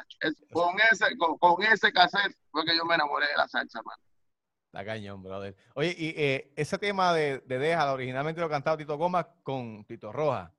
con, 0.52 0.74
ese, 0.90 1.16
con, 1.16 1.62
ese 1.62 1.92
cassette 1.92 2.36
fue 2.50 2.64
que 2.64 2.76
yo 2.76 2.84
me 2.84 2.96
enamoré 2.96 3.28
de 3.28 3.36
la 3.36 3.46
salsa, 3.46 3.80
man. 3.82 3.96
La 4.76 4.84
cañón, 4.84 5.22
brother. 5.22 5.56
Oye, 5.72 5.96
y 5.96 6.08
eh, 6.18 6.52
ese 6.54 6.76
tema 6.76 7.14
de, 7.14 7.38
de 7.46 7.58
Déjala, 7.58 7.94
originalmente 7.94 8.42
lo 8.42 8.50
cantaba 8.50 8.76
Tito 8.76 8.98
Goma 8.98 9.26
con 9.42 9.86
Tito 9.86 10.12
Roja. 10.12 10.52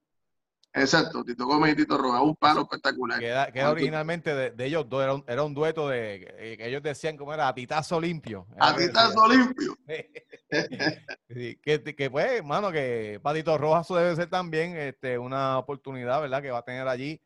Exacto, 0.73 1.23
Tito 1.23 1.45
Gómez 1.45 1.73
y 1.73 1.75
Tito 1.75 1.99
Roja, 1.99 2.23
un 2.23 2.35
palo 2.35 2.61
espectacular. 2.61 3.19
Queda, 3.19 3.69
originalmente 3.69 4.33
de, 4.33 4.65
ellos 4.65 4.89
dos, 4.89 5.23
era 5.27 5.43
un, 5.43 5.53
dueto 5.53 5.87
de 5.87 6.55
que 6.57 6.67
ellos 6.67 6.81
decían 6.81 7.15
como 7.15 7.31
era 7.31 7.53
Titazo 7.53 8.01
limpio. 8.01 8.47
Atitazo 8.59 9.27
limpio. 9.27 9.77
que, 11.63 11.95
que 11.95 12.09
pues, 12.09 12.31
hermano, 12.31 12.71
que 12.71 13.19
para 13.21 13.37
Tito 13.37 13.55
Roja 13.55 13.81
eso 13.81 13.95
debe 13.97 14.15
ser 14.15 14.31
también 14.31 14.75
este, 14.77 15.19
una 15.19 15.59
oportunidad, 15.59 16.21
¿verdad? 16.21 16.41
Que 16.41 16.49
va 16.49 16.57
a 16.57 16.65
tener 16.65 16.87
allí, 16.87 17.21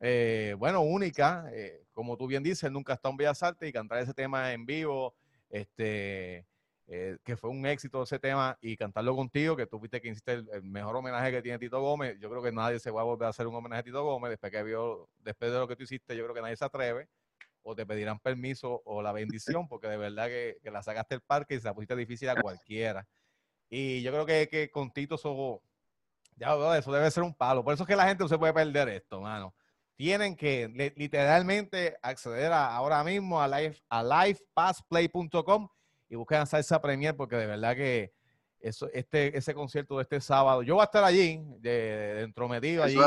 eh, 0.00 0.56
bueno, 0.58 0.80
única. 0.80 1.44
Eh, 1.52 1.84
como 1.92 2.16
tú 2.16 2.26
bien 2.26 2.42
dices, 2.42 2.72
nunca 2.72 2.94
está 2.94 3.10
en 3.10 3.18
Bellas 3.18 3.42
Artes 3.42 3.68
y 3.68 3.72
cantar 3.72 3.98
ese 3.98 4.14
tema 4.14 4.50
en 4.54 4.64
vivo, 4.64 5.14
este 5.52 6.48
eh, 6.88 7.16
que 7.24 7.36
fue 7.36 7.50
un 7.50 7.64
éxito 7.64 8.02
ese 8.02 8.18
tema 8.18 8.58
y 8.60 8.76
cantarlo 8.76 9.14
contigo, 9.14 9.56
que 9.56 9.66
tú 9.66 9.78
viste 9.78 10.00
que 10.00 10.08
hiciste 10.08 10.32
el, 10.32 10.62
mejor 10.64 10.96
homenaje 10.96 11.30
que 11.30 11.40
tiene 11.40 11.58
Tito 11.58 11.80
Gómez. 11.80 12.18
Yo 12.18 12.28
creo 12.28 12.42
que 12.42 12.50
nadie 12.50 12.80
se 12.80 12.90
va 12.90 13.02
a 13.02 13.04
volver 13.04 13.26
a 13.26 13.30
hacer 13.30 13.46
un 13.46 13.54
homenaje 13.54 13.80
a 13.80 13.84
Tito 13.84 14.02
Gómez 14.04 14.30
después 14.30 14.50
que 14.50 14.62
vio, 14.64 15.08
después 15.20 15.52
de 15.52 15.58
lo 15.58 15.68
que 15.68 15.76
tú 15.76 15.84
hiciste, 15.84 16.16
yo 16.16 16.24
creo 16.24 16.34
que 16.34 16.42
nadie 16.42 16.56
se 16.56 16.64
atreve 16.64 17.08
o 17.62 17.76
te 17.76 17.86
pedirán 17.86 18.18
permiso 18.18 18.82
o 18.84 19.02
la 19.02 19.12
bendición, 19.12 19.68
porque 19.68 19.86
de 19.86 19.96
verdad 19.96 20.26
que, 20.26 20.58
la 20.64 20.82
sacaste 20.82 21.14
del 21.14 21.22
parque 21.22 21.54
y 21.54 21.60
se 21.60 21.68
la 21.68 21.74
pusiste 21.74 21.94
difícil 21.94 22.28
a 22.28 22.42
cualquiera. 22.42 23.06
Y 23.70 24.02
yo 24.02 24.10
creo 24.10 24.26
que, 24.26 24.48
que 24.48 24.70
con 24.70 24.90
Tito 24.92 25.16
ya, 26.36 26.76
eso 26.76 26.92
debe 26.92 27.10
ser 27.10 27.22
un 27.22 27.34
palo. 27.34 27.62
Por 27.64 27.74
eso 27.74 27.84
es 27.84 27.88
que 27.88 27.96
la 27.96 28.06
gente 28.06 28.24
no 28.24 28.28
se 28.28 28.38
puede 28.38 28.52
perder 28.52 28.88
esto, 28.88 29.20
mano. 29.20 29.54
Tienen 30.02 30.34
que 30.34 30.92
literalmente 30.96 31.96
acceder 32.02 32.52
ahora 32.52 33.04
mismo 33.04 33.40
a, 33.40 33.46
live, 33.46 33.80
a 33.88 34.02
livepassplay.com 34.02 35.68
y 36.08 36.16
busquen 36.16 36.44
Salsa 36.44 36.82
Premier 36.82 37.16
porque 37.16 37.36
de 37.36 37.46
verdad 37.46 37.76
que 37.76 38.12
eso, 38.58 38.88
este, 38.92 39.38
ese 39.38 39.54
concierto 39.54 39.98
de 39.98 40.02
este 40.02 40.20
sábado, 40.20 40.64
yo 40.64 40.74
voy 40.74 40.82
a 40.82 40.86
estar 40.86 41.04
allí, 41.04 41.40
de, 41.60 42.14
dentro 42.16 42.48
metido 42.48 42.82
allí, 42.82 42.98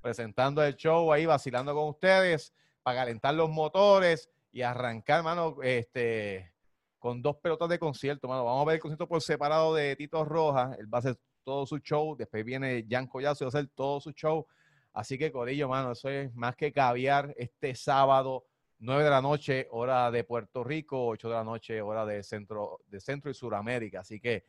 presentando 0.00 0.62
el 0.62 0.76
show 0.76 1.12
ahí, 1.12 1.26
vacilando 1.26 1.74
con 1.74 1.88
ustedes, 1.88 2.52
para 2.84 3.00
calentar 3.00 3.34
los 3.34 3.50
motores 3.50 4.30
y 4.52 4.62
arrancar, 4.62 5.24
mano, 5.24 5.56
este, 5.64 6.52
con 7.00 7.20
dos 7.20 7.34
pelotas 7.38 7.68
de 7.68 7.80
concierto, 7.80 8.28
mano. 8.28 8.44
Vamos 8.44 8.62
a 8.62 8.66
ver 8.66 8.74
el 8.76 8.80
concierto 8.80 9.08
por 9.08 9.20
separado 9.22 9.74
de 9.74 9.96
Tito 9.96 10.24
Rojas, 10.24 10.78
él 10.78 10.86
va 10.86 10.98
a 10.98 11.00
hacer 11.00 11.18
todo 11.42 11.66
su 11.66 11.78
show, 11.78 12.14
después 12.16 12.44
viene 12.44 12.86
Jan 12.88 13.08
Collazo 13.08 13.42
y 13.42 13.46
va 13.46 13.48
a 13.48 13.58
hacer 13.58 13.68
todo 13.74 14.00
su 14.00 14.12
show. 14.12 14.46
Así 14.92 15.18
que, 15.18 15.30
Corillo, 15.30 15.68
mano, 15.68 15.92
eso 15.92 16.08
es 16.08 16.34
más 16.34 16.56
que 16.56 16.72
caviar 16.72 17.34
este 17.36 17.74
sábado 17.74 18.46
9 18.80 19.04
de 19.04 19.10
la 19.10 19.20
noche, 19.20 19.68
hora 19.70 20.10
de 20.10 20.24
Puerto 20.24 20.62
Rico, 20.64 21.06
8 21.06 21.28
de 21.28 21.34
la 21.34 21.44
noche, 21.44 21.82
hora 21.82 22.06
de 22.06 22.22
Centro, 22.22 22.80
de 22.86 23.00
Centro 23.00 23.30
y 23.30 23.34
Suramérica. 23.34 24.00
Así 24.00 24.20
que 24.20 24.44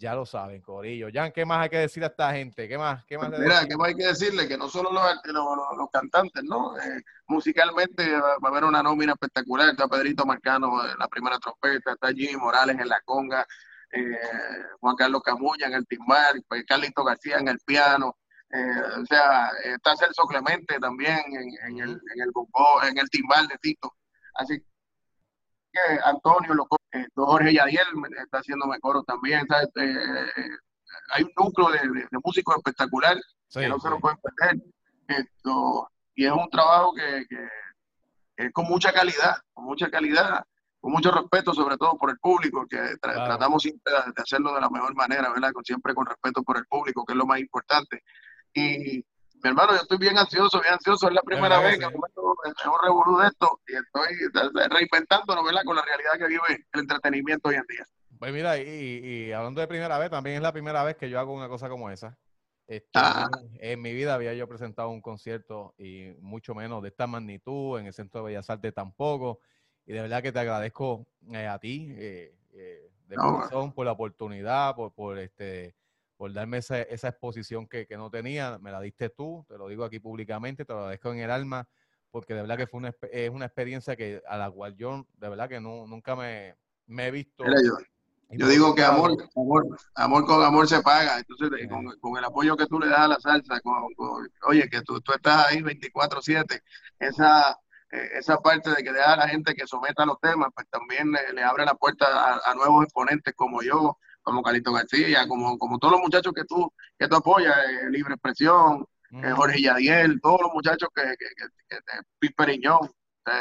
ya 0.00 0.14
lo 0.14 0.24
saben, 0.24 0.62
Corillo. 0.62 1.08
Jan, 1.12 1.30
¿qué 1.30 1.44
más 1.44 1.62
hay 1.62 1.68
que 1.68 1.76
decir 1.76 2.02
a 2.02 2.06
esta 2.06 2.32
gente? 2.32 2.66
¿Qué 2.66 2.78
más? 2.78 3.04
Qué 3.04 3.18
más 3.18 3.30
Mira, 3.38 3.66
¿qué 3.66 3.76
más 3.76 3.88
hay 3.88 3.94
que 3.94 4.06
decirle? 4.06 4.48
Que 4.48 4.56
no 4.56 4.66
solo 4.68 4.90
los, 4.90 5.04
los, 5.76 5.90
cantantes, 5.90 6.42
¿no? 6.42 6.74
Eh, 6.78 7.02
musicalmente 7.26 8.10
va, 8.18 8.32
a 8.42 8.48
haber 8.48 8.64
una 8.64 8.82
nómina 8.82 9.12
espectacular. 9.12 9.68
Está 9.68 9.88
Pedrito 9.88 10.24
Marcano 10.24 10.82
en 10.90 10.98
la 10.98 11.06
primera 11.06 11.38
trompeta, 11.38 11.92
está 11.92 12.08
Jimmy 12.08 12.36
Morales 12.36 12.78
en 12.80 12.88
la 12.88 12.98
conga, 13.04 13.46
eh, 13.92 14.18
Juan 14.80 14.96
Carlos 14.96 15.22
Camuña 15.22 15.66
en 15.66 15.74
el 15.74 15.86
timbal, 15.86 16.42
pues 16.48 16.64
Carlito 16.66 17.04
García 17.04 17.36
en 17.36 17.48
el 17.48 17.58
piano. 17.58 18.16
Eh, 18.52 18.82
o 19.00 19.06
sea, 19.06 19.50
está 19.62 19.96
Celso 19.96 20.24
Clemente 20.26 20.78
también 20.80 21.20
en, 21.26 21.78
el, 21.78 21.78
en, 21.78 21.78
el 21.80 22.00
en 22.88 22.98
el 22.98 23.10
timbal 23.10 23.46
de 23.46 23.58
Tito. 23.58 23.94
Así 24.34 24.60
que 25.72 25.80
Antonio, 26.04 26.54
lo, 26.54 26.66
eh, 26.92 27.06
Jorge 27.14 27.54
Yadiel 27.54 27.86
está 28.22 28.38
haciéndome 28.38 28.80
coro 28.80 29.04
también. 29.04 29.46
Eh, 29.76 30.32
hay 31.12 31.22
un 31.22 31.30
núcleo 31.36 31.70
de, 31.70 32.08
músicos 32.24 32.56
espectacular 32.56 33.16
que 33.52 33.68
no 33.68 33.78
se 33.78 33.90
lo 33.90 34.00
pueden 34.00 34.18
perder. 34.18 34.62
Esto, 35.06 35.88
y 36.14 36.26
es 36.26 36.32
un 36.32 36.48
trabajo 36.50 36.92
que, 36.94 37.24
que 37.28 37.48
es 38.36 38.52
con 38.52 38.66
mucha 38.66 38.92
calidad, 38.92 39.36
con 39.52 39.64
mucha 39.64 39.90
calidad. 39.90 40.44
con 40.80 40.92
mucho 40.92 41.10
respeto, 41.10 41.52
sobre 41.52 41.76
todo 41.76 41.96
por 41.98 42.10
el 42.10 42.18
público, 42.18 42.66
que 42.66 42.96
tratamos 43.00 43.62
siempre 43.62 43.92
de 43.92 44.22
hacerlo 44.22 44.54
de 44.54 44.62
la 44.62 44.70
mejor 44.70 44.94
manera, 44.94 45.30
¿verdad? 45.30 45.52
Con, 45.52 45.64
siempre 45.64 45.94
con 45.94 46.06
respeto 46.06 46.42
por 46.42 46.56
el 46.56 46.64
público, 46.66 47.04
que 47.04 47.12
es 47.12 47.18
lo 47.18 47.26
más 47.26 47.38
importante. 47.38 48.02
Y 48.54 49.04
mi 49.42 49.48
hermano, 49.48 49.72
yo 49.72 49.82
estoy 49.82 49.98
bien 49.98 50.18
ansioso, 50.18 50.60
bien 50.60 50.74
ansioso. 50.74 51.08
Es 51.08 51.14
la 51.14 51.22
primera 51.22 51.60
vez 51.60 51.78
que 51.78 51.86
me 51.86 51.94
un 51.94 52.78
revolú 52.82 53.18
de 53.18 53.28
esto 53.28 53.60
y 53.66 53.74
estoy 53.74 54.68
reinventándolo, 54.68 55.42
¿verdad? 55.44 55.62
Con 55.64 55.76
la 55.76 55.82
realidad 55.82 56.12
que 56.18 56.26
vive 56.26 56.66
el 56.72 56.80
entretenimiento 56.80 57.48
hoy 57.48 57.56
en 57.56 57.66
día. 57.66 57.84
Pues 58.18 58.32
mira, 58.34 58.58
y, 58.58 59.32
hablando 59.32 59.60
de 59.60 59.66
primera 59.66 59.98
vez, 59.98 60.10
también 60.10 60.36
es 60.36 60.42
la 60.42 60.52
primera 60.52 60.84
vez 60.84 60.96
que 60.96 61.08
yo 61.08 61.18
hago 61.18 61.32
una 61.32 61.48
cosa 61.48 61.68
como 61.68 61.90
esa. 61.90 62.18
Este, 62.66 63.00
en 63.58 63.80
mi 63.80 63.92
vida 63.94 64.14
había 64.14 64.34
yo 64.34 64.46
presentado 64.46 64.90
un 64.90 65.00
concierto 65.00 65.74
y 65.78 66.12
mucho 66.20 66.54
menos 66.54 66.82
de 66.82 66.88
esta 66.88 67.06
magnitud, 67.06 67.80
en 67.80 67.86
el 67.86 67.92
Centro 67.92 68.20
de 68.20 68.26
Bellas 68.26 68.50
Artes 68.50 68.74
tampoco. 68.74 69.40
Y 69.86 69.92
de 69.92 70.02
verdad 70.02 70.22
que 70.22 70.32
te 70.32 70.38
agradezco 70.38 71.06
eh, 71.32 71.46
a 71.46 71.58
ti 71.58 71.88
eh, 71.96 72.36
eh, 72.52 72.90
de 73.06 73.16
corazón 73.16 73.72
por 73.72 73.86
la 73.86 73.92
oportunidad, 73.92 74.76
por, 74.76 74.92
por 74.92 75.18
este 75.18 75.74
por 76.20 76.34
darme 76.34 76.58
esa, 76.58 76.82
esa 76.82 77.08
exposición 77.08 77.66
que, 77.66 77.86
que, 77.86 77.96
no 77.96 78.10
tenía, 78.10 78.58
me 78.58 78.70
la 78.70 78.82
diste 78.82 79.08
tú, 79.08 79.46
te 79.48 79.56
lo 79.56 79.68
digo 79.68 79.84
aquí 79.84 80.00
públicamente, 80.00 80.66
te 80.66 80.72
lo 80.74 80.80
agradezco 80.80 81.14
en 81.14 81.20
el 81.20 81.30
alma, 81.30 81.66
porque 82.10 82.34
de 82.34 82.42
verdad 82.42 82.58
que 82.58 82.66
fue 82.66 82.76
una, 82.76 82.94
es 83.10 83.30
una 83.30 83.46
experiencia 83.46 83.96
que 83.96 84.20
a 84.28 84.36
la 84.36 84.50
cual 84.50 84.76
yo 84.76 85.06
de 85.14 85.28
verdad 85.30 85.48
que 85.48 85.62
no, 85.62 85.86
nunca 85.86 86.14
me, 86.14 86.56
me 86.84 87.06
he 87.06 87.10
visto. 87.10 87.42
yo, 88.32 88.48
digo 88.48 88.74
que 88.74 88.84
amor, 88.84 89.12
amor, 89.34 89.64
amor 89.94 90.26
con 90.26 90.44
amor 90.44 90.68
se 90.68 90.82
paga, 90.82 91.20
entonces 91.20 91.66
con, 91.70 91.86
con, 92.00 92.18
el 92.18 92.24
apoyo 92.26 92.54
que 92.54 92.66
tú 92.66 92.78
le 92.78 92.88
das 92.88 92.98
a 93.00 93.08
la 93.08 93.18
salsa, 93.18 93.58
con, 93.62 93.74
oye, 94.46 94.68
que 94.68 94.82
tú, 94.82 95.00
tú 95.00 95.14
estás 95.14 95.46
ahí 95.46 95.62
24/7, 95.62 96.60
esa 96.98 97.58
eh, 97.92 98.10
esa 98.18 98.36
parte 98.36 98.68
de 98.68 98.84
que 98.84 98.92
deja 98.92 99.14
a 99.14 99.16
la 99.16 99.28
gente 99.28 99.54
que 99.54 99.66
someta 99.66 100.04
los 100.04 100.20
temas, 100.20 100.50
pues 100.54 100.68
también 100.68 101.12
le, 101.12 101.42
abre 101.42 101.64
la 101.64 101.74
puerta 101.74 102.06
a, 102.06 102.50
a, 102.50 102.54
nuevos 102.54 102.84
exponentes 102.84 103.32
como 103.34 103.62
yo, 103.62 103.96
como 104.22 104.42
Calito 104.42 104.72
García, 104.72 105.26
como, 105.26 105.58
como 105.58 105.78
todos 105.78 105.92
los 105.92 106.00
muchachos 106.02 106.32
que 106.34 106.44
tú, 106.44 106.72
que 106.98 107.08
tú 107.08 107.16
apoyas, 107.16 107.56
eh, 107.56 107.90
Libre 107.90 108.14
Expresión, 108.14 108.86
eh, 109.10 109.32
Jorge 109.32 109.62
Yadiel, 109.62 110.20
todos 110.20 110.42
los 110.42 110.52
muchachos 110.54 110.88
que, 110.94 111.02
que, 111.02 111.26
que, 111.36 111.46
que 111.68 111.80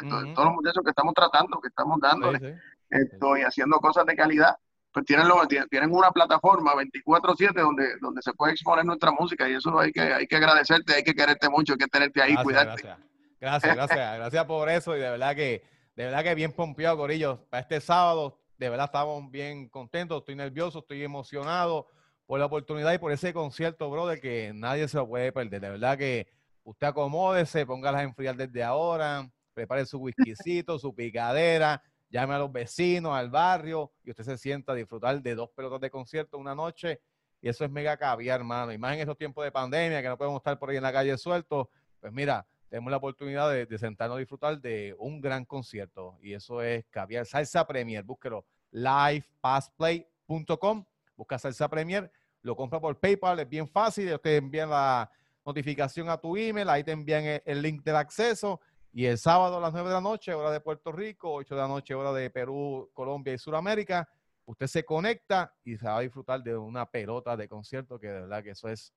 todos 0.09 0.45
los 0.45 0.53
muchachos 0.53 0.83
que 0.83 0.89
estamos 0.89 1.13
tratando, 1.13 1.59
que 1.61 1.67
estamos 1.67 1.99
dándole 2.01 2.59
esto 2.89 3.37
y 3.37 3.41
haciendo 3.41 3.79
cosas 3.79 4.05
de 4.05 4.15
calidad, 4.15 4.55
pues 4.91 5.05
tienen, 5.05 5.27
lo, 5.27 5.47
tienen 5.47 5.93
una 5.93 6.11
plataforma 6.11 6.73
24/7 6.73 7.53
donde, 7.53 7.97
donde 8.01 8.21
se 8.21 8.33
puede 8.33 8.53
exponer 8.53 8.85
nuestra 8.85 9.11
música 9.11 9.47
y 9.47 9.53
eso 9.53 9.79
hay 9.79 9.91
que, 9.91 10.01
hay 10.01 10.25
que 10.25 10.35
agradecerte, 10.35 10.95
hay 10.95 11.03
que 11.03 11.13
quererte 11.13 11.49
mucho, 11.49 11.73
hay 11.73 11.77
que 11.77 11.87
tenerte 11.87 12.21
ahí, 12.21 12.35
cuidarte. 12.37 12.81
Gracias. 12.81 12.97
gracias, 13.39 13.75
gracias, 13.75 14.15
gracias 14.17 14.45
por 14.45 14.69
eso 14.69 14.97
y 14.97 14.99
de 14.99 15.09
verdad 15.11 15.35
que, 15.35 15.63
de 15.95 16.05
verdad 16.05 16.23
que 16.23 16.35
bien 16.35 16.51
pompeado, 16.51 16.97
Corillo, 16.97 17.45
para 17.49 17.61
este 17.61 17.79
sábado 17.79 18.39
de 18.59 18.69
verdad 18.69 18.87
estamos 18.87 19.31
bien 19.31 19.69
contentos, 19.69 20.19
estoy 20.19 20.35
nervioso, 20.35 20.79
estoy 20.79 21.01
emocionado 21.01 21.87
por 22.25 22.39
la 22.39 22.45
oportunidad 22.45 22.91
y 22.93 22.97
por 22.97 23.13
ese 23.13 23.33
concierto, 23.33 23.89
brother, 23.89 24.19
que 24.19 24.51
nadie 24.53 24.87
se 24.89 24.97
lo 24.97 25.07
puede 25.07 25.31
perder. 25.31 25.61
De 25.61 25.69
verdad 25.69 25.97
que 25.97 26.27
usted 26.63 26.87
acomódese, 26.87 27.65
póngalas 27.65 28.01
a 28.01 28.03
enfriar 28.03 28.35
desde 28.35 28.61
ahora, 28.61 29.31
prepare 29.53 29.85
su 29.85 29.99
whiskycito, 29.99 30.77
su 30.77 30.93
picadera, 30.93 31.81
llame 32.09 32.35
a 32.35 32.39
los 32.39 32.51
vecinos, 32.51 33.15
al 33.15 33.29
barrio, 33.29 33.93
y 34.03 34.11
usted 34.11 34.25
se 34.25 34.37
sienta 34.37 34.73
a 34.73 34.75
disfrutar 34.75 35.21
de 35.21 35.35
dos 35.35 35.49
pelotas 35.51 35.79
de 35.79 35.89
concierto 35.89 36.37
una 36.37 36.53
noche. 36.53 36.99
Y 37.41 37.47
eso 37.47 37.63
es 37.63 37.71
mega 37.71 37.95
caviar, 37.95 38.41
hermano. 38.41 38.73
Y 38.73 38.77
más 38.77 38.93
en 38.93 38.99
estos 38.99 39.17
tiempos 39.17 39.45
de 39.45 39.53
pandemia, 39.53 40.01
que 40.01 40.09
no 40.09 40.17
podemos 40.17 40.39
estar 40.39 40.59
por 40.59 40.69
ahí 40.69 40.75
en 40.75 40.83
la 40.83 40.91
calle 40.91 41.17
sueltos, 41.17 41.67
pues 42.01 42.11
mira, 42.11 42.45
tenemos 42.69 42.91
la 42.91 42.97
oportunidad 42.97 43.51
de, 43.51 43.65
sentarnos 43.77 44.17
a 44.17 44.19
disfrutar 44.19 44.61
de 44.61 44.95
un 44.99 45.19
gran 45.19 45.45
concierto 45.45 46.19
y 46.21 46.33
eso 46.33 46.61
es 46.61 46.85
Caviar 46.89 47.25
Salsa 47.25 47.65
Premier. 47.65 48.03
Búsquelo 48.03 48.45
livepassplay.com, 48.71 50.85
busca 51.15 51.39
Salsa 51.39 51.67
Premier, 51.67 52.11
lo 52.43 52.55
compra 52.55 52.79
por 52.79 52.99
PayPal, 52.99 53.39
es 53.39 53.49
bien 53.49 53.67
fácil, 53.67 54.07
ellos 54.07 54.21
te 54.21 54.37
envían 54.37 54.69
la 54.69 55.09
notificación 55.43 56.07
a 56.09 56.17
tu 56.17 56.37
email, 56.37 56.69
ahí 56.69 56.83
te 56.83 56.91
envían 56.91 57.41
el, 57.43 57.61
link 57.61 57.83
del 57.83 57.95
acceso 57.95 58.61
y 58.93 59.05
el 59.05 59.17
sábado 59.17 59.57
a 59.57 59.59
las 59.59 59.73
9 59.73 59.89
de 59.89 59.95
la 59.95 60.01
noche, 60.01 60.31
hora 60.33 60.51
de 60.51 60.59
Puerto 60.59 60.91
Rico, 60.91 61.33
8 61.33 61.55
de 61.55 61.61
la 61.61 61.67
noche, 61.67 61.95
hora 61.95 62.13
de 62.13 62.29
Perú, 62.29 62.91
Colombia 62.93 63.33
y 63.33 63.39
Sudamérica, 63.39 64.07
usted 64.45 64.67
se 64.67 64.85
conecta 64.85 65.55
y 65.63 65.77
se 65.77 65.87
va 65.87 65.97
a 65.97 66.01
disfrutar 66.01 66.43
de 66.43 66.55
una 66.55 66.85
pelota 66.85 67.35
de 67.35 67.47
concierto 67.47 67.99
que 67.99 68.07
de 68.07 68.21
verdad 68.21 68.43
que 68.43 68.51
eso 68.51 68.69
es 68.69 68.93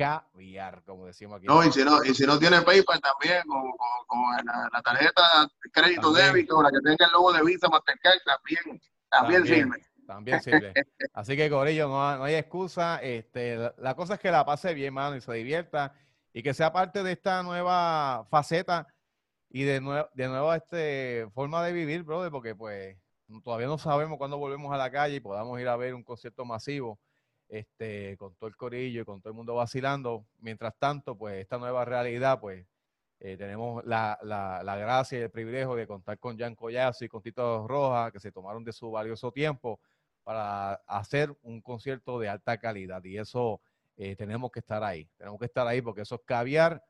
caviar, 0.00 0.82
como 0.86 1.06
decimos 1.06 1.36
aquí. 1.36 1.46
No, 1.46 1.62
y 1.62 1.70
si 1.70 1.84
no, 1.84 2.02
y 2.02 2.14
si 2.14 2.24
no 2.24 2.38
tiene 2.38 2.62
PayPal 2.62 3.00
también, 3.00 3.42
con, 4.06 4.20
la, 4.72 4.82
tarjeta 4.82 5.22
crédito 5.72 6.10
débito, 6.12 6.62
la 6.62 6.70
que 6.70 6.78
tenga 6.82 7.04
el 7.04 7.12
logo 7.12 7.32
de 7.32 7.44
Visa, 7.44 7.68
Mastercard, 7.68 8.18
también, 8.24 8.80
también, 9.10 9.46
sirve. 9.46 9.86
También 10.06 10.42
sirve. 10.42 10.72
Así 11.12 11.36
que, 11.36 11.50
Corillo, 11.50 11.88
no, 11.88 12.16
no 12.16 12.24
hay 12.24 12.36
excusa. 12.36 12.98
Este, 13.02 13.58
la, 13.76 13.94
cosa 13.94 14.14
es 14.14 14.20
que 14.20 14.30
la 14.30 14.46
pase 14.46 14.72
bien, 14.72 14.94
mano, 14.94 15.16
y 15.16 15.20
se 15.20 15.32
divierta, 15.34 15.92
y 16.32 16.42
que 16.42 16.54
sea 16.54 16.72
parte 16.72 17.02
de 17.02 17.12
esta 17.12 17.42
nueva 17.42 18.26
faceta 18.30 18.86
y 19.50 19.64
de, 19.64 19.82
nuevo 19.82 20.08
de 20.14 20.28
nueva 20.28 20.56
este, 20.56 21.28
forma 21.34 21.62
de 21.62 21.72
vivir, 21.72 22.04
brother, 22.04 22.30
porque 22.30 22.54
pues 22.54 22.96
todavía 23.44 23.66
no 23.66 23.76
sabemos 23.76 24.16
cuándo 24.16 24.38
volvemos 24.38 24.72
a 24.72 24.78
la 24.78 24.90
calle 24.90 25.16
y 25.16 25.20
podamos 25.20 25.60
ir 25.60 25.68
a 25.68 25.76
ver 25.76 25.94
un 25.94 26.02
concierto 26.02 26.46
masivo 26.46 26.98
este, 27.50 28.16
con 28.16 28.34
todo 28.36 28.48
el 28.48 28.56
corillo 28.56 29.02
y 29.02 29.04
con 29.04 29.20
todo 29.20 29.30
el 29.32 29.36
mundo 29.36 29.54
vacilando. 29.56 30.24
Mientras 30.38 30.74
tanto, 30.78 31.16
pues 31.18 31.40
esta 31.40 31.58
nueva 31.58 31.84
realidad, 31.84 32.40
pues 32.40 32.64
eh, 33.18 33.36
tenemos 33.36 33.84
la, 33.84 34.18
la, 34.22 34.76
gracia 34.76 35.18
y 35.18 35.22
el 35.22 35.30
privilegio 35.30 35.74
de 35.74 35.86
contar 35.86 36.18
con 36.18 36.38
Jan 36.38 36.54
Collazo 36.54 37.04
y 37.04 37.08
con 37.08 37.20
Tito 37.20 37.66
Roja, 37.66 38.10
que 38.12 38.20
se 38.20 38.32
tomaron 38.32 38.64
de 38.64 38.72
su 38.72 38.90
valioso 38.90 39.32
tiempo 39.32 39.80
para 40.22 40.74
hacer 40.86 41.36
un 41.42 41.60
concierto 41.60 42.18
de 42.20 42.28
alta 42.28 42.56
calidad. 42.58 43.02
Y 43.04 43.18
eso 43.18 43.60
eh, 43.96 44.14
tenemos 44.16 44.50
que 44.52 44.60
estar 44.60 44.82
ahí. 44.84 45.08
Tenemos 45.18 45.38
que 45.38 45.46
estar 45.46 45.66
ahí 45.66 45.82
porque 45.82 46.02
eso 46.02 46.14
es 46.14 46.20
caviar. 46.24 46.82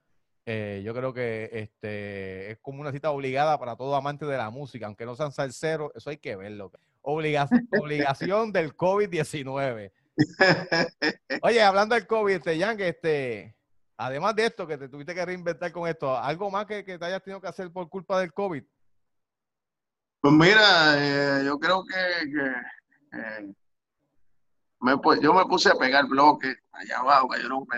Eh, 0.47 0.83
yo 0.85 0.95
creo 0.95 1.13
que 1.13 1.49
este, 1.53 2.51
es 2.51 2.59
como 2.59 2.81
una 2.81 2.93
cita 2.93 3.11
obligada 3.11 3.59
para 3.59 3.77
todo 3.77 3.95
amante 3.95 4.27
de 4.27 4.37
la 4.37 4.51
música, 4.51 4.87
aunque 4.87 5.07
no 5.07 5.17
sean 5.17 5.33
salseros, 5.33 5.93
eso 5.95 6.11
hay 6.11 6.19
que 6.19 6.37
verlo. 6.37 6.71
obligación 7.03 8.53
del 8.53 8.77
COVID-19. 8.77 9.93
Oye, 11.43 11.63
hablando 11.63 11.95
del 11.95 12.07
COVID, 12.07 12.37
este, 12.37 12.59
Jan, 12.59 12.81
este, 12.81 13.57
además 13.97 14.35
de 14.35 14.47
esto, 14.47 14.67
que 14.67 14.79
te 14.79 14.89
tuviste 14.89 15.15
que 15.15 15.25
reinventar 15.25 15.73
con 15.73 15.89
esto, 15.89 16.17
¿algo 16.17 16.51
más 16.51 16.67
que, 16.67 16.83
te 16.83 17.05
hayas 17.05 17.23
tenido 17.23 17.41
que 17.41 17.49
hacer 17.49 17.73
por 17.73 17.89
culpa 17.89 18.21
del 18.21 18.33
COVID? 18.33 18.63
Pues 20.21 20.35
mira, 20.35 20.95
eh, 20.97 21.45
yo 21.45 21.59
creo 21.59 21.85
que, 21.85 21.97
eh, 23.19 23.53
me, 24.81 24.93
yo 25.21 25.35
me 25.35 25.45
puse 25.45 25.71
a 25.71 25.75
pegar 25.75 26.07
bloques 26.07 26.57
allá 26.73 26.99
abajo, 26.99 27.29
que 27.29 27.43
yo 27.43 27.49
no, 27.49 27.67
me, 27.67 27.77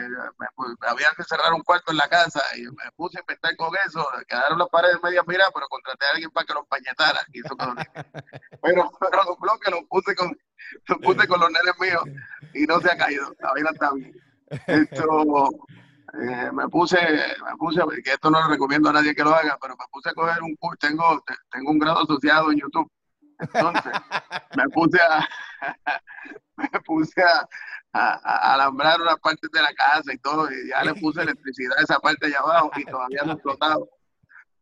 había 0.86 1.08
que 1.16 1.24
cerrar 1.24 1.52
un 1.52 1.62
cuarto 1.62 1.90
en 1.90 1.98
la 1.98 2.08
casa 2.08 2.40
y 2.56 2.62
me 2.62 2.90
puse 2.96 3.18
a 3.18 3.22
inventar 3.22 3.56
con 3.56 3.72
eso, 3.86 4.06
quedaron 4.28 4.58
las 4.58 4.68
paredes 4.68 4.98
media 5.02 5.22
miradas, 5.26 5.52
pero 5.52 5.66
contraté 5.68 6.06
a 6.06 6.10
alguien 6.10 6.30
para 6.30 6.46
que 6.46 6.54
los 6.54 6.66
pañetara. 6.66 7.20
pero, 8.62 8.90
pero 9.00 9.24
los 9.24 9.38
bloques 9.38 9.70
los 9.72 9.84
puse 9.88 10.14
con, 10.14 10.36
lo 10.86 10.98
puse 11.00 11.26
con 11.26 11.40
los 11.40 11.50
nenes 11.50 11.74
míos 11.80 12.02
y 12.54 12.66
no 12.66 12.80
se 12.80 12.92
ha 12.92 12.96
caído. 12.96 13.34
La 13.40 13.52
vida 13.54 13.70
está 13.72 13.92
bien. 13.92 14.14
Esto, 14.66 15.48
eh, 16.20 16.50
me 16.52 16.68
puse, 16.68 16.98
me 17.00 17.56
puse, 17.58 17.80
que 18.04 18.12
esto 18.12 18.30
no 18.30 18.40
lo 18.42 18.48
recomiendo 18.48 18.90
a 18.90 18.92
nadie 18.92 19.14
que 19.14 19.24
lo 19.24 19.34
haga, 19.34 19.58
pero 19.60 19.74
me 19.76 19.84
puse 19.90 20.10
a 20.10 20.14
coger 20.14 20.42
un 20.42 20.54
curso, 20.56 20.76
tengo, 20.80 21.24
tengo 21.50 21.70
un 21.70 21.78
grado 21.78 22.02
asociado 22.02 22.52
en 22.52 22.58
YouTube. 22.58 22.90
Entonces, 23.42 23.92
me 24.56 24.68
puse 24.70 24.98
a, 25.00 25.28
me 26.56 26.68
puse 26.84 27.22
a, 27.22 27.48
alambrar 27.92 29.00
una 29.00 29.16
parte 29.16 29.48
de 29.52 29.60
la 29.60 29.72
casa 29.74 30.14
y 30.14 30.18
todo, 30.18 30.50
y 30.50 30.70
ya 30.70 30.82
le 30.82 30.94
puse 30.94 31.20
electricidad 31.20 31.76
a 31.78 31.82
esa 31.82 31.98
parte 31.98 32.26
allá 32.26 32.38
abajo 32.38 32.70
y 32.76 32.84
todavía 32.84 33.22
no 33.24 33.32
ha 33.32 33.34
explotado. 33.34 33.90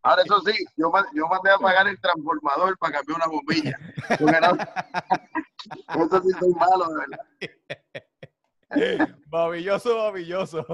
Ahora, 0.03 0.23
eso 0.23 0.41
sí, 0.41 0.55
yo, 0.77 0.91
yo 1.15 1.29
mandé 1.29 1.51
a 1.51 1.59
pagar 1.59 1.87
el 1.87 2.01
transformador 2.01 2.77
para 2.79 2.95
cambiar 2.95 3.19
una 3.19 3.27
bombilla. 3.27 3.79
eso 5.95 6.23
sí 6.23 6.31
soy 6.39 6.55
malo, 6.55 6.89
de 6.89 6.97
verdad. 6.99 7.21
Maravilloso, 9.31 9.97
maravilloso. 9.97 10.67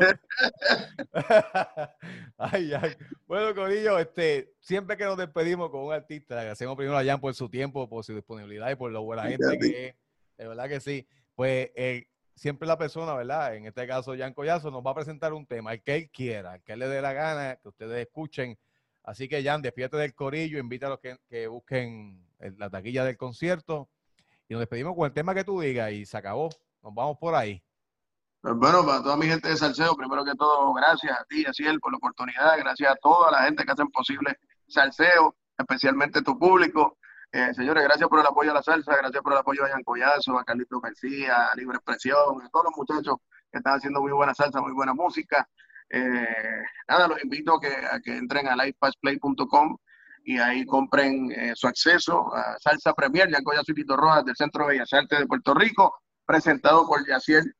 ay, 2.36 2.72
ay. 2.74 2.92
Bueno, 3.26 3.54
Corillo, 3.54 3.98
este, 3.98 4.52
siempre 4.60 4.96
que 4.96 5.04
nos 5.04 5.16
despedimos 5.16 5.70
con 5.70 5.82
un 5.82 5.92
artista, 5.92 6.38
agradecemos 6.38 6.76
primero 6.76 6.96
a 6.96 7.04
Jan 7.04 7.20
por 7.20 7.34
su 7.34 7.48
tiempo, 7.48 7.88
por 7.88 8.04
su 8.04 8.14
disponibilidad 8.14 8.70
y 8.70 8.76
por 8.76 8.92
lo 8.92 9.02
buena 9.02 9.24
gente 9.24 9.58
que 9.58 9.88
es. 9.88 9.94
De 10.36 10.48
verdad 10.48 10.68
que 10.68 10.80
sí. 10.80 11.06
Pues 11.34 11.70
eh, 11.74 12.06
siempre 12.34 12.68
la 12.68 12.78
persona, 12.78 13.14
¿verdad? 13.14 13.56
En 13.56 13.66
este 13.66 13.86
caso, 13.86 14.14
Jan 14.16 14.34
Collazo, 14.34 14.70
nos 14.70 14.84
va 14.84 14.90
a 14.90 14.94
presentar 14.94 15.32
un 15.32 15.46
tema, 15.46 15.72
el 15.72 15.82
que 15.82 15.94
él 15.94 16.10
quiera, 16.10 16.56
el 16.56 16.62
que 16.62 16.72
él 16.72 16.78
le 16.78 16.88
dé 16.88 17.02
la 17.02 17.12
gana, 17.12 17.56
que 17.56 17.68
ustedes 17.68 18.06
escuchen 18.06 18.58
Así 19.06 19.28
que, 19.28 19.42
Jan, 19.42 19.62
despierte 19.62 19.96
del 19.96 20.14
corillo, 20.16 20.58
invita 20.58 20.88
a 20.88 20.90
los 20.90 20.98
que, 20.98 21.16
que 21.28 21.46
busquen 21.46 22.26
la 22.58 22.68
taquilla 22.68 23.04
del 23.04 23.16
concierto 23.16 23.88
y 24.48 24.54
nos 24.54 24.60
despedimos 24.60 24.96
con 24.96 25.06
el 25.06 25.12
tema 25.12 25.32
que 25.32 25.44
tú 25.44 25.60
digas 25.60 25.92
y 25.92 26.04
se 26.04 26.16
acabó. 26.16 26.50
Nos 26.82 26.92
vamos 26.92 27.16
por 27.16 27.36
ahí. 27.36 27.62
Pues 28.40 28.54
bueno, 28.54 28.86
para 28.86 29.02
toda 29.02 29.16
mi 29.16 29.26
gente 29.26 29.48
de 29.48 29.56
Salseo, 29.56 29.96
primero 29.96 30.24
que 30.24 30.34
todo, 30.34 30.72
gracias 30.74 31.18
a 31.18 31.24
ti, 31.24 31.44
él 31.64 31.80
por 31.80 31.90
la 31.92 31.98
oportunidad, 31.98 32.56
gracias 32.58 32.92
a 32.92 32.96
toda 32.96 33.30
la 33.30 33.42
gente 33.42 33.64
que 33.64 33.72
hacen 33.72 33.88
posible 33.88 34.38
Salseo, 34.68 35.36
especialmente 35.58 36.22
tu 36.22 36.38
público. 36.38 36.98
Eh, 37.32 37.52
señores, 37.54 37.82
gracias 37.84 38.08
por 38.08 38.20
el 38.20 38.26
apoyo 38.26 38.52
a 38.52 38.54
la 38.54 38.62
salsa, 38.62 38.96
gracias 38.96 39.22
por 39.22 39.32
el 39.32 39.38
apoyo 39.38 39.64
a 39.64 39.68
Jan 39.68 39.82
Collazo, 39.82 40.38
a 40.38 40.44
Carlito 40.44 40.80
García, 40.80 41.48
a 41.48 41.56
Libre 41.56 41.76
Expresión, 41.76 42.40
a 42.42 42.48
todos 42.50 42.66
los 42.66 42.76
muchachos 42.76 43.16
que 43.50 43.58
están 43.58 43.74
haciendo 43.74 44.00
muy 44.00 44.12
buena 44.12 44.32
salsa, 44.34 44.60
muy 44.60 44.72
buena 44.72 44.94
música. 44.94 45.48
Eh, 45.90 46.62
nada, 46.88 47.08
los 47.08 47.22
invito 47.22 47.54
a 47.54 47.60
que, 48.00 48.16
entren 48.16 48.48
a 48.48 48.56
livepasplay.com 48.56 49.76
y 50.24 50.38
ahí 50.38 50.64
compren 50.66 51.30
eh, 51.32 51.52
su 51.54 51.66
acceso 51.66 52.34
a 52.34 52.56
Salsa 52.58 52.94
Premier, 52.94 53.30
Jan 53.30 53.44
Collazo 53.44 53.72
y 53.72 53.74
Tito 53.74 53.96
Rojas 53.96 54.24
del 54.24 54.36
Centro 54.36 54.66
de 54.66 54.72
Bellas 54.72 54.92
Artes 54.92 55.18
de 55.18 55.26
Puerto 55.26 55.54
Rico, 55.54 55.94
presentado 56.24 56.86
por 56.86 57.06
Yaciel 57.06 57.54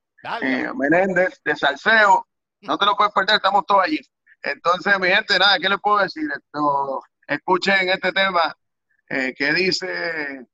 Menéndez 0.75 1.41
de 1.45 1.57
Salseo. 1.57 2.27
No 2.61 2.79
te 2.79 2.87
lo 2.87 2.97
puedes 2.97 3.13
perder, 3.13 3.37
estamos 3.37 3.65
todos 3.67 3.85
allí. 3.85 4.01
Entonces, 4.43 4.99
mi 4.99 5.09
gente, 5.09 5.39
nada, 5.39 5.59
¿qué 5.59 5.69
les 5.69 5.81
puedo 5.81 5.99
decir? 5.99 6.25
Esto, 6.35 7.03
escuchen 7.27 7.89
este 7.89 8.13
tema 8.13 8.57
eh, 9.09 9.35
que 9.37 9.53
dice, 9.53 10.47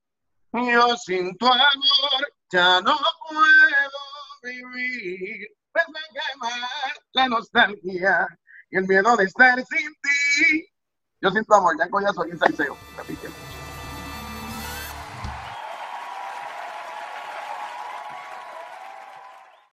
yo 0.51 0.95
sin 0.97 1.35
tu 1.37 1.47
amor 1.47 2.33
ya 2.51 2.81
no 2.81 2.97
puedo 3.29 3.43
vivir, 4.43 5.47
pues 5.71 5.85
me 5.89 5.99
quema 6.11 6.69
la 7.13 7.27
nostalgia 7.27 8.27
y 8.69 8.77
el 8.77 8.87
miedo 8.87 9.15
de 9.17 9.25
estar 9.25 9.55
sin 9.65 9.93
ti. 10.01 10.67
Yo 11.21 11.31
sin 11.31 11.45
tu 11.45 11.53
amor, 11.53 11.75
ya 11.79 11.89
coñazo 11.89 12.21
aquí 12.21 12.31
en 12.31 12.39
Salseo. 12.39 12.77
Repite. 12.97 13.42